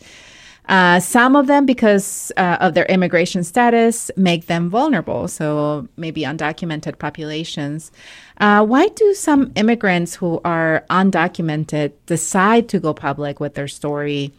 Uh, 0.69 1.01
some 1.01 1.37
of 1.37 1.49
them, 1.49 1.67
because 1.67 2.33
uh, 2.37 2.57
of 2.61 2.75
their 2.75 2.87
immigration 2.87 3.45
status, 3.45 4.11
make 4.17 4.47
them 4.47 4.71
vulnerable. 4.71 5.29
So 5.29 5.89
maybe 5.97 6.23
undocumented 6.23 6.99
populations. 6.99 7.93
Uh, 8.39 8.65
why 8.65 8.89
do 8.89 9.15
some 9.15 9.53
immigrants 9.55 10.15
who 10.15 10.41
are 10.45 10.85
undocumented 10.91 11.93
decide 12.07 12.69
to 12.71 12.81
go 12.81 12.95
public 12.95 13.39
with 13.39 13.55
their 13.55 13.69
story? 13.69 14.33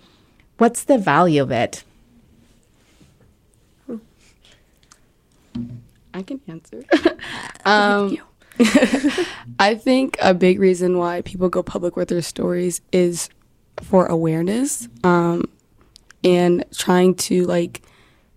What's 0.58 0.86
the 0.86 0.98
value 0.98 1.42
of 1.42 1.52
it? 1.52 1.84
I 6.13 6.22
can 6.22 6.42
answer. 6.48 6.84
um, 7.66 8.18
I 9.60 9.76
think 9.76 10.18
a 10.22 10.34
big 10.34 10.60
reason 10.60 10.98
why 10.98 11.22
people 11.22 11.50
go 11.50 11.63
public 11.63 11.96
with 11.96 12.10
their 12.10 12.22
stories 12.22 12.82
is 12.92 13.30
for 13.82 14.06
awareness 14.06 14.88
um, 15.04 15.46
and 16.24 16.63
trying 16.76 17.16
to 17.16 17.46
like 17.46 17.82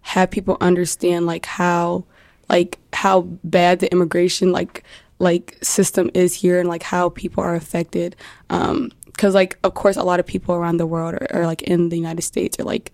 have 0.00 0.30
people 0.30 0.56
understand 0.60 1.26
like 1.26 1.46
how 1.46 2.04
like 2.48 2.78
how 2.92 3.22
bad 3.44 3.80
the 3.80 3.90
immigration 3.92 4.52
like 4.52 4.84
like 5.18 5.58
system 5.62 6.10
is 6.14 6.34
here 6.34 6.60
and 6.60 6.68
like 6.68 6.82
how 6.82 7.08
people 7.10 7.42
are 7.42 7.54
affected 7.54 8.14
um 8.50 8.90
because 9.06 9.34
like 9.34 9.58
of 9.64 9.74
course 9.74 9.96
a 9.96 10.02
lot 10.02 10.20
of 10.20 10.26
people 10.26 10.54
around 10.54 10.76
the 10.76 10.86
world 10.86 11.14
are, 11.14 11.26
are 11.32 11.46
like 11.46 11.62
in 11.62 11.88
the 11.88 11.96
united 11.96 12.22
states 12.22 12.58
are 12.60 12.64
like 12.64 12.92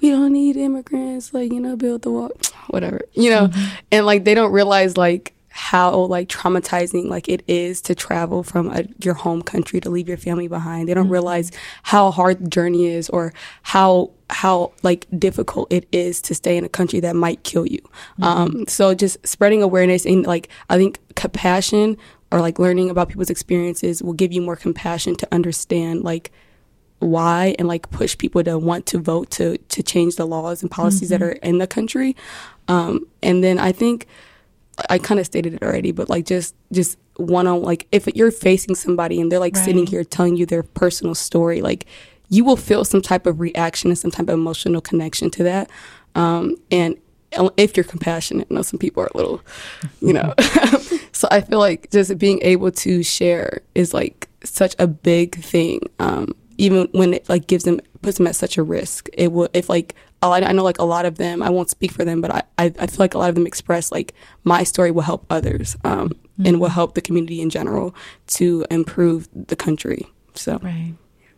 we 0.00 0.10
don't 0.10 0.32
need 0.32 0.56
immigrants 0.56 1.32
like 1.32 1.52
you 1.52 1.60
know 1.60 1.76
build 1.76 2.02
the 2.02 2.10
wall 2.10 2.30
whatever 2.68 3.00
you 3.12 3.30
know 3.30 3.48
mm-hmm. 3.48 3.76
and 3.92 4.06
like 4.06 4.24
they 4.24 4.34
don't 4.34 4.52
realize 4.52 4.96
like 4.96 5.34
how 5.56 5.94
like 5.94 6.28
traumatizing 6.28 7.04
like 7.08 7.28
it 7.28 7.40
is 7.46 7.80
to 7.80 7.94
travel 7.94 8.42
from 8.42 8.70
a, 8.72 8.82
your 9.04 9.14
home 9.14 9.40
country 9.40 9.80
to 9.80 9.88
leave 9.88 10.08
your 10.08 10.16
family 10.16 10.48
behind. 10.48 10.88
They 10.88 10.94
don't 10.94 11.04
mm-hmm. 11.04 11.12
realize 11.12 11.52
how 11.84 12.10
hard 12.10 12.40
the 12.40 12.48
journey 12.48 12.86
is 12.86 13.08
or 13.08 13.32
how 13.62 14.10
how 14.30 14.72
like 14.82 15.06
difficult 15.16 15.72
it 15.72 15.86
is 15.92 16.20
to 16.22 16.34
stay 16.34 16.56
in 16.56 16.64
a 16.64 16.68
country 16.68 16.98
that 17.00 17.14
might 17.14 17.44
kill 17.44 17.66
you. 17.66 17.78
Mm-hmm. 18.18 18.24
Um, 18.24 18.66
so 18.66 18.96
just 18.96 19.24
spreading 19.24 19.62
awareness 19.62 20.04
and 20.04 20.26
like 20.26 20.48
I 20.70 20.76
think 20.76 20.98
compassion 21.14 21.98
or 22.32 22.40
like 22.40 22.58
learning 22.58 22.90
about 22.90 23.08
people's 23.08 23.30
experiences 23.30 24.02
will 24.02 24.12
give 24.12 24.32
you 24.32 24.42
more 24.42 24.56
compassion 24.56 25.14
to 25.14 25.28
understand 25.30 26.02
like 26.02 26.32
why 27.00 27.54
and 27.58 27.68
like 27.68 27.90
push 27.90 28.16
people 28.16 28.42
to 28.42 28.58
want 28.58 28.86
to 28.86 28.98
vote 28.98 29.30
to 29.32 29.58
to 29.58 29.82
change 29.82 30.16
the 30.16 30.26
laws 30.26 30.62
and 30.62 30.70
policies 30.70 31.10
mm-hmm. 31.10 31.22
that 31.22 31.26
are 31.26 31.32
in 31.32 31.58
the 31.58 31.66
country. 31.66 32.16
Um, 32.68 33.06
and 33.22 33.44
then 33.44 33.58
I 33.58 33.72
think 33.72 34.06
I 34.88 34.98
kind 34.98 35.20
of 35.20 35.26
stated 35.26 35.54
it 35.54 35.62
already, 35.62 35.92
but 35.92 36.08
like 36.08 36.26
just 36.26 36.54
just 36.72 36.98
one 37.16 37.46
on 37.46 37.62
like 37.62 37.86
if 37.92 38.06
you're 38.14 38.30
facing 38.30 38.74
somebody 38.74 39.20
and 39.20 39.30
they're 39.30 39.38
like 39.38 39.54
right. 39.54 39.64
sitting 39.64 39.86
here 39.86 40.04
telling 40.04 40.36
you 40.36 40.46
their 40.46 40.62
personal 40.62 41.14
story, 41.14 41.62
like 41.62 41.86
you 42.28 42.44
will 42.44 42.56
feel 42.56 42.84
some 42.84 43.02
type 43.02 43.26
of 43.26 43.40
reaction 43.40 43.90
and 43.90 43.98
some 43.98 44.10
type 44.10 44.28
of 44.28 44.34
emotional 44.34 44.80
connection 44.80 45.30
to 45.30 45.42
that. 45.44 45.70
Um, 46.14 46.56
and 46.70 46.96
if 47.56 47.76
you're 47.76 47.84
compassionate, 47.84 48.48
I 48.50 48.54
know 48.54 48.62
some 48.62 48.78
people 48.78 49.02
are 49.02 49.10
a 49.12 49.16
little, 49.16 49.40
you 50.00 50.12
know. 50.12 50.34
so 51.12 51.28
I 51.30 51.40
feel 51.40 51.58
like 51.58 51.90
just 51.90 52.16
being 52.18 52.40
able 52.42 52.70
to 52.70 53.02
share 53.02 53.62
is 53.74 53.92
like 53.92 54.28
such 54.44 54.74
a 54.78 54.86
big 54.86 55.36
thing. 55.36 55.80
Um, 55.98 56.34
even 56.58 56.88
when 56.92 57.14
it 57.14 57.28
like 57.28 57.46
gives 57.46 57.64
them 57.64 57.80
puts 58.02 58.18
them 58.18 58.26
at 58.26 58.36
such 58.36 58.58
a 58.58 58.62
risk. 58.62 59.08
It 59.14 59.32
will 59.32 59.48
if 59.52 59.68
like 59.68 59.94
I 60.22 60.52
know 60.52 60.64
like 60.64 60.78
a 60.78 60.84
lot 60.84 61.04
of 61.04 61.18
them. 61.18 61.42
I 61.42 61.50
won't 61.50 61.70
speak 61.70 61.92
for 61.92 62.04
them, 62.04 62.20
but 62.20 62.34
I, 62.34 62.42
I, 62.58 62.64
I 62.78 62.86
feel 62.86 62.98
like 62.98 63.14
a 63.14 63.18
lot 63.18 63.28
of 63.28 63.34
them 63.34 63.46
express 63.46 63.92
like 63.92 64.14
my 64.44 64.64
story 64.64 64.90
will 64.90 65.02
help 65.02 65.26
others 65.28 65.76
um, 65.84 66.08
mm-hmm. 66.08 66.46
and 66.46 66.60
will 66.60 66.70
help 66.70 66.94
the 66.94 67.02
community 67.02 67.40
in 67.40 67.50
general 67.50 67.94
to 68.28 68.64
improve 68.70 69.28
the 69.34 69.56
country. 69.56 70.06
So 70.34 70.58
right, 70.62 70.94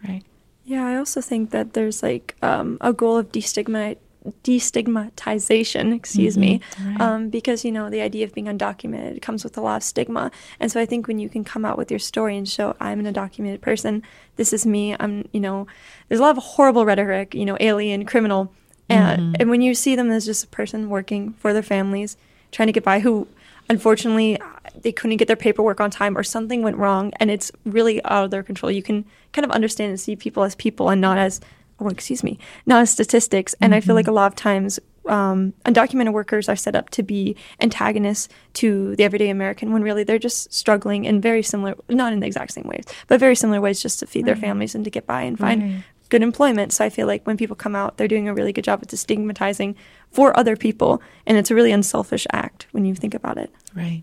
right. 0.06 0.22
Yeah, 0.64 0.86
I 0.86 0.96
also 0.96 1.20
think 1.20 1.50
that 1.50 1.74
there's 1.74 2.02
like 2.02 2.36
um, 2.42 2.78
a 2.80 2.92
goal 2.92 3.18
of 3.18 3.32
destigmatization 3.32 3.98
destigmatization, 4.42 5.94
excuse 5.94 6.34
mm-hmm. 6.34 6.40
me, 6.40 6.60
right. 6.84 7.00
um, 7.00 7.28
because 7.28 7.64
you 7.64 7.72
know 7.72 7.90
the 7.90 8.00
idea 8.00 8.24
of 8.24 8.34
being 8.34 8.46
undocumented 8.46 9.20
comes 9.22 9.44
with 9.44 9.56
a 9.56 9.60
lot 9.60 9.76
of 9.76 9.82
stigma, 9.82 10.30
and 10.60 10.70
so 10.70 10.80
I 10.80 10.86
think 10.86 11.06
when 11.06 11.18
you 11.18 11.28
can 11.28 11.44
come 11.44 11.64
out 11.64 11.78
with 11.78 11.90
your 11.90 12.00
story 12.00 12.36
and 12.36 12.48
show 12.48 12.76
I'm 12.80 13.04
an 13.04 13.12
undocumented 13.12 13.60
person, 13.60 14.02
this 14.36 14.52
is 14.52 14.66
me, 14.66 14.96
I'm 14.98 15.28
you 15.32 15.40
know, 15.40 15.66
there's 16.08 16.20
a 16.20 16.22
lot 16.22 16.36
of 16.36 16.42
horrible 16.42 16.84
rhetoric, 16.84 17.34
you 17.34 17.44
know, 17.44 17.56
alien, 17.60 18.04
criminal, 18.06 18.52
and 18.88 19.20
mm-hmm. 19.20 19.34
and 19.40 19.50
when 19.50 19.62
you 19.62 19.74
see 19.74 19.96
them 19.96 20.10
as 20.10 20.24
just 20.24 20.44
a 20.44 20.48
person 20.48 20.88
working 20.88 21.32
for 21.34 21.52
their 21.52 21.62
families, 21.62 22.16
trying 22.52 22.66
to 22.68 22.72
get 22.72 22.84
by, 22.84 23.00
who 23.00 23.28
unfortunately 23.68 24.38
they 24.82 24.92
couldn't 24.92 25.16
get 25.16 25.26
their 25.26 25.36
paperwork 25.36 25.80
on 25.80 25.90
time 25.90 26.16
or 26.16 26.22
something 26.22 26.62
went 26.62 26.76
wrong, 26.76 27.12
and 27.18 27.30
it's 27.30 27.50
really 27.64 28.02
out 28.04 28.24
of 28.24 28.30
their 28.30 28.42
control. 28.42 28.70
You 28.70 28.82
can 28.82 29.04
kind 29.32 29.44
of 29.44 29.50
understand 29.50 29.90
and 29.90 30.00
see 30.00 30.16
people 30.16 30.42
as 30.42 30.54
people 30.54 30.88
and 30.90 31.00
not 31.00 31.18
as 31.18 31.40
oh, 31.80 31.88
excuse 31.88 32.22
me, 32.22 32.38
Not 32.64 32.88
statistics, 32.88 33.54
And 33.60 33.72
mm-hmm. 33.72 33.78
I 33.78 33.80
feel 33.80 33.94
like 33.94 34.08
a 34.08 34.12
lot 34.12 34.32
of 34.32 34.36
times 34.36 34.80
um, 35.06 35.52
undocumented 35.64 36.12
workers 36.12 36.48
are 36.48 36.56
set 36.56 36.74
up 36.74 36.90
to 36.90 37.02
be 37.02 37.36
antagonists 37.60 38.28
to 38.54 38.96
the 38.96 39.04
everyday 39.04 39.28
American 39.28 39.72
when 39.72 39.82
really 39.82 40.04
they're 40.04 40.18
just 40.18 40.52
struggling 40.52 41.04
in 41.04 41.20
very 41.20 41.42
similar, 41.42 41.74
not 41.88 42.12
in 42.12 42.20
the 42.20 42.26
exact 42.26 42.52
same 42.52 42.64
ways, 42.64 42.84
but 43.06 43.20
very 43.20 43.36
similar 43.36 43.60
ways 43.60 43.80
just 43.80 44.00
to 44.00 44.06
feed 44.06 44.20
right. 44.20 44.26
their 44.26 44.36
families 44.36 44.74
and 44.74 44.84
to 44.84 44.90
get 44.90 45.06
by 45.06 45.22
and 45.22 45.38
find 45.38 45.62
right. 45.62 45.84
good 46.08 46.22
employment. 46.22 46.72
So 46.72 46.84
I 46.84 46.90
feel 46.90 47.06
like 47.06 47.26
when 47.26 47.36
people 47.36 47.56
come 47.56 47.76
out, 47.76 47.96
they're 47.96 48.08
doing 48.08 48.28
a 48.28 48.34
really 48.34 48.52
good 48.52 48.64
job 48.64 48.80
at 48.82 48.90
stigmatizing 48.90 49.76
for 50.10 50.36
other 50.36 50.56
people. 50.56 51.02
And 51.26 51.36
it's 51.36 51.50
a 51.50 51.54
really 51.54 51.72
unselfish 51.72 52.26
act 52.32 52.66
when 52.72 52.84
you 52.84 52.94
think 52.94 53.14
about 53.14 53.38
it. 53.38 53.50
Right. 53.74 54.02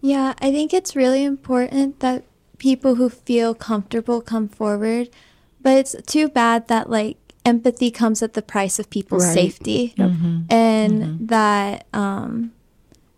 Yeah, 0.00 0.34
I 0.40 0.50
think 0.50 0.74
it's 0.74 0.96
really 0.96 1.24
important 1.24 2.00
that 2.00 2.24
people 2.58 2.96
who 2.96 3.08
feel 3.08 3.54
comfortable 3.54 4.20
come 4.20 4.48
forward 4.48 5.08
but 5.62 5.76
it's 5.76 5.96
too 6.06 6.28
bad 6.28 6.68
that 6.68 6.90
like 6.90 7.16
empathy 7.44 7.90
comes 7.90 8.22
at 8.22 8.34
the 8.34 8.42
price 8.42 8.78
of 8.78 8.90
people's 8.90 9.24
right. 9.24 9.34
safety, 9.34 9.94
mm-hmm. 9.96 10.42
and 10.50 11.02
mm-hmm. 11.02 11.26
that 11.26 11.86
um, 11.92 12.52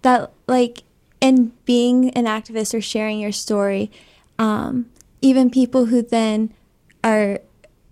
that 0.02 0.32
like 0.46 0.82
in 1.20 1.52
being 1.64 2.10
an 2.10 2.24
activist 2.26 2.74
or 2.74 2.80
sharing 2.80 3.18
your 3.18 3.32
story, 3.32 3.90
um, 4.38 4.90
even 5.20 5.50
people 5.50 5.86
who 5.86 6.02
then 6.02 6.52
are 7.02 7.40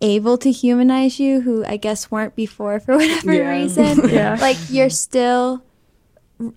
able 0.00 0.36
to 0.36 0.50
humanize 0.50 1.20
you, 1.20 1.40
who 1.42 1.64
I 1.64 1.76
guess 1.76 2.10
weren't 2.10 2.36
before 2.36 2.80
for 2.80 2.96
whatever 2.98 3.32
yeah. 3.32 3.50
reason, 3.50 4.08
yeah. 4.08 4.36
like 4.40 4.58
you're 4.68 4.90
still 4.90 5.62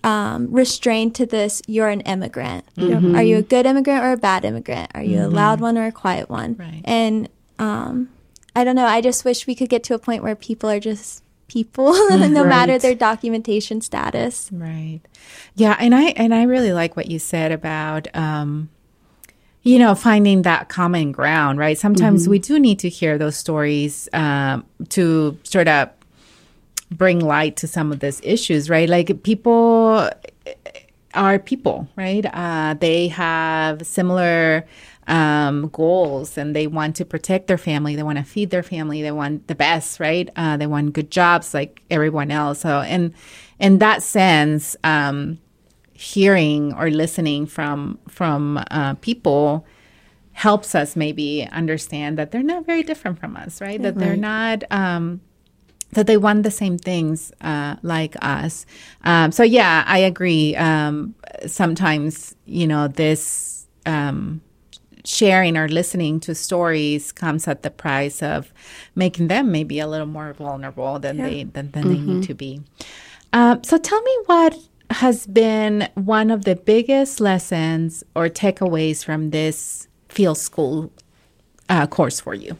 um, 0.02 0.50
restrained 0.50 1.14
to 1.16 1.26
this 1.26 1.62
you're 1.66 1.88
an 1.88 2.00
immigrant 2.02 2.64
mm-hmm. 2.76 3.14
are 3.14 3.22
you 3.22 3.36
a 3.36 3.42
good 3.42 3.66
immigrant 3.66 4.02
or 4.02 4.12
a 4.12 4.16
bad 4.16 4.44
immigrant 4.44 4.90
are 4.94 5.02
you 5.02 5.18
mm-hmm. 5.18 5.32
a 5.32 5.36
loud 5.36 5.60
one 5.60 5.78
or 5.78 5.86
a 5.86 5.92
quiet 5.92 6.28
one 6.28 6.56
right. 6.58 6.80
and 6.84 7.28
um, 7.58 8.10
I 8.54 8.64
don't 8.64 8.76
know. 8.76 8.86
I 8.86 9.00
just 9.00 9.24
wish 9.24 9.46
we 9.46 9.54
could 9.54 9.68
get 9.68 9.84
to 9.84 9.94
a 9.94 9.98
point 9.98 10.22
where 10.22 10.34
people 10.34 10.70
are 10.70 10.80
just 10.80 11.22
people 11.48 11.92
no 12.10 12.42
right. 12.42 12.48
matter 12.48 12.78
their 12.78 12.94
documentation 12.94 13.80
status 13.80 14.48
right 14.52 15.00
yeah 15.54 15.76
and 15.78 15.94
i 15.94 16.06
and 16.16 16.34
i 16.34 16.42
really 16.42 16.72
like 16.72 16.96
what 16.96 17.10
you 17.10 17.18
said 17.18 17.52
about 17.52 18.08
um 18.16 18.68
you 19.62 19.78
know 19.78 19.94
finding 19.94 20.42
that 20.42 20.68
common 20.68 21.12
ground 21.12 21.58
right 21.58 21.78
sometimes 21.78 22.22
mm-hmm. 22.22 22.32
we 22.32 22.38
do 22.38 22.58
need 22.58 22.78
to 22.78 22.88
hear 22.88 23.16
those 23.16 23.36
stories 23.36 24.08
um 24.12 24.64
to 24.88 25.38
sort 25.44 25.68
of 25.68 25.88
bring 26.90 27.20
light 27.20 27.56
to 27.56 27.66
some 27.66 27.92
of 27.92 28.00
these 28.00 28.20
issues 28.24 28.68
right 28.68 28.88
like 28.88 29.22
people 29.22 30.10
are 31.14 31.38
people 31.38 31.88
right 31.96 32.26
uh 32.32 32.74
they 32.78 33.08
have 33.08 33.86
similar 33.86 34.66
um, 35.06 35.68
goals 35.68 36.36
and 36.36 36.54
they 36.54 36.66
want 36.66 36.96
to 36.96 37.04
protect 37.04 37.46
their 37.46 37.58
family. 37.58 37.96
They 37.96 38.02
want 38.02 38.18
to 38.18 38.24
feed 38.24 38.50
their 38.50 38.62
family. 38.62 39.02
They 39.02 39.12
want 39.12 39.46
the 39.46 39.54
best, 39.54 40.00
right? 40.00 40.28
Uh, 40.36 40.56
they 40.56 40.66
want 40.66 40.92
good 40.92 41.10
jobs 41.10 41.54
like 41.54 41.82
everyone 41.90 42.30
else. 42.30 42.60
So, 42.60 42.80
and 42.80 43.14
in 43.58 43.78
that 43.78 44.02
sense, 44.02 44.76
um, 44.84 45.38
hearing 45.92 46.74
or 46.74 46.90
listening 46.90 47.46
from 47.46 47.98
from 48.08 48.62
uh, 48.70 48.94
people 48.94 49.66
helps 50.32 50.74
us 50.74 50.96
maybe 50.96 51.48
understand 51.50 52.18
that 52.18 52.30
they're 52.30 52.42
not 52.42 52.66
very 52.66 52.82
different 52.82 53.18
from 53.18 53.36
us, 53.36 53.60
right? 53.60 53.80
that 53.80 53.98
they're 53.98 54.16
not. 54.16 54.64
Um, 54.70 55.20
that 55.92 56.08
they 56.08 56.16
want 56.16 56.42
the 56.42 56.50
same 56.50 56.76
things 56.76 57.32
uh, 57.40 57.76
like 57.82 58.16
us. 58.20 58.66
Um, 59.04 59.30
so 59.30 59.44
yeah, 59.44 59.84
I 59.86 59.98
agree. 59.98 60.54
Um, 60.56 61.14
sometimes 61.46 62.34
you 62.44 62.66
know 62.66 62.88
this 62.88 63.66
um, 63.86 64.42
sharing 65.06 65.56
or 65.56 65.68
listening 65.68 66.20
to 66.20 66.34
stories 66.34 67.12
comes 67.12 67.46
at 67.46 67.62
the 67.62 67.70
price 67.70 68.22
of 68.22 68.52
making 68.94 69.28
them 69.28 69.52
maybe 69.52 69.78
a 69.78 69.86
little 69.86 70.06
more 70.06 70.32
vulnerable 70.32 70.98
than 70.98 71.18
yeah. 71.18 71.28
they 71.28 71.44
than, 71.44 71.70
than 71.70 71.84
mm-hmm. 71.84 71.92
they 71.92 72.00
need 72.00 72.12
mm-hmm. 72.12 72.20
to 72.22 72.34
be. 72.34 72.60
Uh, 73.32 73.56
so 73.62 73.78
tell 73.78 74.00
me 74.02 74.18
what 74.26 74.58
has 74.90 75.26
been 75.26 75.88
one 75.94 76.30
of 76.30 76.44
the 76.44 76.56
biggest 76.56 77.20
lessons 77.20 78.04
or 78.14 78.28
takeaways 78.28 79.04
from 79.04 79.30
this 79.30 79.88
field 80.08 80.38
school 80.38 80.92
uh, 81.68 81.86
course 81.86 82.20
for 82.20 82.34
you. 82.34 82.56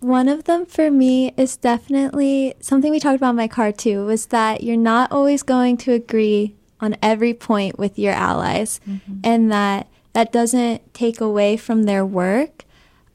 One 0.00 0.28
of 0.28 0.44
them 0.44 0.66
for 0.66 0.90
me 0.90 1.32
is 1.36 1.56
definitely 1.56 2.54
something 2.60 2.90
we 2.90 2.98
talked 2.98 3.16
about 3.16 3.30
in 3.30 3.36
my 3.36 3.48
car 3.48 3.70
too 3.70 4.04
was 4.04 4.26
that 4.26 4.62
you're 4.62 4.76
not 4.76 5.12
always 5.12 5.42
going 5.44 5.76
to 5.78 5.92
agree 5.92 6.54
on 6.80 6.96
every 7.00 7.32
point 7.32 7.78
with 7.78 7.98
your 7.98 8.12
allies 8.12 8.80
mm-hmm. 8.88 9.20
and 9.22 9.52
that 9.52 9.86
that 10.12 10.32
doesn't 10.32 10.92
take 10.94 11.20
away 11.20 11.56
from 11.56 11.84
their 11.84 12.04
work, 12.04 12.64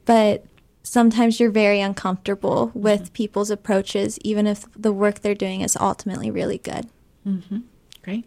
but 0.04 0.44
sometimes 0.82 1.38
you're 1.38 1.50
very 1.50 1.80
uncomfortable 1.80 2.70
with 2.74 3.04
mm-hmm. 3.04 3.12
people's 3.12 3.50
approaches, 3.50 4.18
even 4.22 4.46
if 4.46 4.64
the 4.74 4.92
work 4.92 5.20
they're 5.20 5.34
doing 5.34 5.60
is 5.60 5.76
ultimately 5.76 6.30
really 6.30 6.58
good. 6.58 6.88
Mm-hmm. 7.26 7.58
Great. 8.02 8.24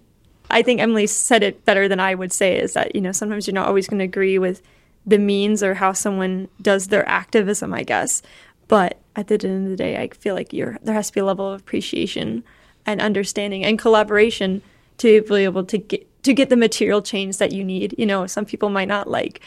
I 0.49 0.61
think 0.61 0.79
Emily 0.79 1.07
said 1.07 1.43
it 1.43 1.65
better 1.65 1.87
than 1.87 1.99
I 1.99 2.13
would 2.13 2.31
say 2.31 2.59
is 2.59 2.73
that, 2.73 2.93
you 2.93 3.01
know, 3.01 3.11
sometimes 3.11 3.47
you're 3.47 3.53
not 3.53 3.67
always 3.67 3.87
going 3.87 3.99
to 3.99 4.05
agree 4.05 4.37
with 4.37 4.61
the 5.05 5.17
means 5.17 5.63
or 5.63 5.73
how 5.75 5.93
someone 5.93 6.47
does 6.61 6.87
their 6.87 7.07
activism, 7.07 7.73
I 7.73 7.83
guess. 7.83 8.21
But 8.67 8.99
at 9.15 9.27
the 9.27 9.33
end 9.43 9.65
of 9.65 9.71
the 9.71 9.77
day, 9.77 9.97
I 9.97 10.09
feel 10.09 10.35
like 10.35 10.53
you're, 10.53 10.77
there 10.83 10.93
has 10.93 11.07
to 11.07 11.13
be 11.13 11.19
a 11.19 11.25
level 11.25 11.51
of 11.51 11.59
appreciation 11.59 12.43
and 12.85 13.01
understanding 13.01 13.65
and 13.65 13.79
collaboration 13.79 14.61
to 14.99 15.21
be 15.23 15.35
able 15.43 15.65
to 15.65 15.77
get 15.77 16.07
to 16.23 16.33
get 16.33 16.49
the 16.49 16.57
material 16.57 17.01
change 17.01 17.37
that 17.37 17.51
you 17.51 17.63
need. 17.63 17.95
You 17.97 18.05
know, 18.05 18.27
some 18.27 18.45
people 18.45 18.69
might 18.69 18.87
not 18.87 19.09
like, 19.09 19.41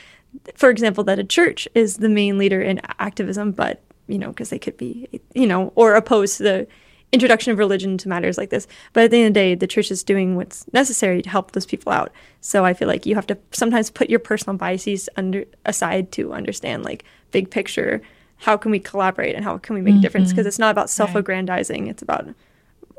for 0.54 0.70
example, 0.70 1.04
that 1.04 1.18
a 1.18 1.24
church 1.24 1.68
is 1.74 1.98
the 1.98 2.08
main 2.08 2.38
leader 2.38 2.60
in 2.60 2.80
activism, 2.98 3.52
but 3.52 3.82
you 4.06 4.18
know, 4.18 4.28
because 4.28 4.50
they 4.50 4.58
could 4.58 4.76
be, 4.76 5.08
you 5.34 5.46
know, 5.46 5.72
or 5.76 5.94
opposed 5.94 6.36
to 6.38 6.42
the 6.42 6.66
introduction 7.12 7.52
of 7.52 7.58
religion 7.58 7.96
to 7.96 8.08
matters 8.08 8.36
like 8.36 8.50
this. 8.50 8.66
But 8.92 9.04
at 9.04 9.10
the 9.10 9.18
end 9.18 9.28
of 9.28 9.34
the 9.34 9.40
day, 9.40 9.54
the 9.54 9.66
church 9.66 9.90
is 9.90 10.02
doing 10.02 10.36
what's 10.36 10.66
necessary 10.72 11.22
to 11.22 11.30
help 11.30 11.52
those 11.52 11.64
people 11.64 11.92
out. 11.92 12.12
So 12.40 12.64
I 12.64 12.74
feel 12.74 12.88
like 12.88 13.06
you 13.06 13.14
have 13.14 13.26
to 13.28 13.38
sometimes 13.52 13.90
put 13.90 14.10
your 14.10 14.18
personal 14.18 14.56
biases 14.56 15.08
under 15.16 15.44
aside 15.64 16.12
to 16.12 16.32
understand 16.32 16.84
like 16.84 17.04
big 17.30 17.50
picture. 17.50 18.02
How 18.38 18.56
can 18.56 18.72
we 18.72 18.80
collaborate 18.80 19.36
and 19.36 19.44
how 19.44 19.58
can 19.58 19.74
we 19.74 19.80
make 19.80 19.92
mm-hmm. 19.92 20.00
a 20.00 20.02
difference? 20.02 20.30
Because 20.30 20.46
it's 20.46 20.58
not 20.58 20.72
about 20.72 20.90
self-aggrandizing; 20.90 21.86
it's 21.86 22.02
about 22.02 22.28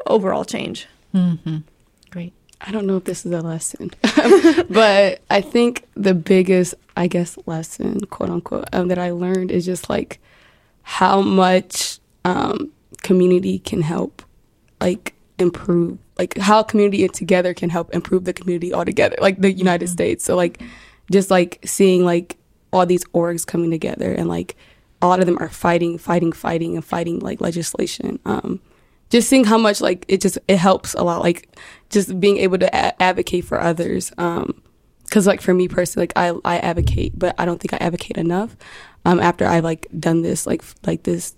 overall 0.08 0.46
change. 0.46 0.88
Mm-hmm. 1.14 1.58
I 2.62 2.72
don't 2.72 2.88
know 2.88 2.98
if 2.98 3.04
this 3.04 3.26
is 3.26 3.32
a 3.32 3.42
lesson, 3.42 3.92
but 4.70 5.22
I 5.30 5.42
think 5.42 5.86
the 5.96 6.14
biggest, 6.14 6.74
I 6.96 7.08
guess, 7.08 7.38
lesson, 7.46 8.02
quote 8.06 8.30
unquote, 8.30 8.68
um, 8.74 8.88
that 8.88 8.98
I 8.98 9.12
learned 9.12 9.52
is 9.52 9.66
just 9.66 9.90
like 9.90 10.20
how 10.84 11.22
much 11.22 12.00
um, 12.24 12.72
community 13.04 13.60
can 13.60 13.82
help, 13.82 14.22
like 14.80 15.14
improve, 15.38 15.98
like 16.18 16.38
how 16.38 16.64
community 16.64 17.08
together 17.10 17.54
can 17.54 17.70
help 17.70 17.94
improve 17.94 18.26
the 18.26 18.34
community 18.34 18.74
altogether, 18.74 19.18
like 19.20 19.40
the 19.42 19.52
United 19.52 19.86
mm-hmm. 19.86 19.94
States. 19.94 20.24
So 20.24 20.36
like, 20.36 20.62
just 21.12 21.30
like 21.30 21.60
seeing 21.66 22.04
like 22.04 22.38
all 22.72 22.86
these 22.86 23.06
orgs 23.06 23.46
coming 23.46 23.72
together 23.72 24.12
and 24.12 24.28
like 24.28 24.56
a 25.02 25.08
lot 25.08 25.20
of 25.20 25.26
them 25.26 25.38
are 25.40 25.50
fighting, 25.50 25.98
fighting, 25.98 26.32
fighting, 26.32 26.76
and 26.76 26.84
fighting 26.84 27.20
like 27.20 27.42
legislation. 27.42 28.20
Um, 28.26 28.60
just 29.10 29.30
seeing 29.30 29.44
how 29.44 29.58
much 29.58 29.82
like 29.82 30.06
it 30.08 30.22
just 30.22 30.38
it 30.48 30.58
helps 30.58 30.94
a 30.94 31.04
lot 31.04 31.22
like 31.22 31.50
just 31.90 32.20
being 32.20 32.38
able 32.38 32.58
to 32.58 32.68
a- 32.68 33.02
advocate 33.02 33.46
for 33.46 33.60
others 33.60 34.12
um 34.18 34.62
because 35.04 35.28
like 35.28 35.42
for 35.42 35.54
me 35.54 35.68
personally 35.68 36.04
like 36.04 36.14
i 36.16 36.56
i 36.56 36.58
advocate 36.60 37.18
but 37.18 37.36
i 37.38 37.46
don't 37.46 37.60
think 37.60 37.74
i 37.74 37.78
advocate 37.78 38.18
enough 38.18 38.56
um 39.06 39.20
after 39.20 39.46
i 39.46 39.60
like 39.60 39.88
done 40.00 40.22
this 40.22 40.46
like 40.46 40.64
like 40.86 41.04
this 41.04 41.36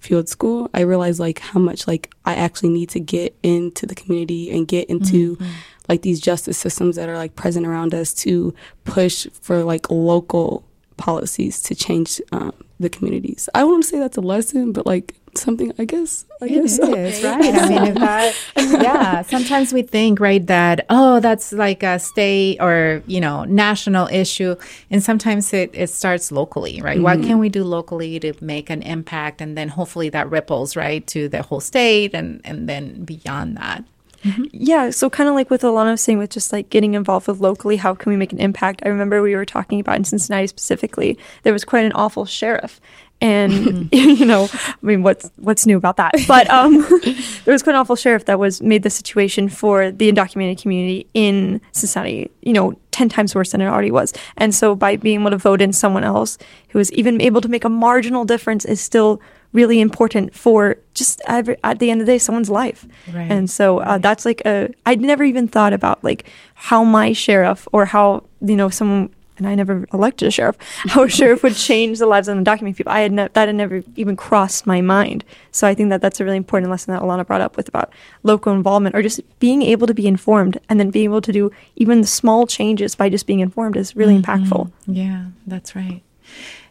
field 0.00 0.28
school 0.28 0.70
i 0.72 0.80
realized 0.80 1.20
like 1.20 1.40
how 1.40 1.60
much 1.60 1.86
like 1.86 2.14
i 2.24 2.34
actually 2.34 2.70
need 2.70 2.88
to 2.88 3.00
get 3.00 3.36
into 3.42 3.84
the 3.84 3.94
community 3.94 4.50
and 4.50 4.68
get 4.68 4.88
into 4.88 5.36
mm-hmm. 5.36 5.50
like 5.88 6.02
these 6.02 6.20
justice 6.20 6.56
systems 6.56 6.96
that 6.96 7.08
are 7.08 7.16
like 7.16 7.34
present 7.34 7.66
around 7.66 7.92
us 7.92 8.14
to 8.14 8.54
push 8.84 9.26
for 9.42 9.62
like 9.64 9.90
local 9.90 10.64
policies 11.00 11.62
to 11.62 11.74
change 11.74 12.20
um, 12.30 12.52
the 12.78 12.88
communities. 12.88 13.48
I 13.54 13.64
wouldn't 13.64 13.86
say 13.86 13.98
that's 13.98 14.16
a 14.16 14.20
lesson, 14.20 14.72
but 14.72 14.86
like 14.86 15.16
something, 15.36 15.72
I 15.78 15.84
guess. 15.84 16.24
I 16.40 16.46
it 16.46 16.48
guess 16.50 16.78
is, 16.78 17.24
right? 17.24 17.54
I 17.54 17.68
mean, 17.68 17.94
that, 17.94 18.34
yeah. 18.56 19.22
Sometimes 19.22 19.72
we 19.72 19.82
think, 19.82 20.20
right, 20.20 20.44
that 20.46 20.86
oh, 20.90 21.20
that's 21.20 21.52
like 21.52 21.82
a 21.82 21.98
state 21.98 22.58
or 22.60 23.02
you 23.06 23.20
know 23.20 23.44
national 23.44 24.08
issue, 24.08 24.56
and 24.90 25.02
sometimes 25.02 25.52
it 25.52 25.70
it 25.74 25.90
starts 25.90 26.32
locally, 26.32 26.80
right? 26.80 26.96
Mm-hmm. 26.96 27.04
What 27.04 27.22
can 27.22 27.38
we 27.38 27.48
do 27.48 27.64
locally 27.64 28.18
to 28.20 28.32
make 28.40 28.70
an 28.70 28.82
impact, 28.82 29.40
and 29.40 29.56
then 29.56 29.68
hopefully 29.68 30.08
that 30.10 30.30
ripples 30.30 30.76
right 30.76 31.06
to 31.08 31.28
the 31.28 31.42
whole 31.42 31.60
state, 31.60 32.14
and 32.14 32.40
and 32.44 32.68
then 32.68 33.04
beyond 33.04 33.56
that. 33.56 33.84
Mm-hmm. 34.24 34.44
Yeah, 34.52 34.90
so 34.90 35.08
kind 35.08 35.28
of 35.28 35.34
like 35.34 35.48
with 35.48 35.62
Alana 35.62 35.92
was 35.92 36.02
saying, 36.02 36.18
with 36.18 36.30
just 36.30 36.52
like 36.52 36.68
getting 36.68 36.94
involved 36.94 37.26
with 37.26 37.40
locally, 37.40 37.76
how 37.76 37.94
can 37.94 38.10
we 38.10 38.16
make 38.16 38.32
an 38.32 38.38
impact? 38.38 38.82
I 38.84 38.88
remember 38.88 39.22
we 39.22 39.34
were 39.34 39.46
talking 39.46 39.80
about 39.80 39.96
in 39.96 40.04
Cincinnati 40.04 40.46
specifically, 40.46 41.18
there 41.42 41.54
was 41.54 41.64
quite 41.64 41.86
an 41.86 41.92
awful 41.92 42.26
sheriff, 42.26 42.80
and 43.20 43.52
mm-hmm. 43.52 43.88
you 43.92 44.26
know, 44.26 44.48
I 44.52 44.74
mean, 44.82 45.02
what's 45.02 45.30
what's 45.36 45.66
new 45.66 45.76
about 45.76 45.96
that? 45.96 46.14
But 46.26 46.48
um, 46.50 46.80
there 47.44 47.52
was 47.52 47.62
quite 47.62 47.74
an 47.74 47.80
awful 47.80 47.96
sheriff 47.96 48.24
that 48.26 48.38
was 48.38 48.62
made 48.62 48.82
the 48.82 48.90
situation 48.90 49.48
for 49.48 49.90
the 49.90 50.10
undocumented 50.10 50.60
community 50.60 51.06
in 51.14 51.60
Cincinnati, 51.72 52.30
you 52.42 52.52
know, 52.52 52.74
ten 52.90 53.08
times 53.08 53.34
worse 53.34 53.52
than 53.52 53.60
it 53.60 53.66
already 53.66 53.90
was. 53.90 54.12
And 54.36 54.54
so, 54.54 54.74
by 54.74 54.96
being 54.96 55.20
able 55.20 55.30
to 55.30 55.38
vote 55.38 55.60
in 55.60 55.72
someone 55.72 56.04
else 56.04 56.38
who 56.70 56.78
was 56.78 56.92
even 56.92 57.20
able 57.20 57.40
to 57.40 57.48
make 57.48 57.64
a 57.64 57.68
marginal 57.68 58.24
difference, 58.24 58.64
is 58.64 58.80
still 58.80 59.20
really 59.52 59.80
important 59.80 60.34
for 60.34 60.76
just 60.94 61.20
every, 61.26 61.56
at 61.64 61.78
the 61.80 61.90
end 61.90 62.00
of 62.00 62.06
the 62.06 62.12
day 62.12 62.18
someone's 62.18 62.48
life 62.48 62.86
right. 63.12 63.30
and 63.30 63.50
so 63.50 63.80
uh, 63.80 63.98
that's 63.98 64.24
like 64.24 64.40
a 64.46 64.72
i'd 64.86 65.00
never 65.00 65.24
even 65.24 65.48
thought 65.48 65.72
about 65.72 66.02
like 66.04 66.24
how 66.54 66.84
my 66.84 67.12
sheriff 67.12 67.66
or 67.72 67.84
how 67.84 68.22
you 68.40 68.54
know 68.54 68.68
someone 68.68 69.12
and 69.40 69.48
I 69.48 69.56
never 69.56 69.86
elected 69.92 70.28
a 70.28 70.30
sheriff. 70.30 70.56
How 70.60 71.02
a 71.02 71.08
sheriff 71.08 71.42
would 71.42 71.56
change 71.56 71.98
the 71.98 72.06
lives 72.06 72.28
of 72.28 72.38
undocumented 72.38 72.76
people. 72.76 72.92
I 72.92 73.00
had 73.00 73.12
ne- 73.12 73.28
that 73.32 73.48
had 73.48 73.54
never 73.56 73.82
even 73.96 74.14
crossed 74.14 74.66
my 74.66 74.80
mind. 74.80 75.24
So 75.50 75.66
I 75.66 75.74
think 75.74 75.90
that 75.90 76.00
that's 76.00 76.20
a 76.20 76.24
really 76.24 76.36
important 76.36 76.70
lesson 76.70 76.94
that 76.94 77.02
Alana 77.02 77.26
brought 77.26 77.40
up 77.40 77.56
with 77.56 77.66
about 77.66 77.92
local 78.22 78.52
involvement 78.52 78.94
or 78.94 79.02
just 79.02 79.20
being 79.40 79.62
able 79.62 79.86
to 79.86 79.94
be 79.94 80.06
informed 80.06 80.58
and 80.68 80.78
then 80.78 80.90
being 80.90 81.06
able 81.06 81.22
to 81.22 81.32
do 81.32 81.50
even 81.76 82.02
the 82.02 82.06
small 82.06 82.46
changes 82.46 82.94
by 82.94 83.08
just 83.08 83.26
being 83.26 83.40
informed 83.40 83.76
is 83.76 83.96
really 83.96 84.16
mm-hmm. 84.16 84.30
impactful. 84.30 84.70
Yeah, 84.86 85.26
that's 85.46 85.74
right. 85.74 86.02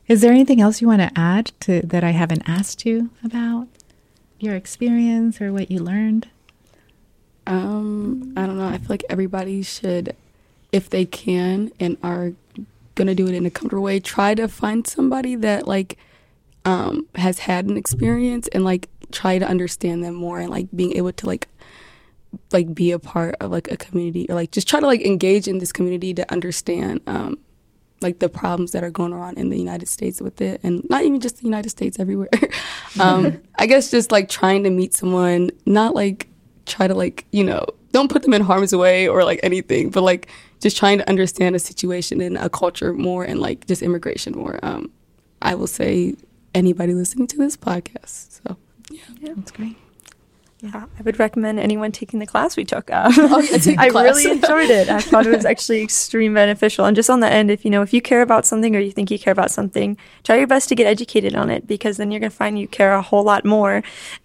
Is 0.07 0.21
there 0.21 0.31
anything 0.31 0.61
else 0.61 0.81
you 0.81 0.87
want 0.87 1.01
to 1.01 1.11
add 1.19 1.51
to 1.61 1.81
that 1.81 2.03
I 2.03 2.11
haven't 2.11 2.47
asked 2.47 2.85
you 2.85 3.09
about 3.23 3.67
your 4.39 4.55
experience 4.55 5.41
or 5.41 5.51
what 5.51 5.69
you 5.69 5.79
learned? 5.79 6.29
Um, 7.45 8.33
I 8.37 8.45
don't 8.45 8.57
know. 8.57 8.67
I 8.67 8.77
feel 8.77 8.89
like 8.89 9.03
everybody 9.09 9.63
should, 9.63 10.15
if 10.71 10.89
they 10.89 11.05
can 11.05 11.71
and 11.79 11.97
are 12.03 12.33
gonna 12.99 13.15
do 13.15 13.27
it 13.27 13.33
in 13.33 13.45
a 13.45 13.49
comfortable 13.49 13.83
way, 13.83 13.99
try 13.99 14.35
to 14.35 14.47
find 14.47 14.85
somebody 14.85 15.35
that 15.35 15.67
like 15.67 15.97
um, 16.65 17.07
has 17.15 17.39
had 17.39 17.65
an 17.65 17.77
experience 17.77 18.47
and 18.49 18.63
like 18.63 18.89
try 19.11 19.39
to 19.39 19.47
understand 19.47 20.03
them 20.03 20.13
more 20.13 20.39
and 20.39 20.51
like 20.51 20.67
being 20.75 20.95
able 20.95 21.11
to 21.13 21.25
like 21.25 21.47
like 22.51 22.75
be 22.75 22.91
a 22.91 22.99
part 22.99 23.35
of 23.39 23.49
like 23.49 23.71
a 23.71 23.77
community 23.77 24.27
or 24.29 24.35
like 24.35 24.51
just 24.51 24.67
try 24.67 24.79
to 24.79 24.85
like 24.85 25.01
engage 25.01 25.47
in 25.47 25.57
this 25.57 25.71
community 25.71 26.13
to 26.13 26.31
understand 26.31 27.01
um, 27.07 27.39
like 28.01 28.19
the 28.19 28.29
problems 28.29 28.71
that 28.73 28.83
are 28.83 28.91
going 28.91 29.13
on 29.13 29.37
in 29.37 29.49
the 29.49 29.57
United 29.57 29.87
States 29.87 30.21
with 30.21 30.41
it, 30.41 30.59
and 30.63 30.87
not 30.89 31.03
even 31.03 31.19
just 31.19 31.37
the 31.37 31.43
United 31.43 31.69
States, 31.69 31.99
everywhere. 31.99 32.29
um, 32.99 33.41
I 33.55 33.65
guess 33.65 33.91
just 33.91 34.11
like 34.11 34.29
trying 34.29 34.63
to 34.63 34.69
meet 34.69 34.93
someone, 34.93 35.51
not 35.65 35.95
like 35.95 36.27
try 36.65 36.87
to 36.87 36.93
like 36.93 37.25
you 37.31 37.43
know 37.43 37.65
don't 37.91 38.11
put 38.11 38.23
them 38.23 38.33
in 38.33 38.41
harm's 38.41 38.75
way 38.75 39.07
or 39.07 39.23
like 39.23 39.39
anything, 39.43 39.89
but 39.89 40.01
like 40.01 40.27
just 40.59 40.77
trying 40.77 40.97
to 40.99 41.09
understand 41.09 41.55
a 41.55 41.59
situation 41.59 42.21
and 42.21 42.37
a 42.37 42.49
culture 42.49 42.93
more, 42.93 43.23
and 43.23 43.39
like 43.39 43.65
just 43.67 43.81
immigration 43.81 44.33
more. 44.33 44.59
Um, 44.63 44.91
I 45.41 45.55
will 45.55 45.67
say 45.67 46.15
anybody 46.53 46.93
listening 46.93 47.27
to 47.27 47.37
this 47.37 47.55
podcast. 47.55 48.41
So 48.43 48.57
yeah, 48.89 49.01
yeah. 49.19 49.33
that's 49.35 49.51
great. 49.51 49.77
Yeah, 50.61 50.85
I 50.99 51.01
would 51.03 51.19
recommend 51.19 51.57
anyone 51.57 51.93
taking 51.93 52.19
the 52.19 52.25
class 52.25 52.57
we 52.57 52.65
took. 52.65 52.91
Uh, 52.91 53.09
oh, 53.17 53.39
yeah, 53.39 53.75
I 53.79 53.89
class. 53.89 54.03
really 54.03 54.31
enjoyed 54.31 54.69
it. 54.69 54.89
I 54.89 54.99
thought 54.99 55.25
it 55.25 55.33
was 55.33 55.45
actually 55.45 55.81
extremely 55.81 56.35
beneficial. 56.35 56.83
And 56.83 56.95
just 56.95 57.09
on 57.09 57.21
the 57.21 57.31
end, 57.31 57.49
if 57.49 57.63
you 57.63 57.71
know, 57.71 57.81
if 57.81 57.93
you 57.93 58.01
care 58.01 58.21
about 58.21 58.45
something 58.45 58.75
or 58.75 58.79
you 58.79 58.91
think 58.91 59.09
you 59.09 59.17
care 59.17 59.31
about 59.31 59.51
something, 59.51 59.97
try 60.23 60.35
your 60.35 60.47
best 60.47 60.67
to 60.69 60.75
get 60.75 60.85
educated 60.85 61.33
on 61.33 61.49
it 61.49 61.65
because 61.65 61.95
then 61.95 62.11
you're 62.11 62.19
going 62.19 62.31
to 62.31 62.35
find 62.35 62.59
you 62.59 62.67
care 62.67 62.93
a 62.93 63.01
whole 63.01 63.23
lot 63.23 63.45
more, 63.45 63.83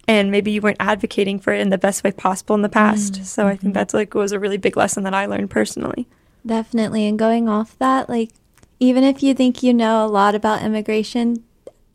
and 0.09 0.29
maybe 0.29 0.51
you 0.51 0.59
weren't 0.59 0.77
advocating 0.81 1.39
for 1.39 1.53
it 1.53 1.61
in 1.61 1.69
the 1.69 1.77
best 1.77 2.03
way 2.03 2.11
possible 2.11 2.55
in 2.55 2.63
the 2.63 2.69
past. 2.69 3.13
Mm-hmm. 3.13 3.23
So 3.23 3.47
I 3.47 3.51
think 3.51 3.61
mm-hmm. 3.61 3.71
that's 3.71 3.93
like 3.93 4.13
was 4.13 4.33
a 4.33 4.39
really 4.39 4.57
big 4.57 4.75
lesson 4.75 5.03
that 5.03 5.13
I 5.13 5.27
learned 5.27 5.49
personally. 5.49 6.05
Definitely, 6.45 7.07
and 7.07 7.17
going 7.17 7.47
off 7.47 7.77
that, 7.79 8.09
like 8.09 8.31
even 8.79 9.05
if 9.05 9.23
you 9.23 9.33
think 9.33 9.63
you 9.63 9.73
know 9.73 10.05
a 10.05 10.07
lot 10.07 10.35
about 10.35 10.63
immigration, 10.63 11.45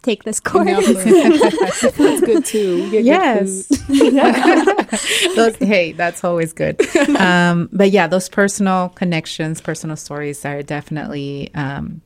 take 0.03 0.25
this 0.25 0.41
course. 0.41 0.87
that's 1.97 2.21
good 2.21 2.45
too. 2.45 2.89
yes. 2.91 3.69
Good 3.87 4.15
those, 5.37 5.57
hey, 5.57 5.93
that's 5.93 6.25
always 6.25 6.53
good. 6.53 6.81
Um, 7.17 7.69
but 7.73 7.91
yeah, 7.91 8.07
those 8.07 8.29
personal 8.29 8.91
connections, 8.91 9.61
personal 9.61 9.97
stories 9.97 10.45
are 10.45 10.63
definitely 10.63 11.51
um, 11.55 12.01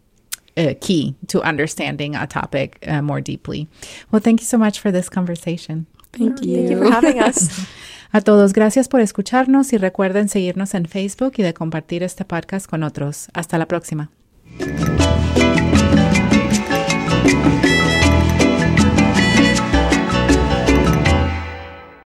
uh, 0.56 0.74
key 0.80 1.14
to 1.28 1.42
understanding 1.42 2.16
a 2.16 2.26
topic 2.26 2.84
uh, 2.86 3.02
more 3.02 3.20
deeply. 3.20 3.68
Well, 4.10 4.20
thank 4.20 4.40
you 4.40 4.46
so 4.46 4.58
much 4.58 4.80
for 4.80 4.90
this 4.90 5.08
conversation. 5.08 5.86
Thank 6.12 6.44
you. 6.44 6.56
Thank 6.56 6.70
you 6.70 6.78
for 6.78 6.90
having 6.90 7.20
us. 7.20 7.66
A 8.12 8.20
todos, 8.20 8.52
gracias 8.52 8.86
por 8.86 9.00
escucharnos 9.00 9.72
y 9.72 9.76
recuerden 9.76 10.28
seguirnos 10.28 10.74
en 10.74 10.86
Facebook 10.86 11.32
y 11.38 11.42
de 11.42 11.52
compartir 11.52 12.04
este 12.04 12.24
podcast 12.24 12.70
con 12.70 12.84
otros. 12.84 13.26
Hasta 13.34 13.58
la 13.58 13.66
próxima. 13.66 14.08